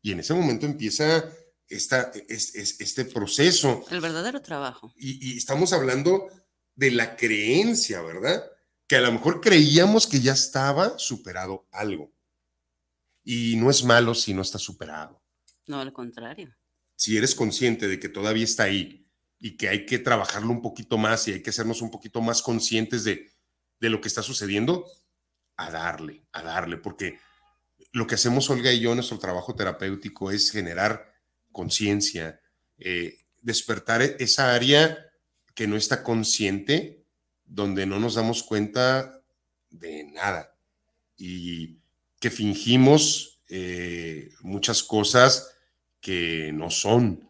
Y 0.00 0.12
en 0.12 0.20
ese 0.20 0.32
momento 0.32 0.64
empieza 0.64 1.28
esta, 1.70 2.12
es, 2.28 2.54
este 2.54 3.04
proceso. 3.04 3.84
El 3.90 4.00
verdadero 4.00 4.42
trabajo. 4.42 4.92
Y, 4.96 5.32
y, 5.34 5.38
estamos 5.38 5.72
hablando 5.72 6.28
de 6.74 6.90
la 6.90 7.16
creencia, 7.16 8.02
¿verdad? 8.02 8.44
Que 8.86 8.96
a 8.96 9.00
lo 9.00 9.12
mejor 9.12 9.40
creíamos 9.40 10.06
que 10.06 10.20
ya 10.20 10.32
estaba 10.32 10.98
superado 10.98 11.68
algo. 11.70 12.12
Y 13.22 13.56
no 13.56 13.70
es 13.70 13.84
malo 13.84 14.14
si 14.14 14.34
no 14.34 14.42
está 14.42 14.58
superado. 14.58 15.22
No, 15.66 15.80
al 15.80 15.92
contrario. 15.92 16.54
Si 16.96 17.16
eres 17.16 17.34
consciente 17.34 17.86
de 17.86 18.00
que 18.00 18.08
todavía 18.08 18.44
está 18.44 18.64
ahí 18.64 19.08
y 19.38 19.56
que 19.56 19.68
hay 19.68 19.86
que 19.86 19.98
trabajarlo 19.98 20.50
un 20.50 20.60
poquito 20.60 20.98
más 20.98 21.28
y 21.28 21.32
hay 21.32 21.42
que 21.42 21.50
hacernos 21.50 21.80
un 21.80 21.90
poquito 21.90 22.20
más 22.20 22.42
conscientes 22.42 23.04
de, 23.04 23.30
de 23.78 23.88
lo 23.88 24.00
que 24.00 24.08
está 24.08 24.22
sucediendo, 24.22 24.86
a 25.56 25.70
darle, 25.70 26.26
a 26.32 26.42
darle, 26.42 26.78
porque 26.78 27.18
lo 27.92 28.06
que 28.06 28.14
hacemos 28.14 28.48
Olga 28.50 28.72
y 28.72 28.80
yo, 28.80 28.94
nuestro 28.94 29.18
trabajo 29.18 29.54
terapéutico 29.54 30.30
es 30.30 30.50
generar 30.50 31.09
conciencia, 31.52 32.40
eh, 32.78 33.18
despertar 33.42 34.02
esa 34.02 34.54
área 34.54 35.12
que 35.54 35.66
no 35.66 35.76
está 35.76 36.02
consciente, 36.02 37.04
donde 37.44 37.86
no 37.86 37.98
nos 37.98 38.14
damos 38.14 38.42
cuenta 38.42 39.22
de 39.70 40.04
nada 40.04 40.54
y 41.16 41.78
que 42.18 42.30
fingimos 42.30 43.40
eh, 43.48 44.30
muchas 44.40 44.82
cosas 44.82 45.54
que 46.00 46.52
no 46.52 46.70
son. 46.70 47.28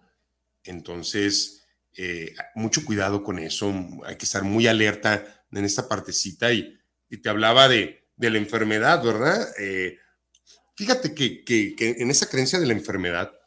Entonces, 0.64 1.64
eh, 1.96 2.34
mucho 2.54 2.84
cuidado 2.84 3.24
con 3.24 3.38
eso, 3.38 3.72
hay 4.04 4.16
que 4.16 4.26
estar 4.26 4.44
muy 4.44 4.66
alerta 4.66 5.44
en 5.50 5.64
esta 5.64 5.88
partecita 5.88 6.52
y, 6.52 6.76
te 7.22 7.28
hablaba 7.28 7.68
de, 7.68 8.06
de, 8.14 8.30
la 8.30 8.38
enfermedad, 8.38 9.02
¿verdad? 9.02 9.48
fíjate 10.76 11.12
que, 11.12 11.44
que 11.44 11.74
en 11.78 12.08
esa 12.08 12.28
creencia 12.28 12.60
de 12.60 12.66
la 12.66 12.72
enfermedad, 12.72 13.39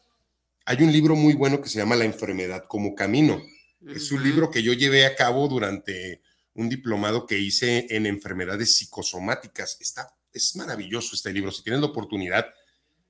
hay 0.65 0.83
un 0.83 0.91
libro 0.91 1.15
muy 1.15 1.33
bueno 1.33 1.61
que 1.61 1.69
se 1.69 1.79
llama 1.79 1.95
La 1.95 2.05
enfermedad 2.05 2.65
como 2.67 2.95
camino. 2.95 3.41
Es 3.85 4.11
un 4.11 4.23
libro 4.23 4.49
que 4.49 4.63
yo 4.63 4.71
llevé 4.73 5.05
a 5.05 5.15
cabo 5.15 5.47
durante 5.47 6.21
un 6.53 6.69
diplomado 6.69 7.25
que 7.25 7.37
hice 7.37 7.85
en 7.89 8.05
enfermedades 8.05 8.75
psicosomáticas. 8.75 9.77
Está, 9.81 10.15
es 10.31 10.55
maravilloso 10.55 11.15
este 11.15 11.33
libro. 11.33 11.51
Si 11.51 11.63
tienes 11.63 11.81
la 11.81 11.87
oportunidad 11.87 12.45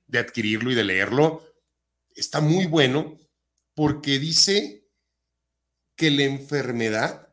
de 0.06 0.18
adquirirlo 0.18 0.72
y 0.72 0.74
de 0.74 0.84
leerlo, 0.84 1.44
está 2.14 2.40
muy 2.40 2.66
bueno 2.66 3.18
porque 3.74 4.18
dice 4.18 4.88
que 5.94 6.10
la 6.10 6.24
enfermedad 6.24 7.28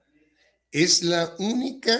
es 0.70 1.02
la 1.02 1.36
única 1.40 1.98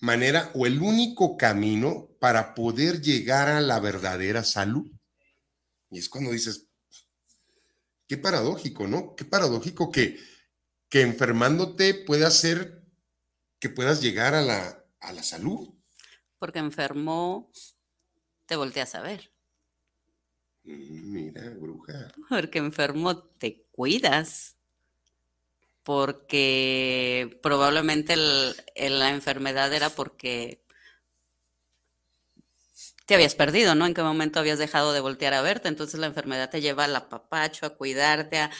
manera 0.00 0.50
o 0.54 0.66
el 0.66 0.80
único 0.80 1.36
camino 1.36 2.08
para 2.20 2.54
poder 2.54 3.02
llegar 3.02 3.48
a 3.48 3.60
la 3.60 3.80
verdadera 3.80 4.44
salud. 4.44 4.90
Y 5.90 5.98
es 5.98 6.08
cuando 6.08 6.32
dices, 6.32 6.63
Qué 8.14 8.18
paradójico, 8.18 8.86
¿no? 8.86 9.16
Qué 9.16 9.24
paradójico 9.24 9.90
que, 9.90 10.20
que 10.88 11.00
enfermándote 11.00 11.94
pueda 11.94 12.28
hacer 12.28 12.84
que 13.58 13.68
puedas 13.68 14.00
llegar 14.00 14.36
a 14.36 14.42
la, 14.42 14.84
a 15.00 15.12
la 15.12 15.24
salud. 15.24 15.74
Porque 16.38 16.60
enfermó, 16.60 17.50
te 18.46 18.54
volteas 18.54 18.94
a 18.94 19.00
ver. 19.00 19.32
Mm, 20.62 21.12
mira, 21.12 21.50
bruja. 21.58 22.12
Porque 22.28 22.60
enfermo 22.60 23.18
te 23.18 23.64
cuidas. 23.72 24.58
Porque 25.82 27.40
probablemente 27.42 28.14
la 28.16 29.10
enfermedad 29.10 29.72
era 29.74 29.90
porque 29.90 30.63
te 33.06 33.14
habías 33.14 33.34
perdido, 33.34 33.74
¿no? 33.74 33.86
En 33.86 33.92
qué 33.92 34.02
momento 34.02 34.40
habías 34.40 34.58
dejado 34.58 34.92
de 34.92 35.00
voltear 35.00 35.34
a 35.34 35.42
verte. 35.42 35.68
Entonces 35.68 36.00
la 36.00 36.06
enfermedad 36.06 36.50
te 36.50 36.60
lleva 36.60 36.84
al 36.84 36.96
apapacho, 36.96 37.66
a 37.66 37.76
cuidarte, 37.76 38.38
a, 38.38 38.50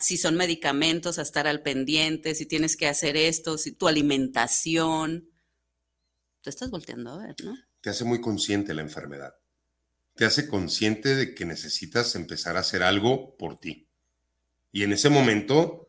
si 0.00 0.16
son 0.16 0.36
medicamentos, 0.36 1.18
a 1.18 1.22
estar 1.22 1.46
al 1.46 1.62
pendiente, 1.62 2.34
si 2.34 2.46
tienes 2.46 2.76
que 2.76 2.88
hacer 2.88 3.16
esto, 3.16 3.58
si 3.58 3.72
tu 3.72 3.88
alimentación. 3.88 5.28
Te 6.42 6.50
estás 6.50 6.70
volteando 6.70 7.12
a 7.12 7.18
ver, 7.18 7.36
¿no? 7.44 7.54
Te 7.82 7.90
hace 7.90 8.04
muy 8.04 8.20
consciente 8.20 8.72
la 8.72 8.82
enfermedad. 8.82 9.34
Te 10.14 10.24
hace 10.24 10.48
consciente 10.48 11.14
de 11.14 11.34
que 11.34 11.44
necesitas 11.44 12.14
empezar 12.14 12.56
a 12.56 12.60
hacer 12.60 12.82
algo 12.82 13.36
por 13.36 13.58
ti. 13.58 13.88
Y 14.72 14.84
en 14.84 14.92
ese 14.92 15.10
momento, 15.10 15.88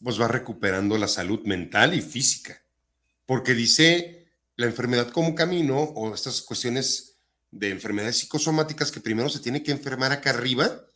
pues 0.00 0.18
vas 0.18 0.30
recuperando 0.30 0.96
la 0.96 1.08
salud 1.08 1.40
mental 1.44 1.94
y 1.94 2.02
física. 2.02 2.62
Porque 3.24 3.54
dice 3.54 4.28
la 4.54 4.66
enfermedad 4.66 5.10
como 5.10 5.34
camino 5.34 5.80
o 5.80 6.14
estas 6.14 6.40
cuestiones 6.42 7.15
de 7.58 7.70
enfermedades 7.70 8.18
psicosomáticas 8.18 8.92
que 8.92 9.00
primero 9.00 9.28
se 9.28 9.40
tiene 9.40 9.62
que 9.62 9.72
enfermar 9.72 10.12
acá 10.12 10.30
arriba 10.30 10.86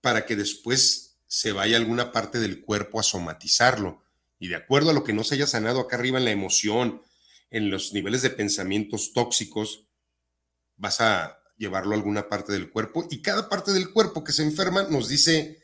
para 0.00 0.26
que 0.26 0.36
después 0.36 1.18
se 1.26 1.52
vaya 1.52 1.76
alguna 1.76 2.12
parte 2.12 2.38
del 2.40 2.60
cuerpo 2.60 2.98
a 2.98 3.02
somatizarlo. 3.02 4.02
Y 4.38 4.48
de 4.48 4.56
acuerdo 4.56 4.90
a 4.90 4.92
lo 4.92 5.04
que 5.04 5.12
no 5.12 5.24
se 5.24 5.36
haya 5.36 5.46
sanado 5.46 5.80
acá 5.80 5.96
arriba 5.96 6.18
en 6.18 6.24
la 6.24 6.32
emoción, 6.32 7.02
en 7.50 7.70
los 7.70 7.92
niveles 7.92 8.22
de 8.22 8.30
pensamientos 8.30 9.12
tóxicos, 9.12 9.86
vas 10.76 11.00
a 11.00 11.38
llevarlo 11.56 11.92
a 11.92 11.96
alguna 11.96 12.28
parte 12.28 12.52
del 12.52 12.70
cuerpo 12.70 13.06
y 13.10 13.22
cada 13.22 13.48
parte 13.48 13.72
del 13.72 13.92
cuerpo 13.92 14.24
que 14.24 14.32
se 14.32 14.42
enferma 14.42 14.82
nos 14.90 15.08
dice 15.08 15.62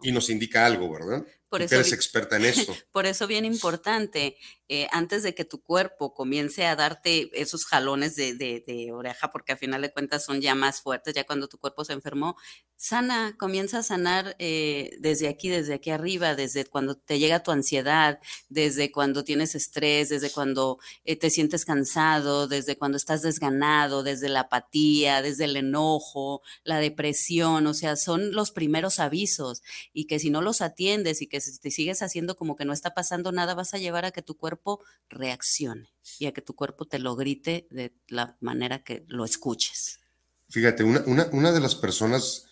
y 0.00 0.10
nos 0.10 0.30
indica 0.30 0.64
algo, 0.64 0.90
¿verdad? 0.90 1.26
Por 1.52 1.60
eso, 1.60 1.74
eres 1.74 1.92
experta 1.92 2.36
en 2.36 2.46
eso. 2.46 2.74
Por 2.92 3.04
eso 3.04 3.26
bien 3.26 3.44
importante, 3.44 4.38
eh, 4.70 4.88
antes 4.90 5.22
de 5.22 5.34
que 5.34 5.44
tu 5.44 5.62
cuerpo 5.62 6.14
comience 6.14 6.64
a 6.64 6.76
darte 6.76 7.28
esos 7.38 7.66
jalones 7.66 8.16
de, 8.16 8.32
de, 8.32 8.90
oreja, 8.90 9.30
porque 9.30 9.52
al 9.52 9.58
final 9.58 9.82
de 9.82 9.92
cuentas 9.92 10.24
son 10.24 10.40
ya 10.40 10.54
más 10.54 10.80
fuertes, 10.80 11.12
ya 11.12 11.24
cuando 11.24 11.48
tu 11.48 11.58
cuerpo 11.58 11.84
se 11.84 11.92
enfermó, 11.92 12.36
sana, 12.78 13.36
comienza 13.38 13.80
a 13.80 13.82
sanar 13.82 14.34
eh, 14.38 14.96
desde 14.98 15.28
aquí, 15.28 15.50
desde 15.50 15.74
aquí 15.74 15.90
arriba, 15.90 16.34
desde 16.34 16.64
cuando 16.64 16.96
te 16.96 17.18
llega 17.18 17.42
tu 17.42 17.50
ansiedad, 17.50 18.18
desde 18.48 18.90
cuando 18.90 19.24
tienes 19.24 19.54
estrés, 19.54 20.08
desde 20.08 20.30
cuando 20.30 20.78
eh, 21.04 21.16
te 21.16 21.28
sientes 21.28 21.66
cansado, 21.66 22.48
desde 22.48 22.78
cuando 22.78 22.96
estás 22.96 23.20
desganado, 23.20 24.02
desde 24.02 24.30
la 24.30 24.40
apatía, 24.40 25.20
desde 25.20 25.44
el 25.44 25.56
enojo, 25.56 26.40
la 26.64 26.78
depresión, 26.78 27.66
o 27.66 27.74
sea, 27.74 27.96
son 27.96 28.32
los 28.32 28.52
primeros 28.52 29.00
avisos 29.00 29.62
y 29.92 30.06
que 30.06 30.18
si 30.18 30.30
no 30.30 30.40
los 30.40 30.62
atiendes 30.62 31.20
y 31.20 31.26
que 31.26 31.41
si 31.42 31.58
te 31.58 31.70
sigues 31.70 32.02
haciendo 32.02 32.36
como 32.36 32.56
que 32.56 32.64
no 32.64 32.72
está 32.72 32.94
pasando 32.94 33.32
nada, 33.32 33.54
vas 33.54 33.74
a 33.74 33.78
llevar 33.78 34.04
a 34.04 34.10
que 34.10 34.22
tu 34.22 34.36
cuerpo 34.36 34.80
reaccione 35.08 35.92
y 36.18 36.26
a 36.26 36.32
que 36.32 36.42
tu 36.42 36.54
cuerpo 36.54 36.86
te 36.86 36.98
lo 36.98 37.16
grite 37.16 37.66
de 37.70 37.92
la 38.08 38.36
manera 38.40 38.82
que 38.82 39.04
lo 39.08 39.24
escuches. 39.24 40.00
Fíjate, 40.48 40.84
una, 40.84 41.02
una, 41.32 41.52
de 41.52 41.60
las 41.60 41.74
personas 41.74 42.46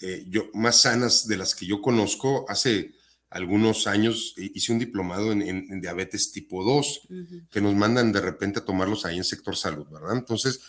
eh, 0.00 0.26
yo, 0.28 0.50
más 0.54 0.82
sanas 0.82 1.26
de 1.26 1.36
las 1.36 1.54
que 1.54 1.66
yo 1.66 1.80
conozco, 1.80 2.44
hace 2.48 2.94
algunos 3.30 3.86
años 3.86 4.34
hice 4.36 4.72
un 4.72 4.78
diplomado 4.78 5.32
en, 5.32 5.80
diabetes 5.80 6.32
tipo 6.32 6.64
2, 6.64 7.08
que 7.50 7.60
nos 7.60 7.74
mandan 7.74 8.12
de 8.12 8.20
repente 8.20 8.60
a 8.60 8.64
tomarlos 8.64 9.04
ahí 9.04 9.18
en 9.18 9.24
sector 9.24 9.54
salud, 9.56 9.86
¿verdad? 9.90 10.16
Entonces, 10.16 10.60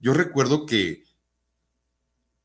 yo 0.00 0.12
recuerdo 0.12 0.66
que 0.66 1.04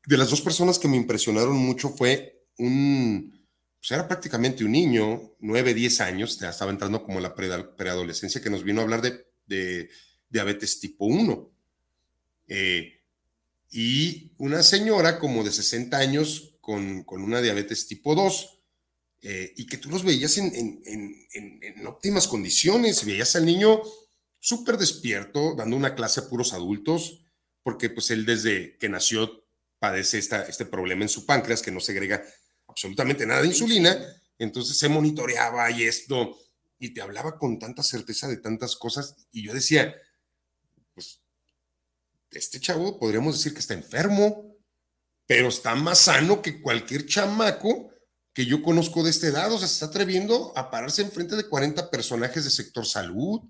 de 0.06 0.16
las 0.16 0.30
dos 0.30 0.40
personas 0.40 0.78
que 0.78 0.88
me 0.88 0.96
impresionaron 0.96 1.56
mucho 1.56 1.90
fue 1.90 2.46
un, 2.56 3.37
pues 3.80 3.92
era 3.92 4.08
prácticamente 4.08 4.64
un 4.64 4.72
niño, 4.72 5.34
9, 5.38 5.74
10 5.74 6.00
años, 6.00 6.38
ya 6.38 6.50
estaba 6.50 6.70
entrando 6.70 7.04
como 7.04 7.20
la 7.20 7.34
preadolescencia, 7.34 8.40
que 8.40 8.50
nos 8.50 8.64
vino 8.64 8.80
a 8.80 8.84
hablar 8.84 9.02
de, 9.02 9.90
diabetes 10.28 10.80
tipo 10.80 11.06
1. 11.06 11.50
Eh, 12.48 13.00
y 13.70 14.32
una 14.38 14.62
señora 14.62 15.18
como 15.18 15.44
de 15.44 15.52
60 15.52 15.96
años 15.96 16.56
con, 16.60 17.04
una 17.08 17.40
diabetes 17.40 17.86
tipo 17.86 18.14
2, 18.14 18.60
eh, 19.22 19.52
y 19.56 19.66
que 19.66 19.78
tú 19.78 19.90
los 19.90 20.04
veías 20.04 20.38
en, 20.38 20.52
en, 20.84 21.86
óptimas 21.86 22.26
condiciones, 22.28 23.04
veías 23.04 23.36
al 23.36 23.46
niño 23.46 23.80
súper 24.40 24.76
despierto, 24.76 25.54
dando 25.54 25.76
una 25.76 25.94
clase 25.94 26.20
a 26.20 26.28
puros 26.28 26.52
adultos, 26.52 27.24
porque 27.62 27.90
pues 27.90 28.10
él 28.10 28.26
desde 28.26 28.76
que 28.76 28.88
nació 28.88 29.44
padece 29.78 30.18
esta, 30.18 30.42
este 30.42 30.64
problema 30.64 31.02
en 31.02 31.08
su 31.08 31.24
páncreas 31.26 31.62
que 31.62 31.70
no 31.70 31.80
segrega 31.80 32.24
absolutamente 32.78 33.26
nada 33.26 33.42
de 33.42 33.48
insulina, 33.48 33.98
entonces 34.38 34.78
se 34.78 34.88
monitoreaba 34.88 35.68
y 35.72 35.82
esto, 35.82 36.38
y 36.78 36.94
te 36.94 37.02
hablaba 37.02 37.36
con 37.36 37.58
tanta 37.58 37.82
certeza 37.82 38.28
de 38.28 38.36
tantas 38.36 38.76
cosas, 38.76 39.16
y 39.32 39.42
yo 39.42 39.52
decía, 39.52 39.96
pues, 40.94 41.20
este 42.30 42.60
chavo 42.60 43.00
podríamos 43.00 43.36
decir 43.36 43.52
que 43.52 43.58
está 43.58 43.74
enfermo, 43.74 44.56
pero 45.26 45.48
está 45.48 45.74
más 45.74 45.98
sano 45.98 46.40
que 46.40 46.62
cualquier 46.62 47.04
chamaco 47.04 47.90
que 48.32 48.46
yo 48.46 48.62
conozco 48.62 49.02
de 49.02 49.10
esta 49.10 49.26
edad. 49.26 49.52
O 49.52 49.58
sea, 49.58 49.66
se 49.66 49.74
está 49.74 49.86
atreviendo 49.86 50.52
a 50.56 50.70
pararse 50.70 51.02
enfrente 51.02 51.36
de 51.36 51.48
40 51.48 51.90
personajes 51.90 52.44
de 52.44 52.50
sector 52.50 52.86
salud. 52.86 53.40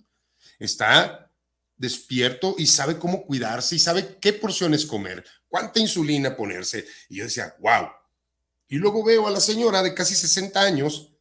Está 0.59 1.31
despierto 1.77 2.57
y 2.59 2.67
sabe 2.67 2.99
cómo 2.99 3.25
cuidarse 3.25 3.77
y 3.77 3.79
sabe 3.79 4.17
qué 4.21 4.33
porciones 4.33 4.87
comer, 4.87 5.25
cuánta 5.47 5.79
insulina 5.79 6.37
ponerse. 6.37 6.85
Y 7.09 7.19
yo 7.19 7.25
decía, 7.25 7.55
wow. 7.61 7.89
Y 8.69 8.77
luego 8.77 9.03
veo 9.03 9.27
a 9.27 9.31
la 9.31 9.41
señora 9.41 9.83
de 9.83 9.95
casi 9.95 10.15
60 10.15 10.61
años 10.61 11.13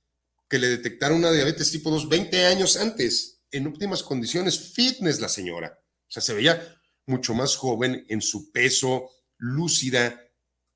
que 0.49 0.59
le 0.59 0.67
detectaron 0.67 1.19
una 1.19 1.31
diabetes 1.31 1.71
tipo 1.71 1.89
2 1.89 2.09
20 2.09 2.45
años 2.45 2.77
antes, 2.77 3.41
en 3.51 3.67
óptimas 3.67 4.03
condiciones, 4.03 4.73
fitness 4.73 5.19
la 5.19 5.29
señora. 5.29 5.79
O 6.07 6.11
sea, 6.11 6.21
se 6.21 6.33
veía 6.33 6.77
mucho 7.05 7.33
más 7.33 7.55
joven 7.55 8.05
en 8.09 8.21
su 8.21 8.51
peso, 8.51 9.09
lúcida 9.37 10.21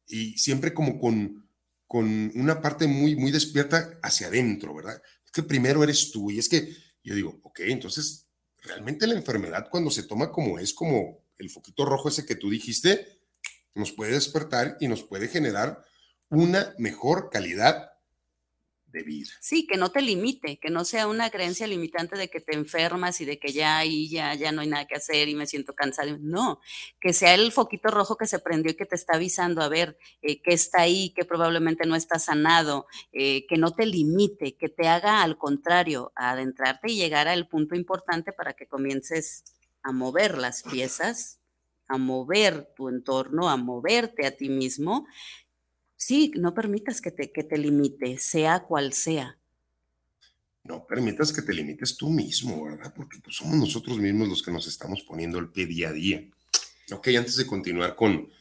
y 0.07 0.37
siempre 0.37 0.73
como 0.73 0.99
con, 0.99 1.49
con 1.87 2.31
una 2.35 2.61
parte 2.61 2.87
muy, 2.87 3.15
muy 3.15 3.31
despierta 3.31 3.99
hacia 4.01 4.27
adentro, 4.27 4.73
¿verdad? 4.73 5.01
Es 5.25 5.31
que 5.31 5.43
primero 5.43 5.83
eres 5.83 6.11
tú 6.11 6.31
y 6.31 6.39
es 6.39 6.47
que 6.47 6.73
yo 7.03 7.15
digo, 7.15 7.39
ok, 7.43 7.61
entonces 7.65 8.27
realmente 8.61 9.07
la 9.07 9.15
enfermedad 9.15 9.67
cuando 9.69 9.89
se 9.89 10.03
toma 10.03 10.31
como 10.31 10.59
es, 10.59 10.73
como 10.73 11.25
el 11.37 11.49
foquito 11.49 11.85
rojo 11.85 12.09
ese 12.09 12.25
que 12.25 12.35
tú 12.35 12.49
dijiste, 12.49 13.19
nos 13.73 13.91
puede 13.91 14.13
despertar 14.13 14.77
y 14.79 14.87
nos 14.87 15.03
puede 15.03 15.27
generar 15.27 15.83
una 16.31 16.73
mejor 16.77 17.29
calidad 17.29 17.91
de 18.85 19.03
vida. 19.03 19.29
Sí, 19.39 19.65
que 19.67 19.77
no 19.77 19.89
te 19.89 20.01
limite, 20.01 20.59
que 20.59 20.69
no 20.69 20.83
sea 20.83 21.07
una 21.07 21.29
creencia 21.29 21.65
limitante 21.65 22.17
de 22.17 22.29
que 22.29 22.41
te 22.41 22.55
enfermas 22.55 23.21
y 23.21 23.25
de 23.25 23.39
que 23.39 23.53
ya 23.53 23.77
ahí 23.77 24.09
ya, 24.09 24.33
ya 24.35 24.51
no 24.51 24.61
hay 24.61 24.67
nada 24.67 24.85
que 24.85 24.95
hacer 24.95 25.29
y 25.29 25.35
me 25.35 25.47
siento 25.47 25.73
cansado. 25.73 26.17
No, 26.19 26.59
que 26.99 27.13
sea 27.13 27.33
el 27.33 27.51
foquito 27.51 27.89
rojo 27.89 28.17
que 28.17 28.27
se 28.27 28.39
prendió 28.39 28.71
y 28.71 28.75
que 28.75 28.85
te 28.85 28.95
está 28.95 29.15
avisando 29.15 29.61
a 29.61 29.69
ver 29.69 29.97
eh, 30.21 30.41
qué 30.41 30.53
está 30.53 30.81
ahí, 30.81 31.13
que 31.15 31.25
probablemente 31.25 31.87
no 31.87 31.95
está 31.95 32.19
sanado, 32.19 32.87
eh, 33.13 33.45
que 33.47 33.57
no 33.57 33.71
te 33.71 33.85
limite, 33.85 34.57
que 34.57 34.69
te 34.69 34.87
haga 34.87 35.23
al 35.23 35.37
contrario, 35.37 36.11
adentrarte 36.15 36.91
y 36.91 36.97
llegar 36.97 37.27
al 37.27 37.47
punto 37.47 37.75
importante 37.75 38.33
para 38.33 38.53
que 38.53 38.67
comiences 38.67 39.43
a 39.83 39.91
mover 39.91 40.37
las 40.37 40.63
piezas, 40.63 41.39
a 41.87 41.97
mover 41.97 42.73
tu 42.75 42.89
entorno, 42.89 43.49
a 43.49 43.57
moverte 43.57 44.25
a 44.25 44.31
ti 44.31 44.49
mismo 44.49 45.05
Sí, 46.01 46.31
no 46.35 46.55
permitas 46.55 46.99
que 46.99 47.11
te, 47.11 47.31
que 47.31 47.43
te 47.43 47.59
limite, 47.59 48.17
sea 48.17 48.63
cual 48.63 48.91
sea. 48.91 49.37
No 50.63 50.87
permitas 50.87 51.31
que 51.31 51.43
te 51.43 51.53
limites 51.53 51.95
tú 51.95 52.09
mismo, 52.09 52.63
¿verdad? 52.63 52.91
Porque 52.95 53.19
pues, 53.23 53.35
somos 53.35 53.55
nosotros 53.55 53.99
mismos 53.99 54.27
los 54.27 54.41
que 54.41 54.51
nos 54.51 54.65
estamos 54.65 55.03
poniendo 55.03 55.37
el 55.37 55.49
pie 55.49 55.67
día 55.67 55.89
a 55.89 55.93
día. 55.93 56.27
Ok, 56.91 57.09
antes 57.09 57.35
de 57.35 57.45
continuar 57.45 57.95
con, 57.95 58.31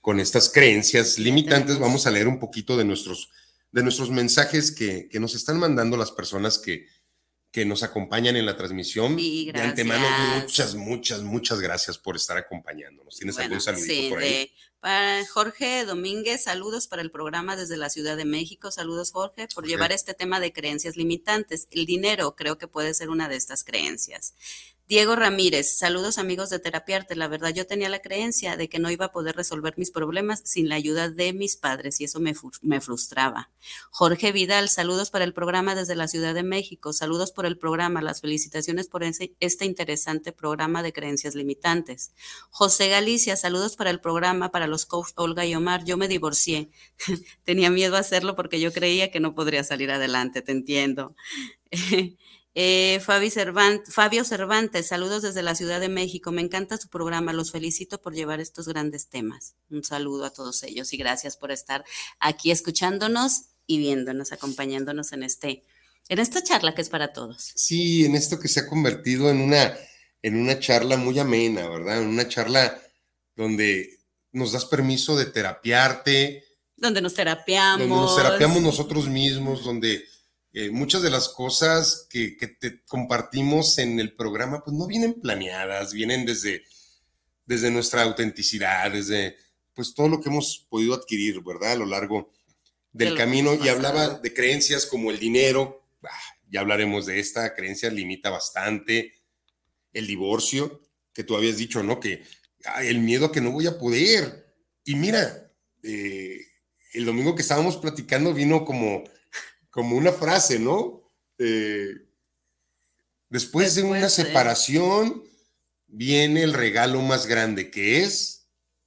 con 0.00 0.18
estas 0.18 0.48
creencias 0.48 1.18
limitantes, 1.18 1.78
vamos 1.78 2.06
a 2.06 2.10
leer 2.10 2.26
un 2.26 2.38
poquito 2.38 2.74
de 2.78 2.86
nuestros, 2.86 3.30
de 3.70 3.82
nuestros 3.82 4.10
mensajes 4.10 4.72
que, 4.72 5.06
que 5.10 5.20
nos 5.20 5.34
están 5.34 5.58
mandando 5.58 5.98
las 5.98 6.12
personas 6.12 6.56
que, 6.56 6.86
que 7.50 7.64
nos 7.64 7.82
acompañan 7.82 8.36
en 8.36 8.46
la 8.46 8.56
transmisión. 8.56 9.16
de 9.16 9.52
antemano, 9.54 10.06
muchas, 10.40 10.74
muchas, 10.74 11.22
muchas 11.22 11.60
gracias 11.60 11.98
por 11.98 12.16
estar 12.16 12.36
acompañándonos. 12.36 13.16
¿Tienes 13.16 13.38
algún 13.38 13.60
saludito 13.60 14.10
por 14.10 14.18
ahí? 14.20 14.52
para 14.80 15.26
Jorge 15.26 15.84
Domínguez, 15.84 16.44
saludos 16.44 16.88
para 16.88 17.02
el 17.02 17.10
programa 17.10 17.54
desde 17.54 17.76
la 17.76 17.90
Ciudad 17.90 18.16
de 18.16 18.24
México. 18.24 18.70
Saludos, 18.70 19.12
Jorge, 19.12 19.46
por 19.54 19.66
llevar 19.66 19.92
este 19.92 20.14
tema 20.14 20.40
de 20.40 20.52
creencias 20.52 20.96
limitantes. 20.96 21.68
El 21.70 21.84
dinero 21.84 22.34
creo 22.34 22.56
que 22.56 22.66
puede 22.66 22.94
ser 22.94 23.10
una 23.10 23.28
de 23.28 23.36
estas 23.36 23.62
creencias. 23.62 24.34
Diego 24.90 25.14
Ramírez, 25.14 25.78
saludos 25.78 26.18
amigos 26.18 26.50
de 26.50 26.58
Terapiarte. 26.58 27.14
La 27.14 27.28
verdad, 27.28 27.54
yo 27.54 27.64
tenía 27.64 27.88
la 27.88 28.00
creencia 28.00 28.56
de 28.56 28.68
que 28.68 28.80
no 28.80 28.90
iba 28.90 29.04
a 29.04 29.12
poder 29.12 29.36
resolver 29.36 29.74
mis 29.76 29.92
problemas 29.92 30.42
sin 30.44 30.68
la 30.68 30.74
ayuda 30.74 31.08
de 31.08 31.32
mis 31.32 31.54
padres 31.56 32.00
y 32.00 32.04
eso 32.06 32.18
me, 32.18 32.34
frustraba. 32.80 33.52
Jorge 33.92 34.32
Vidal, 34.32 34.68
saludos 34.68 35.10
para 35.10 35.24
el 35.24 35.32
programa 35.32 35.76
desde 35.76 35.94
la 35.94 36.08
Ciudad 36.08 36.34
de 36.34 36.42
México. 36.42 36.92
Saludos 36.92 37.30
por 37.30 37.46
el 37.46 37.56
programa. 37.56 38.02
Las 38.02 38.20
felicitaciones 38.20 38.88
por 38.88 39.04
este 39.04 39.64
interesante 39.64 40.32
programa 40.32 40.82
de 40.82 40.92
creencias 40.92 41.36
limitantes. 41.36 42.10
José 42.50 42.88
Galicia, 42.88 43.36
saludos 43.36 43.76
para 43.76 43.90
el 43.90 44.00
programa 44.00 44.50
para 44.50 44.66
los 44.66 44.86
coach 44.86 45.12
Olga 45.14 45.46
y 45.46 45.54
Omar. 45.54 45.84
Yo 45.84 45.98
me 45.98 46.08
divorcié. 46.08 46.68
tenía 47.44 47.70
miedo 47.70 47.94
a 47.94 48.00
hacerlo 48.00 48.34
porque 48.34 48.58
yo 48.58 48.72
creía 48.72 49.12
que 49.12 49.20
no 49.20 49.36
podría 49.36 49.62
salir 49.62 49.92
adelante, 49.92 50.42
te 50.42 50.50
entiendo. 50.50 51.14
Eh, 52.54 53.00
Fabio 53.00 53.30
Cervantes, 54.24 54.88
saludos 54.88 55.22
desde 55.22 55.42
la 55.42 55.54
Ciudad 55.54 55.80
de 55.80 55.88
México. 55.88 56.32
Me 56.32 56.42
encanta 56.42 56.76
su 56.78 56.88
programa. 56.88 57.32
Los 57.32 57.52
felicito 57.52 58.00
por 58.00 58.14
llevar 58.14 58.40
estos 58.40 58.66
grandes 58.66 59.08
temas. 59.08 59.54
Un 59.70 59.84
saludo 59.84 60.24
a 60.24 60.32
todos 60.32 60.62
ellos 60.64 60.92
y 60.92 60.96
gracias 60.96 61.36
por 61.36 61.52
estar 61.52 61.84
aquí 62.18 62.50
escuchándonos 62.50 63.42
y 63.66 63.78
viéndonos, 63.78 64.32
acompañándonos 64.32 65.12
en 65.12 65.22
este, 65.22 65.64
en 66.08 66.18
esta 66.18 66.42
charla 66.42 66.74
que 66.74 66.82
es 66.82 66.88
para 66.88 67.12
todos. 67.12 67.52
Sí, 67.54 68.04
en 68.04 68.16
esto 68.16 68.40
que 68.40 68.48
se 68.48 68.60
ha 68.60 68.66
convertido 68.66 69.30
en 69.30 69.40
una, 69.40 69.76
en 70.22 70.36
una 70.36 70.58
charla 70.58 70.96
muy 70.96 71.18
amena, 71.20 71.68
¿verdad? 71.68 72.02
En 72.02 72.08
una 72.08 72.26
charla 72.26 72.80
donde 73.36 74.00
nos 74.32 74.52
das 74.52 74.64
permiso 74.64 75.16
de 75.16 75.26
terapiarte. 75.26 76.44
Donde 76.76 77.00
nos 77.00 77.14
terapiamos. 77.14 77.88
Donde 77.88 77.94
nos 77.94 78.16
terapiamos 78.16 78.60
nosotros 78.60 79.08
mismos, 79.08 79.64
donde 79.64 80.04
eh, 80.52 80.70
muchas 80.70 81.02
de 81.02 81.10
las 81.10 81.28
cosas 81.28 82.06
que, 82.10 82.36
te 82.58 82.82
compartimos 82.84 83.78
en 83.78 84.00
el 84.00 84.14
programa, 84.14 84.64
pues 84.64 84.76
no 84.76 84.86
vienen 84.86 85.20
planeadas, 85.20 85.92
vienen 85.92 86.26
desde, 86.26 86.64
desde 87.46 87.70
nuestra 87.70 88.02
autenticidad, 88.02 88.90
desde 88.90 89.36
pues 89.74 89.94
todo 89.94 90.08
lo 90.08 90.20
que 90.20 90.28
hemos 90.28 90.66
podido 90.68 90.94
adquirir, 90.94 91.40
¿verdad? 91.42 91.72
A 91.72 91.76
lo 91.76 91.86
largo 91.86 92.32
del 92.92 93.16
camino. 93.16 93.54
Y 93.54 93.68
hablaba 93.68 94.18
de 94.18 94.34
creencias 94.34 94.86
como 94.86 95.12
el 95.12 95.20
dinero, 95.20 95.86
ya 96.50 96.60
hablaremos 96.60 97.06
de 97.06 97.20
esta, 97.20 97.54
creencia 97.54 97.88
limita 97.88 98.30
bastante, 98.30 99.14
el 99.92 100.08
divorcio, 100.08 100.82
que 101.12 101.22
tú 101.22 101.36
habías 101.36 101.56
dicho, 101.56 101.82
¿no? 101.84 102.00
Que 102.00 102.24
el 102.82 102.98
miedo 102.98 103.26
a 103.26 103.32
que 103.32 103.40
no 103.40 103.52
voy 103.52 103.68
a 103.68 103.78
poder. 103.78 104.52
Y 104.84 104.96
mira, 104.96 105.52
eh, 105.84 106.40
el 106.92 107.04
domingo 107.04 107.36
que 107.36 107.42
estábamos 107.42 107.76
platicando 107.76 108.34
vino 108.34 108.64
como 108.64 109.04
como 109.70 109.96
una 109.96 110.12
frase, 110.12 110.58
¿no? 110.58 111.12
Eh, 111.38 111.94
después, 113.28 113.74
de 113.74 113.82
una 113.82 114.08
separación 114.08 115.22
viene 115.86 116.42
el 116.42 116.52
regalo 116.52 117.00
más 117.00 117.26
grande 117.26 117.70
que 117.70 118.02
es 118.02 118.40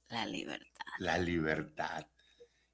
la 0.08 0.26
libertad. 0.26 0.84
La 0.98 1.18
libertad. 1.18 2.06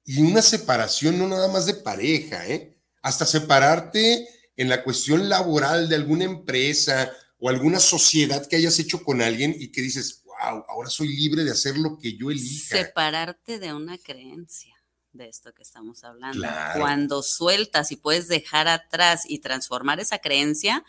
Y 0.05 0.21
una 0.21 0.41
separación 0.41 1.17
no 1.17 1.27
nada 1.27 1.47
más 1.47 1.65
de 1.65 1.73
pareja, 1.73 2.47
¿eh? 2.47 2.77
Hasta 3.01 3.25
separarte 3.25 4.27
en 4.55 4.69
la 4.69 4.83
cuestión 4.83 5.27
laboral 5.27 5.89
de 5.89 5.95
alguna 5.95 6.25
empresa 6.25 7.11
o 7.39 7.49
alguna 7.49 7.79
sociedad 7.79 8.45
que 8.47 8.57
hayas 8.57 8.77
hecho 8.77 9.03
con 9.03 9.21
alguien 9.21 9.55
y 9.57 9.71
que 9.71 9.81
dices, 9.81 10.21
wow, 10.23 10.63
ahora 10.67 10.89
soy 10.89 11.15
libre 11.15 11.43
de 11.43 11.51
hacer 11.51 11.77
lo 11.77 11.97
que 11.97 12.15
yo 12.15 12.29
elija. 12.29 12.77
Separarte 12.77 13.57
de 13.57 13.73
una 13.73 13.97
creencia 13.97 14.80
de 15.13 15.27
esto 15.27 15.53
que 15.53 15.63
estamos 15.63 16.03
hablando. 16.03 16.47
Cuando 16.77 17.23
sueltas 17.23 17.91
y 17.91 17.97
puedes 17.97 18.27
dejar 18.27 18.67
atrás 18.67 19.23
y 19.27 19.39
transformar 19.39 19.99
esa 19.99 20.19
creencia, 20.19 20.83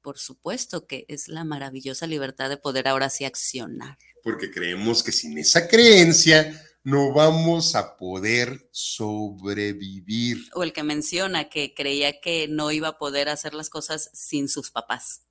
por 0.00 0.18
supuesto 0.18 0.86
que 0.86 1.06
es 1.08 1.28
la 1.28 1.44
maravillosa 1.44 2.06
libertad 2.06 2.48
de 2.48 2.56
poder 2.56 2.88
ahora 2.88 3.10
sí 3.10 3.24
accionar. 3.24 3.98
Porque 4.22 4.50
creemos 4.50 5.02
que 5.02 5.12
sin 5.12 5.38
esa 5.38 5.68
creencia 5.68 6.60
no 6.82 7.12
vamos 7.12 7.74
a 7.74 7.96
poder 7.96 8.68
sobrevivir. 8.70 10.48
O 10.54 10.62
el 10.62 10.72
que 10.72 10.82
menciona 10.82 11.48
que 11.48 11.74
creía 11.74 12.20
que 12.20 12.46
no 12.48 12.70
iba 12.70 12.88
a 12.88 12.98
poder 12.98 13.28
hacer 13.28 13.54
las 13.54 13.70
cosas 13.70 14.10
sin 14.12 14.48
sus 14.48 14.70
papás 14.70 15.22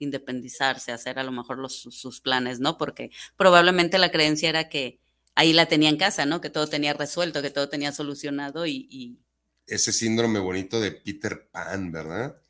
independizarse, 0.00 0.92
hacer 0.92 1.18
a 1.18 1.24
lo 1.24 1.30
mejor 1.30 1.58
los, 1.58 1.82
sus 1.82 2.20
planes, 2.20 2.58
¿no? 2.58 2.78
Porque 2.78 3.10
probablemente 3.36 3.98
la 3.98 4.10
creencia 4.10 4.48
era 4.48 4.68
que 4.68 4.99
ahí 5.34 5.52
la 5.52 5.66
tenía 5.66 5.88
en 5.88 5.96
casa, 5.96 6.26
¿no? 6.26 6.40
Que 6.40 6.50
todo 6.50 6.66
tenía 6.66 6.92
resuelto, 6.92 7.42
que 7.42 7.50
todo 7.50 7.68
tenía 7.68 7.92
solucionado 7.92 8.66
y, 8.66 9.18
Ese 9.66 9.92
síndrome 9.92 10.38
bonito 10.38 10.80
de 10.80 10.92
Peter 10.92 11.48
Pan, 11.50 11.92
¿verdad? 11.92 12.40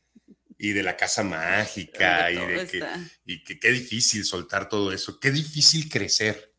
Y 0.58 0.72
de 0.72 0.82
la 0.82 0.96
casa 0.96 1.22
mágica, 1.22 2.30
y 2.30 2.36
de 2.36 2.66
que, 2.66 2.84
y 3.24 3.44
que 3.44 3.58
qué 3.58 3.70
difícil 3.70 4.24
soltar 4.24 4.68
todo 4.68 4.92
eso, 4.92 5.18
qué 5.18 5.30
difícil 5.30 5.88
crecer, 5.88 6.54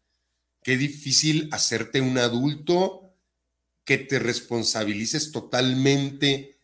qué 0.63 0.77
difícil 0.77 1.49
hacerte 1.51 2.01
un 2.01 2.17
adulto 2.17 3.15
que 3.83 3.97
te 3.97 4.19
responsabilices 4.19 5.31
totalmente 5.31 6.59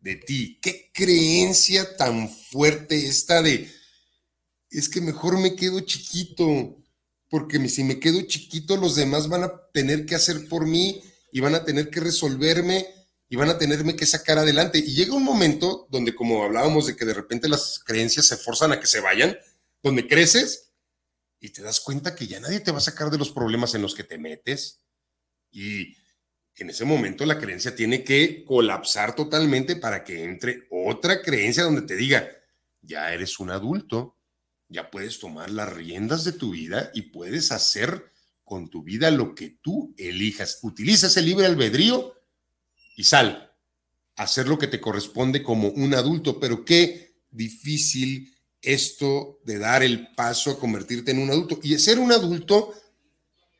de 0.00 0.16
ti. 0.16 0.58
Qué 0.60 0.90
creencia 0.92 1.96
tan 1.96 2.28
fuerte 2.28 3.06
esta 3.06 3.42
de, 3.42 3.70
es 4.70 4.88
que 4.88 5.00
mejor 5.00 5.38
me 5.38 5.56
quedo 5.56 5.80
chiquito, 5.80 6.79
porque 7.30 7.66
si 7.68 7.84
me 7.84 8.00
quedo 8.00 8.20
chiquito, 8.22 8.76
los 8.76 8.96
demás 8.96 9.28
van 9.28 9.44
a 9.44 9.52
tener 9.72 10.04
que 10.04 10.16
hacer 10.16 10.48
por 10.48 10.66
mí 10.66 11.00
y 11.32 11.40
van 11.40 11.54
a 11.54 11.64
tener 11.64 11.88
que 11.88 12.00
resolverme 12.00 12.86
y 13.28 13.36
van 13.36 13.48
a 13.48 13.56
tenerme 13.58 13.94
que 13.94 14.04
sacar 14.04 14.36
adelante. 14.38 14.78
Y 14.78 14.94
llega 14.94 15.14
un 15.14 15.22
momento 15.22 15.86
donde, 15.90 16.14
como 16.14 16.42
hablábamos 16.42 16.86
de 16.86 16.96
que 16.96 17.04
de 17.04 17.14
repente 17.14 17.48
las 17.48 17.78
creencias 17.78 18.26
se 18.26 18.36
forzan 18.36 18.72
a 18.72 18.80
que 18.80 18.88
se 18.88 19.00
vayan, 19.00 19.38
donde 19.80 20.08
creces 20.08 20.72
y 21.38 21.50
te 21.50 21.62
das 21.62 21.78
cuenta 21.80 22.16
que 22.16 22.26
ya 22.26 22.40
nadie 22.40 22.60
te 22.60 22.72
va 22.72 22.78
a 22.78 22.82
sacar 22.82 23.10
de 23.10 23.18
los 23.18 23.30
problemas 23.30 23.74
en 23.74 23.82
los 23.82 23.94
que 23.94 24.04
te 24.04 24.18
metes. 24.18 24.80
Y 25.52 25.96
en 26.56 26.70
ese 26.70 26.84
momento 26.84 27.24
la 27.24 27.38
creencia 27.38 27.76
tiene 27.76 28.02
que 28.02 28.44
colapsar 28.44 29.14
totalmente 29.14 29.76
para 29.76 30.02
que 30.02 30.24
entre 30.24 30.66
otra 30.70 31.22
creencia 31.22 31.62
donde 31.62 31.82
te 31.82 31.94
diga, 31.96 32.28
ya 32.82 33.12
eres 33.12 33.38
un 33.38 33.50
adulto, 33.50 34.19
ya 34.70 34.90
puedes 34.90 35.18
tomar 35.18 35.50
las 35.50 35.70
riendas 35.70 36.24
de 36.24 36.32
tu 36.32 36.52
vida 36.52 36.90
y 36.94 37.02
puedes 37.02 37.52
hacer 37.52 38.10
con 38.44 38.70
tu 38.70 38.82
vida 38.82 39.10
lo 39.10 39.34
que 39.34 39.58
tú 39.60 39.94
elijas. 39.98 40.58
Utiliza 40.62 41.08
ese 41.08 41.22
libre 41.22 41.46
albedrío 41.46 42.14
y 42.96 43.04
sal 43.04 43.52
a 44.16 44.22
hacer 44.22 44.48
lo 44.48 44.58
que 44.58 44.66
te 44.66 44.80
corresponde 44.80 45.42
como 45.42 45.68
un 45.68 45.94
adulto, 45.94 46.40
pero 46.40 46.64
qué 46.64 47.14
difícil 47.30 48.34
esto 48.62 49.40
de 49.44 49.58
dar 49.58 49.82
el 49.82 50.14
paso 50.14 50.50
a 50.50 50.58
convertirte 50.58 51.10
en 51.10 51.18
un 51.18 51.30
adulto. 51.30 51.60
Y 51.62 51.78
ser 51.78 51.98
un 51.98 52.12
adulto 52.12 52.74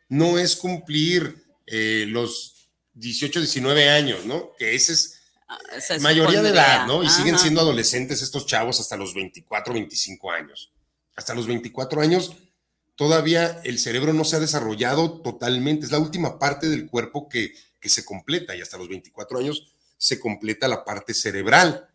no 0.09 0.39
es 0.39 0.57
cumplir 0.57 1.45
eh, 1.67 2.07
los 2.09 2.69
18, 2.95 3.41
19 3.41 3.91
años, 3.91 4.25
¿no? 4.27 4.53
Que 4.59 4.75
ese 4.75 4.93
es 4.93 5.21
Ah, 5.51 5.59
mayoría 6.01 6.43
de 6.43 6.51
edad, 6.51 6.87
¿no? 6.87 7.03
Y 7.03 7.11
siguen 7.11 7.37
siendo 7.37 7.61
adolescentes 7.61 8.23
estos 8.23 8.47
chavos 8.47 8.79
hasta 8.79 8.97
los 8.97 9.13
24, 9.15 9.75
25 9.75 10.31
años. 10.31 10.73
Hasta 11.21 11.35
los 11.35 11.47
24 11.47 12.01
años 12.01 12.35
todavía 12.97 13.61
el 13.65 13.79
cerebro 13.79 14.15
no 14.15 14.25
se 14.25 14.37
ha 14.37 14.41
desarrollado 14.41 15.21
totalmente. 15.21 15.85
Es 15.85 15.93
la 15.93 15.99
última 15.99 16.39
parte 16.39 16.67
del 16.71 16.87
cuerpo 16.87 17.29
que, 17.29 17.53
que 17.79 17.91
se 17.91 18.07
completa 18.07 18.57
y 18.57 18.63
hasta 18.63 18.79
los 18.79 18.89
24 18.89 19.39
años 19.39 19.71
se 19.99 20.19
completa 20.19 20.67
la 20.67 20.83
parte 20.83 21.13
cerebral. 21.13 21.91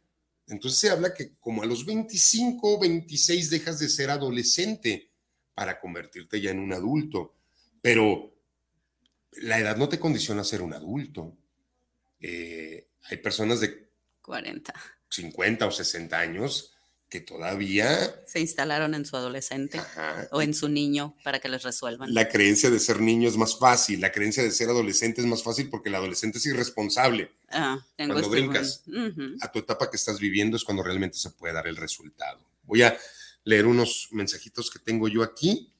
Entonces 0.45 0.79
se 0.79 0.91
habla 0.91 1.15
que 1.15 1.31
como 1.39 1.63
a 1.63 1.65
los 1.65 1.87
25, 1.87 2.79
26 2.79 3.49
dejas 3.49 3.79
de 3.79 3.89
ser 3.89 4.11
adolescente 4.11 5.09
para 5.55 5.79
convertirte 5.79 6.39
ya 6.39 6.51
en 6.51 6.59
un 6.59 6.73
adulto. 6.73 7.33
Pero 7.81 8.31
la 9.31 9.57
edad 9.57 9.75
no 9.75 9.89
te 9.89 9.97
condiciona 9.97 10.41
a 10.41 10.45
ser 10.45 10.61
un 10.61 10.73
adulto. 10.73 11.35
Eh, 12.19 12.89
hay 13.09 13.17
personas 13.17 13.59
de 13.59 13.89
40. 14.21 14.71
50 15.09 15.65
o 15.65 15.71
60 15.71 16.15
años 16.15 16.74
que 17.09 17.21
todavía 17.21 18.15
Se 18.25 18.39
instalaron 18.39 18.95
en 18.95 19.05
su 19.05 19.15
adolescente 19.15 19.77
ajá, 19.77 20.27
o 20.31 20.41
en 20.41 20.53
su 20.53 20.67
niño 20.69 21.15
para 21.23 21.39
que 21.39 21.49
les 21.49 21.63
resuelvan. 21.63 22.13
la 22.13 22.27
creencia 22.27 22.69
de 22.69 22.79
ser 22.79 22.99
niño 22.99 23.29
es 23.29 23.37
más 23.37 23.57
fácil, 23.57 24.01
la 24.01 24.11
creencia 24.11 24.43
de 24.43 24.51
ser 24.51 24.69
adolescente 24.69 25.21
es 25.21 25.27
más 25.27 25.43
fácil 25.43 25.69
porque 25.69 25.89
el 25.89 25.95
adolescente 25.95 26.39
es 26.39 26.45
irresponsable. 26.45 27.31
Ah, 27.49 27.85
tengo 27.95 28.13
Cuando 28.13 28.27
este 28.27 28.41
brincas. 28.41 28.83
A 29.41 29.51
tu 29.51 29.59
etapa 29.59 29.89
que 29.89 29.97
estás 29.97 30.19
viviendo 30.19 30.57
es 30.57 30.63
cuando 30.63 30.83
realmente 30.83 31.17
se 31.17 31.29
puede 31.29 31.53
dar 31.53 31.67
el 31.67 31.75
resultado. 31.75 32.39
Voy 32.63 32.81
a 32.81 32.97
leer 33.43 33.67
unos 33.67 34.09
mensajitos 34.11 34.69
que 34.69 34.79
tengo 34.79 35.07
yo 35.07 35.23
aquí. 35.23 35.71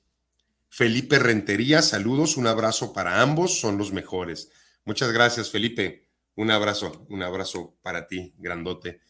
Felipe 0.69 1.19
Rentería, 1.19 1.81
saludos, 1.81 2.37
un 2.37 2.47
abrazo 2.47 2.93
para 2.93 3.21
ambos, 3.21 3.59
son 3.59 3.77
los 3.77 3.91
mejores. 3.91 4.49
Muchas 4.83 5.11
gracias, 5.11 5.49
Felipe. 5.49 6.07
Un 6.35 6.51
abrazo, 6.51 7.05
un 7.09 7.23
abrazo 7.23 7.77
para 7.81 8.07
ti, 8.07 8.33
grandote. 8.37 9.01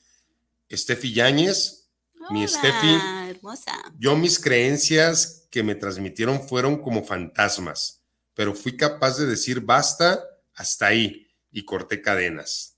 Estefi 0.69 1.11
Yáñez, 1.13 1.84
mi 2.31 2.47
Steffi. 2.47 2.97
hermosa. 3.29 3.71
Yo 3.97 4.15
mis 4.15 4.39
creencias 4.39 5.47
que 5.51 5.63
me 5.63 5.75
transmitieron 5.75 6.47
fueron 6.47 6.81
como 6.81 7.03
fantasmas, 7.03 8.03
pero 8.33 8.53
fui 8.53 8.75
capaz 8.75 9.17
de 9.17 9.25
decir 9.25 9.61
basta 9.61 10.23
hasta 10.53 10.87
ahí 10.87 11.27
y 11.51 11.63
corté 11.63 12.01
cadenas. 12.01 12.77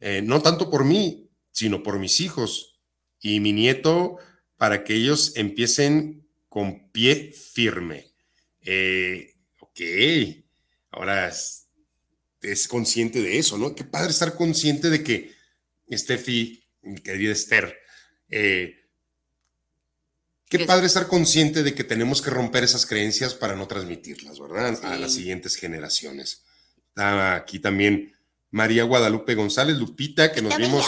Eh, 0.00 0.22
no 0.22 0.42
tanto 0.42 0.70
por 0.70 0.84
mí, 0.84 1.30
sino 1.50 1.82
por 1.82 1.98
mis 1.98 2.20
hijos 2.20 2.80
y 3.20 3.40
mi 3.40 3.52
nieto 3.52 4.18
para 4.56 4.84
que 4.84 4.94
ellos 4.94 5.32
empiecen 5.36 6.26
con 6.48 6.90
pie 6.90 7.32
firme. 7.32 8.12
Eh, 8.60 9.34
ok, 9.60 9.80
ahora 10.90 11.28
es, 11.28 11.68
es 12.40 12.68
consciente 12.68 13.20
de 13.20 13.38
eso, 13.38 13.58
¿no? 13.58 13.74
Qué 13.74 13.84
padre 13.84 14.10
estar 14.10 14.34
consciente 14.36 14.90
de 14.90 15.02
que 15.02 15.32
Steffi, 15.90 16.64
mi 16.82 17.00
querida 17.00 17.32
Esther, 17.32 17.76
eh, 18.28 18.83
Qué 20.48 20.58
Que- 20.58 20.66
padre 20.66 20.86
estar 20.86 21.06
consciente 21.08 21.62
de 21.62 21.74
que 21.74 21.84
tenemos 21.84 22.20
que 22.22 22.30
romper 22.30 22.64
esas 22.64 22.86
creencias 22.86 23.34
para 23.34 23.56
no 23.56 23.66
transmitirlas, 23.66 24.38
¿verdad? 24.38 24.78
A 24.84 24.96
las 24.98 25.12
siguientes 25.14 25.56
generaciones. 25.56 26.42
Está 26.88 27.34
aquí 27.34 27.58
también 27.58 28.14
María 28.50 28.84
Guadalupe 28.84 29.34
González, 29.34 29.76
Lupita, 29.76 30.30
que 30.32 30.42
nos 30.42 30.56
vimos 30.56 30.86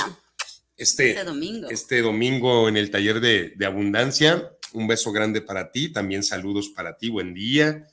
este, 0.76 1.10
Este 1.10 1.24
domingo. 1.24 1.68
este 1.70 2.02
domingo 2.02 2.68
en 2.68 2.76
el 2.76 2.90
taller 2.90 3.20
de, 3.20 3.54
de 3.56 3.66
abundancia. 3.66 4.52
Un 4.72 4.86
beso 4.86 5.10
grande 5.10 5.40
para 5.40 5.72
ti, 5.72 5.88
también 5.92 6.22
saludos 6.22 6.68
para 6.68 6.96
ti, 6.98 7.08
buen 7.08 7.32
día. 7.34 7.88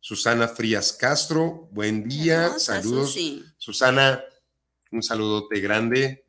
Susana 0.00 0.46
Frías 0.46 0.92
Castro, 0.92 1.68
buen 1.72 2.08
día, 2.08 2.44
Hermosa, 2.46 2.80
saludos. 2.80 3.08
Susi. 3.12 3.44
Susana, 3.58 4.22
un 4.92 5.02
saludote 5.02 5.58
grande. 5.60 6.24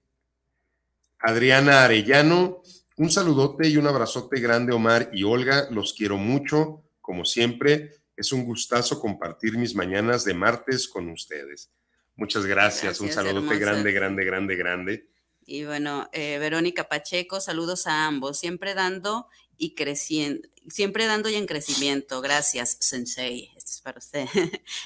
Adriana 1.20 1.84
Arellano, 1.84 2.59
un 3.00 3.10
saludote 3.10 3.70
y 3.70 3.78
un 3.78 3.88
abrazote 3.88 4.42
grande, 4.42 4.74
Omar 4.74 5.10
y 5.14 5.24
Olga. 5.24 5.70
Los 5.72 5.94
quiero 5.94 6.18
mucho, 6.18 6.84
como 7.00 7.24
siempre. 7.24 7.94
Es 8.18 8.34
un 8.34 8.44
gustazo 8.44 9.00
compartir 9.00 9.58
mis 9.58 9.74
mañanas 9.74 10.26
de 10.26 10.34
martes 10.34 10.86
con 10.86 11.10
ustedes. 11.10 11.72
Muchas 12.18 12.46
gracias. 12.46 13.00
un 13.00 13.10
saludote 13.10 13.38
hermosa. 13.38 13.58
grande, 13.58 13.92
grande, 13.94 14.26
grande, 14.26 14.56
grande. 14.58 15.10
Y 15.46 15.64
bueno, 15.64 16.10
eh, 16.12 16.40
Verónica 16.40 16.90
Pacheco, 16.90 17.40
saludos 17.40 17.88
a 17.88 18.06
ambos, 18.06 18.38
siempre 18.38 18.74
dando 18.74 19.30
y 19.58 19.76
creciendo, 19.76 20.50
siempre 20.68 21.06
dando 21.06 21.30
y 21.30 21.36
en 21.36 21.46
crecimiento. 21.46 22.20
Gracias, 22.20 22.76
Sensei. 22.82 23.50
Esto 23.56 23.72
es 23.72 23.82
para 23.82 24.00
usted. 24.00 24.28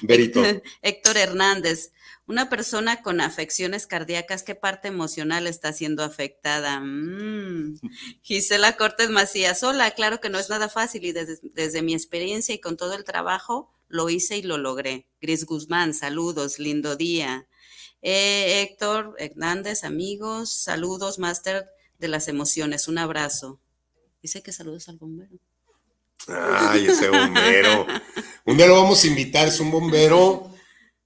Berito. 0.02 0.40
Héctor 0.82 1.16
Hernández, 1.16 1.90
una 2.26 2.48
persona 2.48 3.02
con 3.02 3.20
afecciones 3.20 3.86
cardíacas, 3.86 4.42
¿qué 4.42 4.54
parte 4.54 4.88
emocional 4.88 5.46
está 5.46 5.72
siendo 5.72 6.02
afectada? 6.02 6.80
Mm. 6.80 7.78
Gisela 8.22 8.76
Cortés 8.76 9.10
Macías, 9.10 9.62
hola, 9.62 9.90
claro 9.92 10.20
que 10.20 10.30
no 10.30 10.38
es 10.38 10.48
nada 10.48 10.68
fácil 10.68 11.04
y 11.04 11.12
desde, 11.12 11.38
desde 11.54 11.82
mi 11.82 11.94
experiencia 11.94 12.54
y 12.54 12.60
con 12.60 12.76
todo 12.76 12.94
el 12.94 13.04
trabajo 13.04 13.70
lo 13.88 14.08
hice 14.08 14.38
y 14.38 14.42
lo 14.42 14.58
logré. 14.58 15.06
Gris 15.20 15.44
Guzmán, 15.44 15.94
saludos, 15.94 16.58
lindo 16.58 16.96
día. 16.96 17.46
Eh, 18.02 18.62
Héctor 18.62 19.14
Hernández, 19.18 19.84
amigos, 19.84 20.52
saludos, 20.52 21.18
máster 21.18 21.66
de 21.98 22.08
las 22.08 22.28
emociones, 22.28 22.88
un 22.88 22.98
abrazo. 22.98 23.60
Dice 24.22 24.42
que 24.42 24.52
saludos 24.52 24.88
al 24.88 24.98
bombero. 24.98 25.38
Ay, 26.28 26.86
ese 26.86 27.08
bombero. 27.08 27.86
Un 28.44 28.56
día 28.56 28.66
lo 28.66 28.74
vamos 28.74 29.04
a 29.04 29.06
invitar, 29.06 29.48
es 29.48 29.60
un 29.60 29.70
bombero 29.70 30.50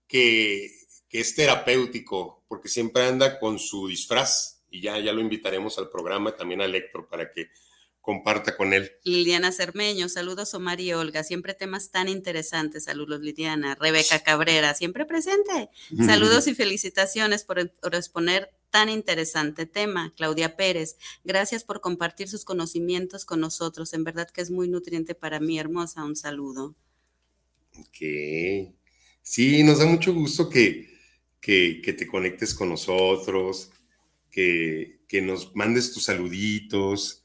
que, 0.06 0.77
que 1.18 1.22
es 1.22 1.34
terapéutico, 1.34 2.44
porque 2.46 2.68
siempre 2.68 3.02
anda 3.02 3.40
con 3.40 3.58
su 3.58 3.88
disfraz 3.88 4.62
y 4.70 4.82
ya, 4.82 5.00
ya 5.00 5.12
lo 5.12 5.20
invitaremos 5.20 5.76
al 5.76 5.90
programa, 5.90 6.36
también 6.36 6.60
al 6.60 6.72
Héctor, 6.72 7.08
para 7.08 7.32
que 7.32 7.48
comparta 8.00 8.56
con 8.56 8.72
él. 8.72 8.92
Liliana 9.02 9.50
Cermeño, 9.50 10.08
saludos 10.08 10.54
Omar 10.54 10.80
y 10.80 10.92
Olga, 10.92 11.24
siempre 11.24 11.54
temas 11.54 11.90
tan 11.90 12.08
interesantes, 12.08 12.84
saludos 12.84 13.20
Liliana. 13.20 13.74
Rebeca 13.74 14.22
Cabrera, 14.22 14.74
siempre 14.74 15.06
presente. 15.06 15.70
Saludos 16.06 16.46
y 16.46 16.54
felicitaciones 16.54 17.42
por, 17.42 17.68
por 17.68 17.96
exponer 17.96 18.52
tan 18.70 18.88
interesante 18.88 19.66
tema. 19.66 20.14
Claudia 20.16 20.54
Pérez, 20.54 20.98
gracias 21.24 21.64
por 21.64 21.80
compartir 21.80 22.28
sus 22.28 22.44
conocimientos 22.44 23.24
con 23.24 23.40
nosotros, 23.40 23.92
en 23.92 24.04
verdad 24.04 24.30
que 24.30 24.40
es 24.40 24.52
muy 24.52 24.68
nutriente 24.68 25.16
para 25.16 25.40
mí, 25.40 25.58
hermosa, 25.58 26.04
un 26.04 26.14
saludo. 26.14 26.76
Ok. 27.76 28.76
Sí, 29.28 29.62
nos 29.62 29.78
da 29.78 29.84
mucho 29.84 30.14
gusto 30.14 30.48
que, 30.48 30.87
que, 31.48 31.80
que 31.82 31.94
te 31.94 32.06
conectes 32.06 32.52
con 32.52 32.68
nosotros, 32.68 33.70
que, 34.30 35.00
que 35.08 35.22
nos 35.22 35.56
mandes 35.56 35.94
tus 35.94 36.04
saluditos. 36.04 37.22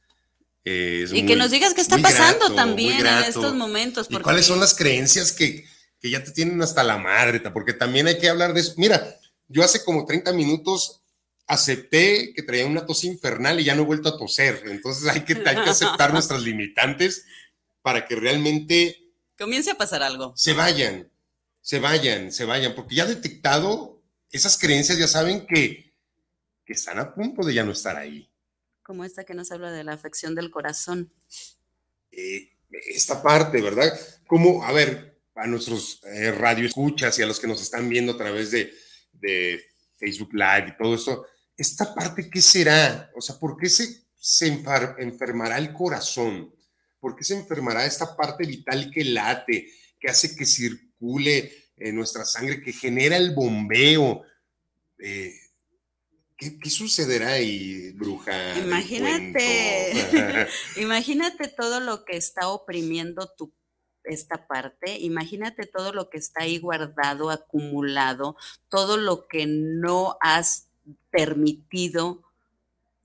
eh, 0.63 1.01
es 1.03 1.11
Y 1.11 1.15
muy- 1.23 1.25
que 1.25 1.35
nos 1.35 1.51
digas 1.51 1.73
qué 1.73 1.81
está 1.81 1.97
pasando 1.97 2.39
grato, 2.45 2.55
también 2.55 3.05
en 3.05 3.17
estos 3.25 3.53
momentos. 3.53 4.07
¿Y 4.09 4.13
porque- 4.13 4.23
cuáles 4.23 4.45
son 4.45 4.61
las 4.61 4.75
creencias 4.75 5.33
que, 5.33 5.65
que 5.99 6.09
ya 6.09 6.23
te 6.23 6.31
tienen 6.31 6.61
hasta 6.61 6.83
la 6.85 6.97
madre? 6.97 7.41
ta? 7.41 7.51
Porque 7.51 7.73
también 7.73 8.07
hay 8.07 8.17
que 8.17 8.29
hablar 8.29 8.53
de 8.53 8.61
eso. 8.61 8.75
Mira, 8.77 9.13
yo 9.49 9.61
hace 9.61 9.83
como 9.83 10.05
30 10.05 10.31
minutos 10.31 11.01
acepté 11.45 12.31
que 12.33 12.43
traía 12.43 12.65
una 12.65 12.85
tos 12.85 13.03
infernal 13.03 13.59
y 13.59 13.65
ya 13.65 13.75
no 13.75 13.81
he 13.81 13.85
vuelto 13.85 14.07
a 14.07 14.17
toser. 14.17 14.63
Entonces 14.67 15.05
hay 15.09 15.25
que, 15.25 15.33
hay 15.33 15.55
que 15.65 15.69
aceptar 15.69 16.13
nuestras 16.13 16.41
limitantes 16.43 17.25
para 17.81 18.05
que 18.07 18.15
realmente 18.15 19.03
Comience 19.37 19.69
a 19.71 19.75
pasar 19.75 20.01
algo. 20.01 20.31
se 20.37 20.53
vayan, 20.53 21.11
se 21.59 21.79
vayan, 21.79 22.31
se 22.31 22.45
vayan, 22.45 22.73
porque 22.73 22.95
ya 22.95 23.05
detectado 23.05 23.92
esas 24.33 24.57
creencias, 24.57 24.97
ya 24.97 25.07
saben 25.07 25.45
que, 25.45 25.93
que 26.65 26.73
están 26.73 26.99
a 26.99 27.13
punto 27.13 27.45
de 27.45 27.53
ya 27.53 27.63
no 27.63 27.71
estar 27.71 27.95
ahí. 27.95 28.29
Como 28.81 29.05
esta 29.05 29.23
que 29.23 29.33
nos 29.33 29.51
habla 29.51 29.71
de 29.71 29.83
la 29.83 29.93
afección 29.93 30.35
del 30.35 30.51
corazón. 30.51 31.13
eh, 32.11 32.49
esta 32.89 33.21
parte, 33.21 33.61
¿verdad? 33.61 33.91
Como, 34.27 34.63
a 34.63 34.71
ver, 34.71 35.21
a 35.35 35.47
nuestros 35.47 36.01
eh, 36.05 36.31
radioescuchas 36.31 37.17
y 37.17 37.21
a 37.21 37.27
los 37.27 37.39
que 37.39 37.47
nos 37.47 37.61
están 37.61 37.87
viendo 37.87 38.13
a 38.13 38.17
través 38.17 38.51
de, 38.51 38.73
de 39.11 39.63
Facebook 39.97 40.33
Live 40.33 40.69
y 40.69 40.77
todo 40.77 40.95
esto, 40.95 41.25
esta 41.55 41.93
parte, 41.93 42.29
¿qué 42.29 42.41
será? 42.41 43.11
O 43.15 43.21
sea, 43.21 43.37
¿por 43.37 43.57
qué 43.57 43.69
se, 43.69 44.05
se 44.17 44.47
enfermará 44.47 45.57
el 45.59 45.71
corazón? 45.73 46.53
¿Por 46.99 47.15
qué 47.15 47.23
se 47.23 47.35
enfermará 47.35 47.85
esta 47.85 48.15
parte 48.15 48.45
vital 48.45 48.89
que 48.91 49.03
late, 49.03 49.71
que 49.99 50.09
hace 50.09 50.35
que 50.35 50.45
circule 50.45 51.62
en 51.83 51.95
nuestra 51.95 52.23
sangre 52.25 52.61
que 52.61 52.71
genera 52.71 53.17
el 53.17 53.35
bombeo. 53.35 54.23
Eh, 54.99 55.33
¿qué, 56.37 56.69
sucederá 56.69 57.33
ahí, 57.33 57.91
bruja? 57.91 58.57
Imagínate, 58.57 60.47
imagínate 60.77 61.49
todo 61.49 61.81
lo 61.81 62.05
que 62.05 62.15
está 62.15 62.47
oprimiendo 62.49 63.27
tu 63.37 63.53
esta 64.05 64.47
parte, 64.47 64.99
imagínate 64.99 65.65
todo 65.65 65.93
lo 65.93 66.09
que 66.09 66.17
está 66.17 66.43
ahí 66.43 66.57
guardado, 66.57 67.29
acumulado, 67.29 68.35
todo 68.67 68.97
lo 68.97 69.29
que 69.29 69.45
no 69.47 70.17
has 70.19 70.67
permitido, 71.09 72.21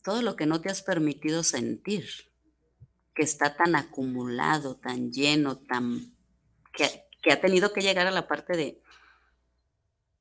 todo 0.03 0.23
lo 0.23 0.35
que 0.35 0.47
no 0.47 0.61
te 0.61 0.71
has 0.71 0.83
permitido 0.83 1.45
sentir, 1.45 2.09
que 3.15 3.23
está 3.23 3.57
tan 3.57 3.77
acumulado, 3.77 4.75
tan 4.77 5.13
lleno, 5.13 5.59
tan 5.59 6.17
que, 6.73 7.08
que 7.23 7.33
ha 7.33 7.41
tenido 7.41 7.73
que 7.73 7.83
llegar 7.83 8.07
a 8.07 8.11
la 8.11 8.29
parte 8.29 8.57
de 8.57 8.81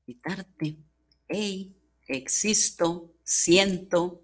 quitarte. 0.05 0.77
Hey, 1.27 1.75
existo, 2.07 3.13
siento, 3.23 4.21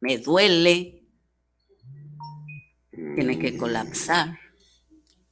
me 0.00 0.18
duele, 0.18 1.04
tiene 2.90 3.38
que 3.38 3.56
colapsar. 3.56 4.38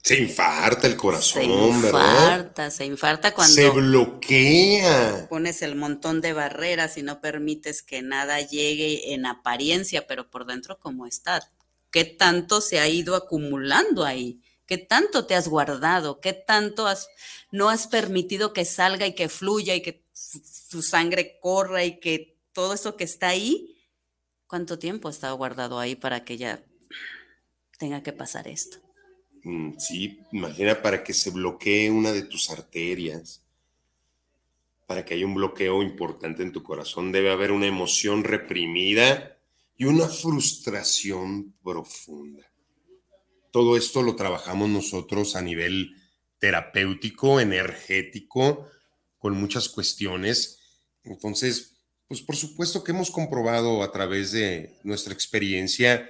Se 0.02 0.20
infarta 0.20 0.86
el 0.86 0.96
corazón, 0.96 1.42
se 1.42 1.48
infarta, 1.48 2.70
Se 2.70 2.84
infarta 2.84 3.34
cuando... 3.34 3.52
Se 3.52 3.70
bloquea. 3.70 5.26
Pones 5.28 5.62
el 5.62 5.74
montón 5.74 6.20
de 6.20 6.32
barreras 6.32 6.96
y 6.96 7.02
no 7.02 7.20
permites 7.20 7.82
que 7.82 8.02
nada 8.02 8.40
llegue 8.40 9.14
en 9.14 9.26
apariencia, 9.26 10.06
pero 10.06 10.30
por 10.30 10.46
dentro 10.46 10.78
como 10.78 11.06
está. 11.06 11.50
¿Qué 11.90 12.04
tanto 12.04 12.60
se 12.60 12.78
ha 12.78 12.86
ido 12.86 13.16
acumulando 13.16 14.04
ahí? 14.04 14.40
¿Qué 14.66 14.78
tanto 14.78 15.26
te 15.26 15.34
has 15.34 15.48
guardado? 15.48 16.20
¿Qué 16.20 16.32
tanto 16.32 16.86
has, 16.86 17.08
no 17.52 17.68
has 17.68 17.86
permitido 17.86 18.52
que 18.52 18.64
salga 18.64 19.06
y 19.06 19.14
que 19.14 19.28
fluya 19.28 19.74
y 19.74 19.82
que 19.82 20.02
tu 20.70 20.82
sangre 20.82 21.38
corra 21.40 21.84
y 21.84 22.00
que 22.00 22.36
todo 22.52 22.74
eso 22.74 22.96
que 22.96 23.04
está 23.04 23.28
ahí? 23.28 23.78
¿Cuánto 24.48 24.78
tiempo 24.78 25.08
ha 25.08 25.12
estado 25.12 25.36
guardado 25.36 25.78
ahí 25.78 25.94
para 25.94 26.24
que 26.24 26.36
ya 26.36 26.62
tenga 27.78 28.02
que 28.02 28.12
pasar 28.12 28.48
esto? 28.48 28.78
Mm, 29.44 29.78
sí, 29.78 30.20
imagina 30.32 30.82
para 30.82 31.04
que 31.04 31.14
se 31.14 31.30
bloquee 31.30 31.88
una 31.90 32.10
de 32.12 32.22
tus 32.22 32.50
arterias, 32.50 33.42
para 34.86 35.04
que 35.04 35.14
haya 35.14 35.26
un 35.26 35.34
bloqueo 35.34 35.82
importante 35.82 36.42
en 36.42 36.52
tu 36.52 36.64
corazón, 36.64 37.12
debe 37.12 37.30
haber 37.30 37.52
una 37.52 37.66
emoción 37.66 38.24
reprimida 38.24 39.38
y 39.76 39.84
una 39.84 40.08
frustración 40.08 41.54
profunda. 41.62 42.50
Todo 43.56 43.78
esto 43.78 44.02
lo 44.02 44.16
trabajamos 44.16 44.68
nosotros 44.68 45.34
a 45.34 45.40
nivel 45.40 45.96
terapéutico, 46.38 47.40
energético, 47.40 48.68
con 49.16 49.32
muchas 49.32 49.70
cuestiones. 49.70 50.58
Entonces, 51.04 51.78
pues 52.06 52.20
por 52.20 52.36
supuesto 52.36 52.84
que 52.84 52.92
hemos 52.92 53.10
comprobado 53.10 53.82
a 53.82 53.90
través 53.92 54.32
de 54.32 54.78
nuestra 54.84 55.14
experiencia 55.14 56.06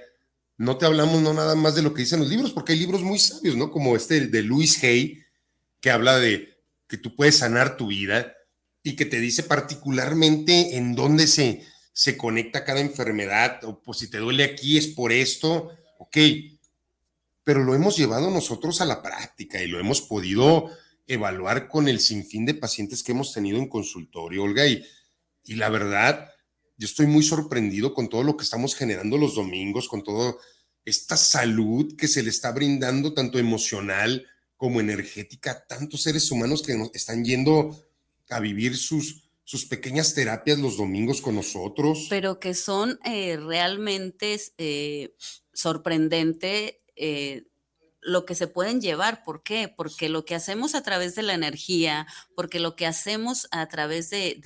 no 0.57 0.77
te 0.77 0.87
hablamos 0.87 1.21
no 1.21 1.33
nada 1.33 1.55
más 1.55 1.73
de 1.73 1.83
lo 1.83 1.93
que 1.93 2.01
dicen 2.01 2.19
los 2.19 2.27
libros, 2.27 2.51
porque 2.51 2.73
hay 2.73 2.79
libros 2.79 3.01
muy 3.01 3.17
sabios, 3.17 3.55
¿no? 3.55 3.71
Como 3.71 3.95
este 3.95 4.27
de 4.27 4.43
Louis 4.43 4.83
Hay, 4.83 5.23
que 5.79 5.89
habla 5.89 6.19
de 6.19 6.49
que 6.89 6.97
tú 6.97 7.15
puedes 7.15 7.37
sanar 7.37 7.77
tu 7.77 7.87
vida 7.87 8.35
y 8.83 8.97
que 8.97 9.05
te 9.05 9.21
dice 9.21 9.43
particularmente 9.43 10.75
en 10.75 10.95
dónde 10.95 11.27
se, 11.27 11.65
se 11.93 12.17
conecta 12.17 12.65
cada 12.65 12.81
enfermedad, 12.81 13.63
o 13.63 13.81
pues 13.81 13.99
si 13.99 14.09
te 14.09 14.17
duele 14.17 14.43
aquí 14.43 14.77
es 14.77 14.87
por 14.87 15.13
esto, 15.13 15.71
ok, 15.97 16.17
pero 17.47 17.63
lo 17.63 17.73
hemos 17.73 17.95
llevado 17.95 18.29
nosotros 18.29 18.81
a 18.81 18.85
la 18.85 19.01
práctica 19.01 19.63
y 19.63 19.67
lo 19.67 19.79
hemos 19.79 20.01
podido 20.01 20.69
evaluar 21.07 21.69
con 21.69 21.87
el 21.87 22.01
sinfín 22.01 22.45
de 22.45 22.53
pacientes 22.53 23.03
que 23.03 23.13
hemos 23.13 23.31
tenido 23.33 23.57
en 23.57 23.69
consultorio, 23.69 24.43
Olga, 24.43 24.67
y, 24.67 24.83
y 25.45 25.55
la 25.55 25.69
verdad, 25.69 26.29
yo 26.75 26.85
estoy 26.85 27.05
muy 27.07 27.23
sorprendido 27.23 27.93
con 27.93 28.09
todo 28.09 28.23
lo 28.23 28.35
que 28.35 28.43
estamos 28.43 28.75
generando 28.75 29.17
los 29.17 29.35
domingos, 29.35 29.87
con 29.87 30.03
toda 30.03 30.35
esta 30.83 31.15
salud 31.15 31.95
que 31.95 32.09
se 32.09 32.21
le 32.21 32.31
está 32.31 32.51
brindando, 32.51 33.13
tanto 33.13 33.39
emocional 33.39 34.27
como 34.57 34.81
energética, 34.81 35.51
a 35.51 35.67
tantos 35.67 36.01
seres 36.01 36.29
humanos 36.29 36.61
que 36.61 36.75
están 36.95 37.23
yendo 37.23 37.81
a 38.29 38.41
vivir 38.41 38.75
sus, 38.75 39.29
sus 39.45 39.63
pequeñas 39.63 40.13
terapias 40.13 40.59
los 40.59 40.75
domingos 40.75 41.21
con 41.21 41.35
nosotros. 41.35 42.07
Pero 42.09 42.41
que 42.41 42.53
son 42.53 42.99
eh, 43.05 43.37
realmente 43.37 44.37
eh, 44.57 45.15
sorprendente 45.53 46.81
eh, 46.97 47.47
lo 48.01 48.25
que 48.25 48.35
se 48.35 48.47
pueden 48.47 48.81
llevar. 48.81 49.23
¿Por 49.23 49.43
qué? 49.43 49.67
Porque 49.67 50.09
lo 50.09 50.25
que 50.25 50.35
hacemos 50.35 50.75
a 50.75 50.83
través 50.83 51.15
de 51.15 51.23
la 51.23 51.33
energía, 51.33 52.07
porque 52.35 52.59
lo 52.59 52.75
que 52.75 52.85
hacemos 52.85 53.47
a 53.51 53.67
través 53.67 54.09
de, 54.09 54.39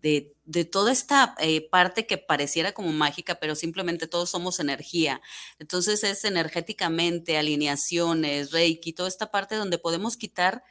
de, 0.00 0.64
toda 0.64 0.92
esta 0.92 1.34
eh, 1.38 1.68
parte 1.70 2.06
que 2.06 2.18
pareciera 2.18 2.72
como 2.72 2.92
mágica, 2.92 3.36
pero 3.36 3.54
simplemente 3.54 4.06
todos 4.08 4.30
somos 4.30 4.60
energía. 4.60 5.20
Entonces 5.58 6.02
es 6.04 6.24
energéticamente, 6.24 7.38
alineaciones, 7.38 8.50
reiki, 8.50 8.92
toda 8.92 9.08
esta 9.08 9.30
parte 9.30 9.54
donde 9.56 9.78
podemos 9.78 10.16
quitar 10.16 10.64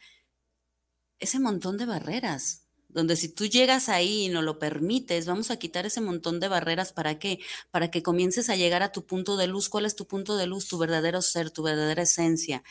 ese 1.19 1.39
montón 1.39 1.77
de 1.77 1.85
barreras 1.85 2.68
donde 2.89 3.15
si 3.15 3.29
tú 3.29 3.45
llegas 3.45 3.89
ahí 3.89 4.25
y 4.25 4.29
no 4.29 4.41
lo 4.41 4.59
permites, 4.59 5.25
vamos 5.25 5.51
a 5.51 5.57
quitar 5.57 5.85
ese 5.85 6.01
montón 6.01 6.39
de 6.39 6.47
barreras. 6.47 6.93
¿Para 6.93 7.19
qué? 7.19 7.39
Para 7.71 7.91
que 7.91 8.03
comiences 8.03 8.49
a 8.49 8.55
llegar 8.55 8.83
a 8.83 8.91
tu 8.91 9.05
punto 9.05 9.37
de 9.37 9.47
luz. 9.47 9.69
¿Cuál 9.69 9.85
es 9.85 9.95
tu 9.95 10.05
punto 10.07 10.37
de 10.37 10.47
luz? 10.47 10.67
Tu 10.67 10.77
verdadero 10.77 11.21
ser, 11.21 11.51
tu 11.51 11.63
verdadera 11.63 12.03
esencia 12.03 12.63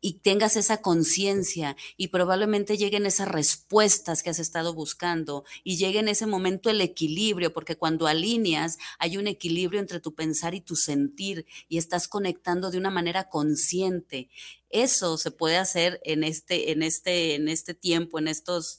y 0.00 0.20
tengas 0.20 0.56
esa 0.56 0.82
conciencia 0.82 1.76
y 1.96 2.08
probablemente 2.08 2.76
lleguen 2.76 3.06
esas 3.06 3.28
respuestas 3.28 4.22
que 4.22 4.30
has 4.30 4.38
estado 4.38 4.74
buscando 4.74 5.44
y 5.64 5.76
llegue 5.76 5.98
en 5.98 6.08
ese 6.08 6.26
momento 6.26 6.70
el 6.70 6.80
equilibrio, 6.80 7.52
porque 7.52 7.76
cuando 7.76 8.06
alineas 8.06 8.78
hay 8.98 9.16
un 9.16 9.26
equilibrio 9.26 9.80
entre 9.80 10.00
tu 10.00 10.14
pensar 10.14 10.54
y 10.54 10.60
tu 10.60 10.76
sentir 10.76 11.46
y 11.68 11.78
estás 11.78 12.08
conectando 12.08 12.70
de 12.70 12.78
una 12.78 12.90
manera 12.90 13.28
consciente. 13.28 14.28
Eso 14.68 15.16
se 15.16 15.30
puede 15.30 15.56
hacer 15.56 16.00
en 16.04 16.24
este, 16.24 16.72
en 16.72 16.82
este, 16.82 17.34
en 17.34 17.48
este 17.48 17.72
tiempo, 17.74 18.18
en 18.18 18.28
estos 18.28 18.78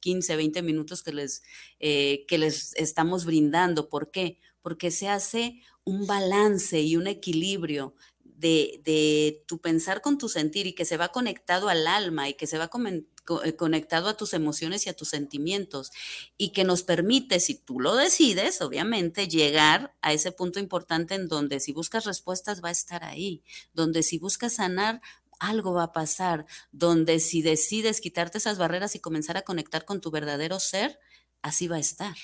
15, 0.00 0.32
eh, 0.32 0.36
20 0.36 0.62
minutos 0.62 1.02
que 1.02 1.12
les, 1.12 1.42
eh, 1.80 2.24
que 2.26 2.38
les 2.38 2.74
estamos 2.74 3.24
brindando. 3.24 3.88
¿Por 3.88 4.10
qué? 4.10 4.38
Porque 4.60 4.90
se 4.90 5.08
hace 5.08 5.60
un 5.84 6.06
balance 6.06 6.80
y 6.80 6.96
un 6.96 7.06
equilibrio 7.06 7.94
de, 8.38 9.44
tu 9.46 9.58
pensar 9.60 10.00
con 10.00 10.18
tu 10.18 10.28
sentir 10.28 10.66
y 10.66 10.74
que 10.74 10.84
se 10.84 10.96
va 10.96 11.08
conectado 11.08 11.68
al 11.68 11.86
alma 11.86 12.28
y 12.28 12.34
que 12.34 12.46
se 12.46 12.58
va 12.58 12.70
eh, 13.44 13.56
conectado 13.56 14.08
a 14.08 14.16
tus 14.16 14.32
emociones 14.32 14.86
y 14.86 14.90
a 14.90 14.94
tus 14.94 15.08
sentimientos 15.08 15.90
y 16.36 16.50
que 16.50 16.64
nos 16.64 16.82
permite, 16.82 17.40
si 17.40 17.54
tú 17.54 17.80
lo 17.80 17.96
decides, 17.96 18.60
obviamente, 18.62 19.28
llegar 19.28 19.94
a 20.02 20.12
ese 20.12 20.32
punto 20.32 20.60
importante 20.60 21.14
en 21.14 21.28
donde 21.28 21.60
si 21.60 21.72
buscas 21.72 22.04
respuestas 22.04 22.62
va 22.62 22.68
a 22.68 22.72
estar 22.72 23.04
ahí, 23.04 23.42
donde 23.74 24.02
si 24.02 24.18
buscas 24.18 24.54
sanar 24.54 25.00
algo 25.40 25.72
va 25.72 25.84
a 25.84 25.92
pasar, 25.92 26.46
donde 26.72 27.20
si 27.20 27.42
decides 27.42 28.00
quitarte 28.00 28.38
esas 28.38 28.58
barreras 28.58 28.94
y 28.94 29.00
comenzar 29.00 29.36
a 29.36 29.42
conectar 29.42 29.84
con 29.84 30.00
tu 30.00 30.10
verdadero 30.10 30.58
ser, 30.58 30.98
así 31.42 31.68
va 31.68 31.76
a 31.76 31.80
estar. 31.80 32.16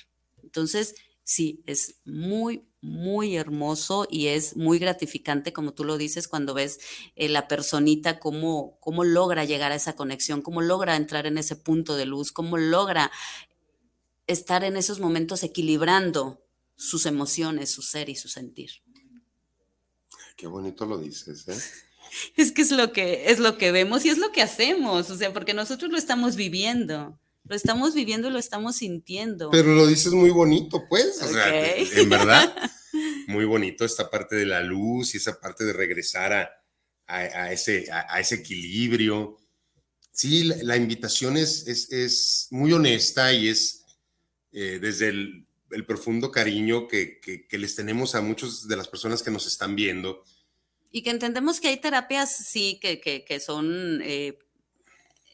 Entonces, 0.43 0.95
sí, 1.23 1.63
es 1.65 1.95
muy, 2.05 2.67
muy 2.85 3.35
hermoso 3.35 4.07
y 4.09 4.27
es 4.27 4.55
muy 4.55 4.79
gratificante, 4.79 5.51
como 5.51 5.73
tú 5.73 5.83
lo 5.83 5.97
dices, 5.97 6.27
cuando 6.27 6.53
ves 6.53 6.79
eh, 7.15 7.27
la 7.27 7.47
personita, 7.47 8.19
cómo, 8.19 8.77
cómo 8.79 9.03
logra 9.03 9.43
llegar 9.43 9.71
a 9.71 9.75
esa 9.75 9.95
conexión, 9.95 10.41
cómo 10.41 10.61
logra 10.61 10.95
entrar 10.95 11.25
en 11.25 11.37
ese 11.37 11.55
punto 11.55 11.95
de 11.95 12.05
luz, 12.05 12.31
cómo 12.31 12.57
logra 12.57 13.11
estar 14.27 14.63
en 14.63 14.77
esos 14.77 14.99
momentos 14.99 15.43
equilibrando 15.43 16.41
sus 16.75 17.05
emociones, 17.05 17.71
su 17.71 17.81
ser 17.81 18.09
y 18.09 18.15
su 18.15 18.27
sentir. 18.27 18.71
Qué 20.37 20.47
bonito 20.47 20.85
lo 20.85 20.97
dices, 20.97 21.47
¿eh? 21.47 21.57
Es 22.37 22.51
que 22.51 22.61
es 22.61 22.71
lo 22.71 22.93
que 22.93 23.31
es 23.31 23.39
lo 23.39 23.57
que 23.57 23.71
vemos 23.71 24.05
y 24.05 24.09
es 24.09 24.19
lo 24.19 24.31
que 24.31 24.41
hacemos, 24.41 25.09
o 25.09 25.17
sea, 25.17 25.33
porque 25.33 25.53
nosotros 25.53 25.91
lo 25.91 25.97
estamos 25.97 26.35
viviendo. 26.35 27.19
Lo 27.47 27.55
estamos 27.55 27.93
viviendo 27.93 28.27
y 28.27 28.31
lo 28.31 28.39
estamos 28.39 28.77
sintiendo. 28.77 29.51
Pero 29.51 29.75
lo 29.75 29.85
dices 29.85 30.13
muy 30.13 30.31
bonito, 30.31 30.85
pues. 30.89 31.21
O 31.21 31.27
sea, 31.27 31.75
en 31.77 32.09
verdad, 32.09 32.55
muy 33.27 33.45
bonito 33.45 33.85
esta 33.85 34.09
parte 34.09 34.35
de 34.35 34.47
la 34.47 34.61
luz 34.61 35.13
y 35.13 35.17
esa 35.17 35.39
parte 35.39 35.63
de 35.63 35.73
regresar 35.73 36.49
a, 37.07 37.51
ese, 37.51 37.87
a, 37.91 38.19
ese 38.19 38.35
equilibrio. 38.35 39.37
Sí, 40.11 40.45
la, 40.45 40.75
invitación 40.75 41.37
es, 41.37 41.67
es, 41.67 42.47
muy 42.49 42.73
honesta 42.73 43.31
y 43.31 43.49
es 43.49 43.83
eh, 44.51 44.79
desde 44.81 45.09
el, 45.09 45.45
profundo 45.85 46.31
cariño 46.31 46.87
que, 46.87 47.19
les 47.51 47.75
tenemos 47.75 48.15
a 48.15 48.21
muchas 48.21 48.67
de 48.67 48.77
las 48.77 48.87
personas 48.87 49.21
que 49.21 49.29
nos 49.29 49.45
están 49.45 49.75
viendo. 49.75 50.23
Y 50.89 51.03
que 51.03 51.11
entendemos 51.11 51.59
que 51.59 51.67
hay 51.67 51.77
terapias, 51.77 52.33
sí, 52.33 52.79
que, 52.81 53.01
que 53.01 53.39
son 53.39 53.99
eh, 54.01 54.39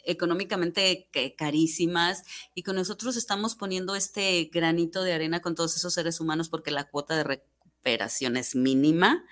económicamente 0.05 1.09
carísimas 1.37 2.23
y 2.55 2.63
que 2.63 2.73
nosotros 2.73 3.15
estamos 3.15 3.55
poniendo 3.55 3.95
este 3.95 4.49
granito 4.51 5.03
de 5.03 5.13
arena 5.13 5.41
con 5.41 5.55
todos 5.55 5.75
esos 5.75 5.93
seres 5.93 6.19
humanos 6.19 6.49
porque 6.49 6.71
la 6.71 6.89
cuota 6.89 7.15
de 7.15 7.23
recuperación 7.23 8.37
es 8.37 8.55
mínima, 8.55 9.23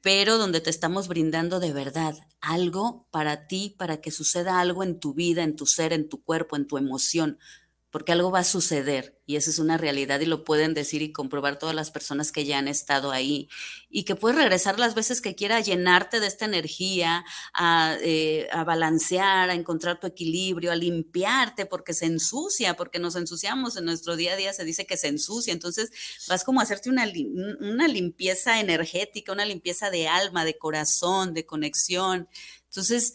pero 0.00 0.38
donde 0.38 0.60
te 0.60 0.70
estamos 0.70 1.08
brindando 1.08 1.60
de 1.60 1.72
verdad 1.72 2.14
algo 2.40 3.06
para 3.10 3.46
ti, 3.46 3.74
para 3.78 4.00
que 4.00 4.10
suceda 4.10 4.60
algo 4.60 4.82
en 4.82 5.00
tu 5.00 5.14
vida, 5.14 5.42
en 5.42 5.56
tu 5.56 5.66
ser, 5.66 5.92
en 5.92 6.08
tu 6.08 6.22
cuerpo, 6.22 6.56
en 6.56 6.66
tu 6.66 6.78
emoción, 6.78 7.38
porque 7.90 8.12
algo 8.12 8.30
va 8.30 8.40
a 8.40 8.44
suceder 8.44 9.18
y 9.24 9.36
esa 9.36 9.48
es 9.48 9.58
una 9.58 9.78
realidad 9.78 10.20
y 10.20 10.26
lo 10.26 10.44
pueden 10.44 10.74
decir 10.74 11.00
y 11.00 11.12
comprobar 11.12 11.58
todas 11.58 11.74
las 11.74 11.90
personas 11.90 12.32
que 12.32 12.44
ya 12.44 12.58
han 12.58 12.68
estado 12.68 13.12
ahí 13.12 13.48
y 13.88 14.04
que 14.04 14.14
puedes 14.14 14.38
regresar 14.38 14.78
las 14.78 14.94
veces 14.94 15.22
que 15.22 15.34
quiera 15.34 15.56
a 15.56 15.60
llenarte 15.60 16.20
de 16.20 16.26
esta 16.26 16.44
energía, 16.44 17.24
a, 17.54 17.96
eh, 18.02 18.46
a, 18.52 18.64
balancear, 18.64 19.48
a 19.48 19.54
encontrar 19.54 20.00
tu 20.00 20.06
equilibrio, 20.06 20.70
a 20.70 20.76
limpiarte 20.76 21.64
porque 21.64 21.94
se 21.94 22.06
ensucia, 22.06 22.74
porque 22.74 22.98
nos 22.98 23.16
ensuciamos 23.16 23.76
en 23.78 23.86
nuestro 23.86 24.16
día 24.16 24.34
a 24.34 24.36
día, 24.36 24.52
se 24.52 24.64
dice 24.64 24.86
que 24.86 24.98
se 24.98 25.08
ensucia, 25.08 25.52
entonces 25.54 25.90
vas 26.28 26.44
como 26.44 26.60
a 26.60 26.64
hacerte 26.64 26.90
una, 26.90 27.06
una 27.60 27.88
limpieza 27.88 28.60
energética, 28.60 29.32
una 29.32 29.46
limpieza 29.46 29.90
de 29.90 30.08
alma, 30.08 30.44
de 30.44 30.58
corazón, 30.58 31.32
de 31.32 31.46
conexión. 31.46 32.28
Entonces, 32.66 33.14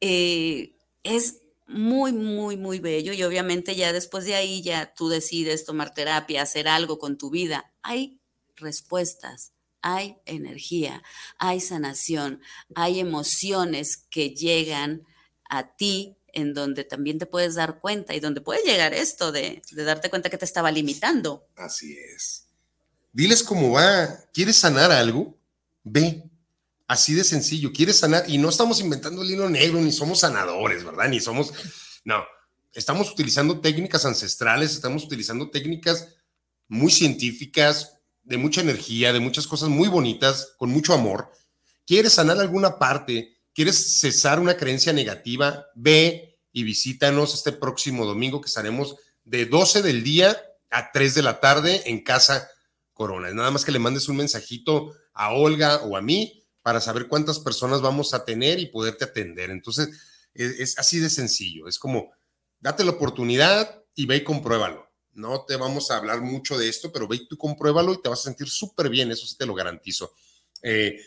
eh, 0.00 0.76
es 1.02 1.41
muy, 1.72 2.12
muy, 2.12 2.56
muy 2.56 2.78
bello 2.78 3.12
y 3.12 3.22
obviamente 3.22 3.74
ya 3.74 3.92
después 3.92 4.24
de 4.24 4.34
ahí 4.34 4.62
ya 4.62 4.94
tú 4.94 5.08
decides 5.08 5.64
tomar 5.64 5.92
terapia, 5.94 6.42
hacer 6.42 6.68
algo 6.68 6.98
con 6.98 7.18
tu 7.18 7.30
vida. 7.30 7.70
Hay 7.82 8.20
respuestas, 8.56 9.52
hay 9.80 10.16
energía, 10.26 11.02
hay 11.38 11.60
sanación, 11.60 12.40
hay 12.74 13.00
emociones 13.00 14.06
que 14.10 14.30
llegan 14.30 15.02
a 15.48 15.74
ti 15.76 16.16
en 16.32 16.54
donde 16.54 16.84
también 16.84 17.18
te 17.18 17.26
puedes 17.26 17.54
dar 17.54 17.78
cuenta 17.78 18.14
y 18.14 18.20
donde 18.20 18.40
puede 18.40 18.62
llegar 18.64 18.94
esto 18.94 19.32
de, 19.32 19.62
de 19.70 19.84
darte 19.84 20.08
cuenta 20.08 20.30
que 20.30 20.38
te 20.38 20.44
estaba 20.44 20.70
limitando. 20.70 21.46
Así 21.56 21.96
es. 22.14 22.46
Diles 23.12 23.42
cómo 23.42 23.72
va. 23.72 24.08
¿Quieres 24.32 24.56
sanar 24.56 24.90
algo? 24.90 25.36
Ve, 25.84 26.30
Así 26.92 27.14
de 27.14 27.24
sencillo. 27.24 27.72
Quieres 27.72 28.00
sanar 28.00 28.24
y 28.28 28.36
no 28.36 28.50
estamos 28.50 28.78
inventando 28.78 29.22
el 29.22 29.30
hilo 29.30 29.48
negro, 29.48 29.80
ni 29.80 29.90
somos 29.92 30.20
sanadores, 30.20 30.84
¿verdad? 30.84 31.08
Ni 31.08 31.20
somos, 31.20 31.54
no, 32.04 32.22
estamos 32.74 33.10
utilizando 33.10 33.60
técnicas 33.60 34.04
ancestrales, 34.04 34.72
estamos 34.72 35.02
utilizando 35.04 35.48
técnicas 35.48 36.16
muy 36.68 36.92
científicas, 36.92 37.98
de 38.22 38.36
mucha 38.36 38.60
energía, 38.60 39.14
de 39.14 39.20
muchas 39.20 39.46
cosas 39.46 39.70
muy 39.70 39.88
bonitas, 39.88 40.52
con 40.58 40.68
mucho 40.68 40.92
amor. 40.92 41.32
¿Quieres 41.86 42.12
sanar 42.12 42.38
alguna 42.38 42.78
parte? 42.78 43.38
¿Quieres 43.54 43.98
cesar 43.98 44.38
una 44.38 44.58
creencia 44.58 44.92
negativa? 44.92 45.64
Ve 45.74 46.38
y 46.52 46.62
visítanos 46.62 47.32
este 47.32 47.52
próximo 47.52 48.04
domingo 48.04 48.42
que 48.42 48.48
estaremos 48.48 48.96
de 49.24 49.46
12 49.46 49.80
del 49.80 50.04
día 50.04 50.36
a 50.68 50.92
3 50.92 51.14
de 51.14 51.22
la 51.22 51.40
tarde 51.40 51.84
en 51.86 52.04
Casa 52.04 52.50
Corona. 52.92 53.30
Nada 53.30 53.50
más 53.50 53.64
que 53.64 53.72
le 53.72 53.78
mandes 53.78 54.10
un 54.10 54.18
mensajito 54.18 54.92
a 55.14 55.32
Olga 55.32 55.78
o 55.84 55.96
a 55.96 56.02
mí 56.02 56.41
para 56.62 56.80
saber 56.80 57.08
cuántas 57.08 57.38
personas 57.38 57.80
vamos 57.80 58.14
a 58.14 58.24
tener 58.24 58.58
y 58.58 58.66
poderte 58.66 59.04
atender. 59.04 59.50
Entonces, 59.50 59.88
es, 60.34 60.78
así 60.78 60.98
de 60.98 61.10
sencillo. 61.10 61.68
Es 61.68 61.78
como, 61.78 62.12
date 62.60 62.84
la 62.84 62.92
oportunidad 62.92 63.82
y 63.94 64.06
ve 64.06 64.16
y 64.16 64.24
compruébalo. 64.24 64.88
No 65.12 65.44
te 65.44 65.56
vamos 65.56 65.90
a 65.90 65.96
hablar 65.96 66.20
mucho 66.22 66.56
de 66.56 66.68
esto, 66.68 66.90
pero 66.92 67.06
ve 67.06 67.16
y 67.16 67.28
tú 67.28 67.36
compruébalo 67.36 67.92
y 67.92 68.00
te 68.00 68.08
vas 68.08 68.20
a 68.20 68.24
sentir 68.24 68.48
súper 68.48 68.88
bien, 68.88 69.10
eso 69.10 69.26
sí 69.26 69.36
te 69.36 69.44
lo 69.44 69.54
garantizo. 69.54 70.14
Eh, 70.62 70.98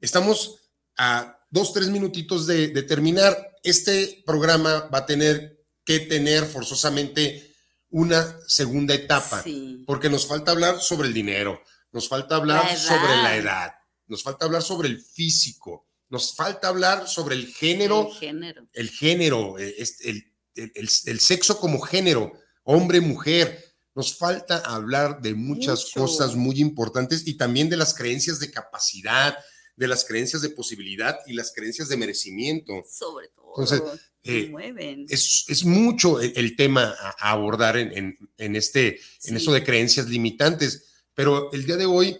estamos 0.00 0.70
a 0.96 1.38
dos, 1.50 1.72
tres 1.72 1.88
minutitos 1.88 2.46
de, 2.46 2.68
terminar. 2.84 3.36
Este 3.62 4.22
programa 4.24 4.88
va 4.92 4.98
a 4.98 5.06
tener 5.06 5.62
que 5.84 6.00
tener 6.00 6.46
forzosamente 6.46 7.54
una 7.90 8.38
segunda 8.46 8.94
etapa, 8.94 9.44
porque 9.84 10.08
nos 10.08 10.26
falta 10.26 10.52
hablar 10.52 10.80
sobre 10.80 11.08
el 11.08 11.14
dinero, 11.14 11.60
nos 11.90 12.08
falta 12.08 12.36
hablar 12.36 12.78
sobre 12.78 13.16
la 13.16 13.36
edad, 13.36 13.72
nos 14.10 14.24
falta 14.24 14.44
hablar 14.44 14.62
sobre 14.62 14.88
el 14.88 15.00
físico, 15.00 15.86
nos 16.08 16.34
falta 16.34 16.68
hablar 16.68 17.08
sobre 17.08 17.36
el 17.36 17.46
género, 17.46 18.08
el 18.08 18.18
género, 18.18 18.68
el, 18.72 18.90
género, 18.90 19.58
eh, 19.58 19.76
el, 21.06 21.20
sexo 21.20 21.58
como 21.58 21.80
género, 21.80 22.32
hombre, 22.64 23.00
mujer. 23.00 23.64
Nos 23.94 24.16
falta 24.16 24.58
hablar 24.58 25.20
de 25.20 25.34
muchas 25.34 25.90
cosas 25.92 26.34
muy 26.34 26.60
importantes 26.60 27.26
y 27.26 27.34
también 27.34 27.68
de 27.68 27.76
las 27.76 27.94
creencias 27.94 28.38
de 28.40 28.50
capacidad, 28.50 29.36
de 29.76 29.88
las 29.88 30.04
creencias 30.04 30.42
de 30.42 30.50
posibilidad 30.50 31.18
y 31.26 31.32
las 31.32 31.52
creencias 31.52 31.88
de 31.88 31.96
merecimiento. 31.96 32.72
Sobre 32.88 33.28
todo. 33.28 33.52
Entonces, 33.56 33.82
eh, 34.22 35.06
es, 35.08 35.64
mucho 35.64 36.20
el, 36.20 36.56
tema 36.56 36.94
a, 36.98 37.30
abordar 37.30 37.76
en, 37.76 38.16
este, 38.36 39.00
en 39.24 39.36
eso 39.36 39.52
de 39.52 39.64
creencias 39.64 40.08
limitantes, 40.08 40.84
pero 41.14 41.52
el 41.52 41.66
día 41.66 41.76
de 41.76 41.86
hoy 41.86 42.16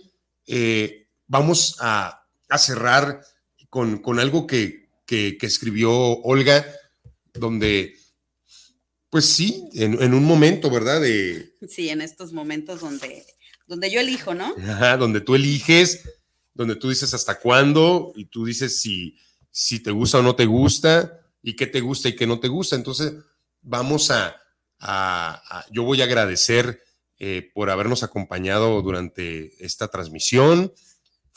eh, 0.47 1.00
vamos 1.31 1.77
a, 1.79 2.27
cerrar 2.59 3.23
con, 3.71 4.19
algo 4.19 4.47
que, 4.47 4.89
escribió 5.07 5.93
Olga, 5.93 6.67
donde, 7.33 7.95
pues 9.09 9.27
sí, 9.27 9.69
en, 9.75 10.13
un 10.13 10.25
momento, 10.25 10.71
¿verdad? 10.71 11.01
De, 11.01 11.55
sí, 11.69 11.89
en 11.89 12.01
estos 12.03 12.33
momentos 12.33 12.81
donde, 12.81 13.25
donde 13.67 13.91
yo 13.91 14.01
elijo, 14.01 14.35
¿no? 14.35 14.55
Ajá, 14.59 14.97
donde 14.97 15.21
tú 15.21 15.37
eliges, 15.37 16.03
donde 16.53 16.75
tú 16.75 16.91
dices 16.91 17.15
hasta 17.15 17.39
cuándo 17.39 18.13
y 18.17 18.25
tú 18.25 18.45
dices 18.45 18.81
si, 18.81 19.17
si 19.53 19.81
te 19.81 19.93
gusta 19.93 20.19
o 20.19 20.23
no 20.23 20.35
te 20.35 20.47
gusta 20.47 21.21
y 21.43 21.55
qué 21.55 21.69
te 21.69 21.81
gusta 21.81 22.09
y 22.09 22.17
qué 22.17 22.27
no 22.27 22.41
te 22.41 22.49
gusta. 22.49 22.75
Entonces, 22.75 23.15
vamos 23.63 24.11
a, 24.11 24.37
yo 25.71 25.85
voy 25.85 26.01
a 26.03 26.07
agradecer 26.07 26.83
eh, 27.19 27.51
por 27.55 27.71
habernos 27.71 28.03
acompañado 28.03 28.83
durante 28.83 29.65
esta 29.65 29.89
transmisión. 29.89 30.73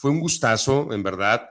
Fue 0.03 0.11
un 0.11 0.19
gustazo, 0.19 0.91
en 0.91 1.01
verdad. 1.01 1.49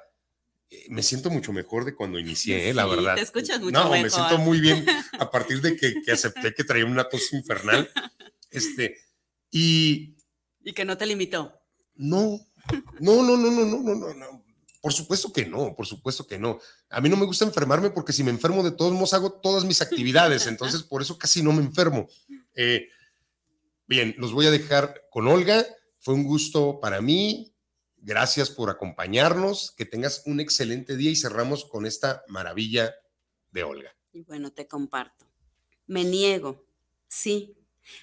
Me 0.91 1.03
siento 1.03 1.31
mucho 1.31 1.55
mejor 1.55 1.87
de 1.87 1.95
cuando 1.95 2.19
inicié, 2.19 2.69
eh, 2.69 2.75
la 2.75 2.85
verdad. 2.85 3.15
Te 3.15 3.23
escuchas 3.23 3.59
mucho 3.59 3.83
no, 3.83 3.91
me 3.91 4.11
siento 4.11 4.37
muy 4.37 4.61
bien 4.61 4.85
a 5.19 5.31
partir 5.31 5.63
de 5.63 5.75
que, 5.75 6.13
acepté 6.13 6.53
que 6.53 6.63
traía 6.63 6.85
una 6.85 7.09
tos 7.09 7.33
infernal. 7.33 7.91
Este, 8.51 8.99
y. 9.51 10.19
Y 10.63 10.75
que 10.75 10.85
no 10.85 10.99
te 10.99 11.07
limitó. 11.07 11.63
No, 11.95 12.39
no, 13.01 13.23
no, 13.23 13.39
no, 13.39 13.51
no, 13.51 13.65
no, 13.65 13.95
no, 13.95 14.13
no. 14.13 14.45
Por 14.83 14.93
supuesto 14.93 15.33
que 15.33 15.47
no, 15.47 15.75
por 15.75 15.87
supuesto 15.87 16.27
que 16.27 16.39
no. 16.39 16.61
A 16.91 17.01
mí 17.01 17.09
no 17.09 17.17
me 17.17 17.25
gusta 17.25 17.47
enfermarme 17.47 17.89
porque 17.89 18.13
si 18.13 18.23
me 18.23 18.31
enfermo 18.31 18.63
de 18.63 18.73
todos 18.73 18.93
modos 18.93 19.15
hago 19.15 19.33
todas 19.33 19.65
mis 19.65 19.81
actividades, 19.81 20.47
entonces 20.47 20.83
por 20.83 21.01
eso 21.01 21.17
casi 21.17 21.43
no 21.43 21.55
me 21.55 21.63
enfermo. 21.63 22.07
Eh, 22.55 22.91
bien, 23.87 24.15
los 24.19 24.35
voy 24.35 24.45
a 24.45 24.51
dejar 24.51 25.07
con 25.11 25.27
Olga. 25.27 25.65
Fue 26.01 26.13
un 26.13 26.25
gusto 26.25 26.81
para 26.81 27.01
mí, 27.01 27.52
Gracias 28.05 28.51
por 28.51 28.69
acompañarnos, 28.69 29.71
que 29.77 29.87
tengas 29.87 30.25
un 30.27 30.41
excelente 30.41 30.97
día 30.97 31.13
y 31.13 31.15
cerramos 31.15 31.65
con 31.65 31.87
esta 31.87 32.25
maravilla 32.27 32.97
de 33.53 33.63
Olga. 33.63 33.95
Y 34.13 34.23
bueno, 34.23 34.51
te 34.51 34.67
comparto. 34.67 35.25
Me 35.87 36.03
niego, 36.03 36.67
sí, 37.07 37.57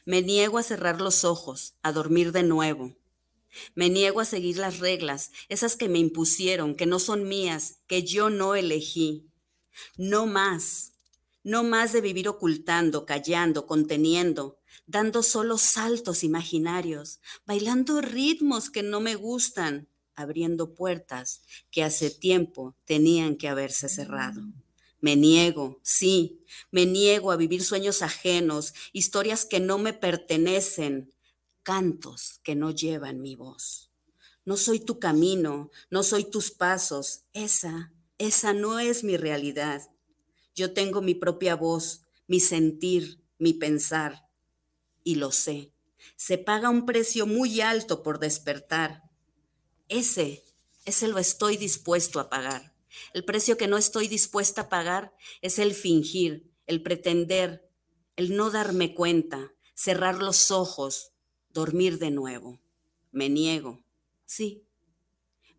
me 0.06 0.22
niego 0.22 0.58
a 0.58 0.64
cerrar 0.64 1.02
los 1.02 1.26
ojos, 1.26 1.76
a 1.84 1.92
dormir 1.92 2.32
de 2.32 2.44
nuevo. 2.44 2.96
Me 3.76 3.90
niego 3.90 4.22
a 4.22 4.26
seguir 4.26 4.58
las 4.58 4.80
reglas, 4.80 5.32
esas 5.50 5.76
que 5.76 5.90
me 5.90 6.00
impusieron, 6.00 6.76
que 6.76 6.86
no 6.86 7.00
son 7.00 7.28
mías, 7.28 7.82
que 7.86 8.04
yo 8.04 8.30
no 8.30 8.56
elegí. 8.56 9.30
No 9.98 10.28
más, 10.28 10.94
no 11.44 11.66
más 11.66 11.92
de 11.92 12.00
vivir 12.00 12.30
ocultando, 12.30 13.06
callando, 13.06 13.68
conteniendo, 13.68 14.60
dando 14.88 15.24
solo 15.24 15.58
saltos 15.58 16.24
imaginarios, 16.24 17.20
bailando 17.46 18.00
ritmos 18.00 18.70
que 18.70 18.82
no 18.82 19.02
me 19.02 19.16
gustan, 19.16 19.89
abriendo 20.20 20.74
puertas 20.76 21.42
que 21.72 21.84
hace 21.84 22.10
tiempo 22.10 22.76
tenían 22.86 23.36
que 23.36 23.48
haberse 23.48 23.90
cerrado. 23.90 24.42
Me 25.02 25.16
niego, 25.16 25.80
sí, 25.82 26.44
me 26.72 26.86
niego 26.86 27.32
a 27.32 27.38
vivir 27.38 27.64
sueños 27.64 28.02
ajenos, 28.02 28.74
historias 28.92 29.46
que 29.46 29.60
no 29.60 29.78
me 29.78 29.94
pertenecen, 29.94 31.14
cantos 31.64 32.40
que 32.44 32.56
no 32.56 32.72
llevan 32.72 33.22
mi 33.22 33.36
voz. 33.36 33.92
No 34.46 34.58
soy 34.58 34.80
tu 34.80 35.00
camino, 35.00 35.70
no 35.90 36.04
soy 36.04 36.26
tus 36.26 36.52
pasos, 36.52 37.22
esa, 37.34 37.94
esa 38.18 38.54
no 38.54 38.80
es 38.80 39.04
mi 39.04 39.16
realidad. 39.16 39.90
Yo 40.54 40.74
tengo 40.74 41.02
mi 41.02 41.16
propia 41.16 41.56
voz, 41.56 42.02
mi 42.28 42.40
sentir, 42.40 43.24
mi 43.38 43.54
pensar 43.54 44.30
y 45.04 45.16
lo 45.16 45.32
sé. 45.32 45.74
Se 46.16 46.38
paga 46.38 46.70
un 46.70 46.86
precio 46.86 47.26
muy 47.26 47.62
alto 47.62 48.04
por 48.04 48.20
despertar. 48.20 49.09
Ese, 49.90 50.46
ese 50.86 51.08
lo 51.08 51.18
estoy 51.18 51.58
dispuesto 51.58 52.20
a 52.20 52.30
pagar. 52.30 52.74
El 53.14 53.26
precio 53.26 53.58
que 53.58 53.68
no 53.68 53.78
estoy 53.78 54.08
dispuesta 54.08 54.62
a 54.62 54.70
pagar 54.70 55.14
es 55.42 55.60
el 55.60 55.74
fingir, 55.74 56.52
el 56.68 56.82
pretender, 56.82 57.70
el 58.16 58.36
no 58.36 58.52
darme 58.52 58.94
cuenta, 58.94 59.54
cerrar 59.74 60.20
los 60.20 60.52
ojos, 60.52 61.12
dormir 61.50 62.00
de 62.00 62.12
nuevo. 62.12 62.60
Me 63.12 63.30
niego, 63.30 63.84
sí, 64.26 64.68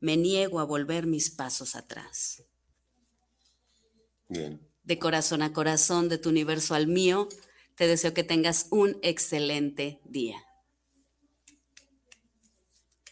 me 0.00 0.16
niego 0.16 0.60
a 0.60 0.64
volver 0.64 1.06
mis 1.06 1.30
pasos 1.30 1.74
atrás. 1.74 2.44
Bien. 4.28 4.66
De 4.84 4.98
corazón 4.98 5.42
a 5.42 5.52
corazón, 5.52 6.08
de 6.08 6.18
tu 6.18 6.28
universo 6.28 6.74
al 6.74 6.86
mío, 6.86 7.28
te 7.74 7.86
deseo 7.86 8.14
que 8.14 8.24
tengas 8.24 8.66
un 8.70 8.98
excelente 9.02 10.00
día. 10.04 10.44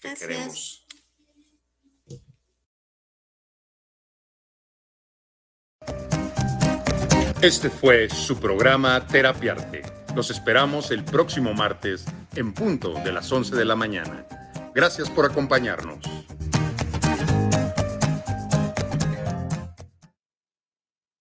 Gracias. 0.02 0.87
Este 7.40 7.70
fue 7.70 8.08
su 8.08 8.38
programa 8.40 9.06
Terapiarte. 9.06 9.82
Los 10.16 10.30
esperamos 10.30 10.90
el 10.90 11.04
próximo 11.04 11.54
martes 11.54 12.04
en 12.34 12.52
punto 12.52 12.94
de 13.04 13.12
las 13.12 13.30
11 13.30 13.54
de 13.54 13.64
la 13.64 13.76
mañana. 13.76 14.24
Gracias 14.74 15.08
por 15.08 15.24
acompañarnos. 15.24 15.98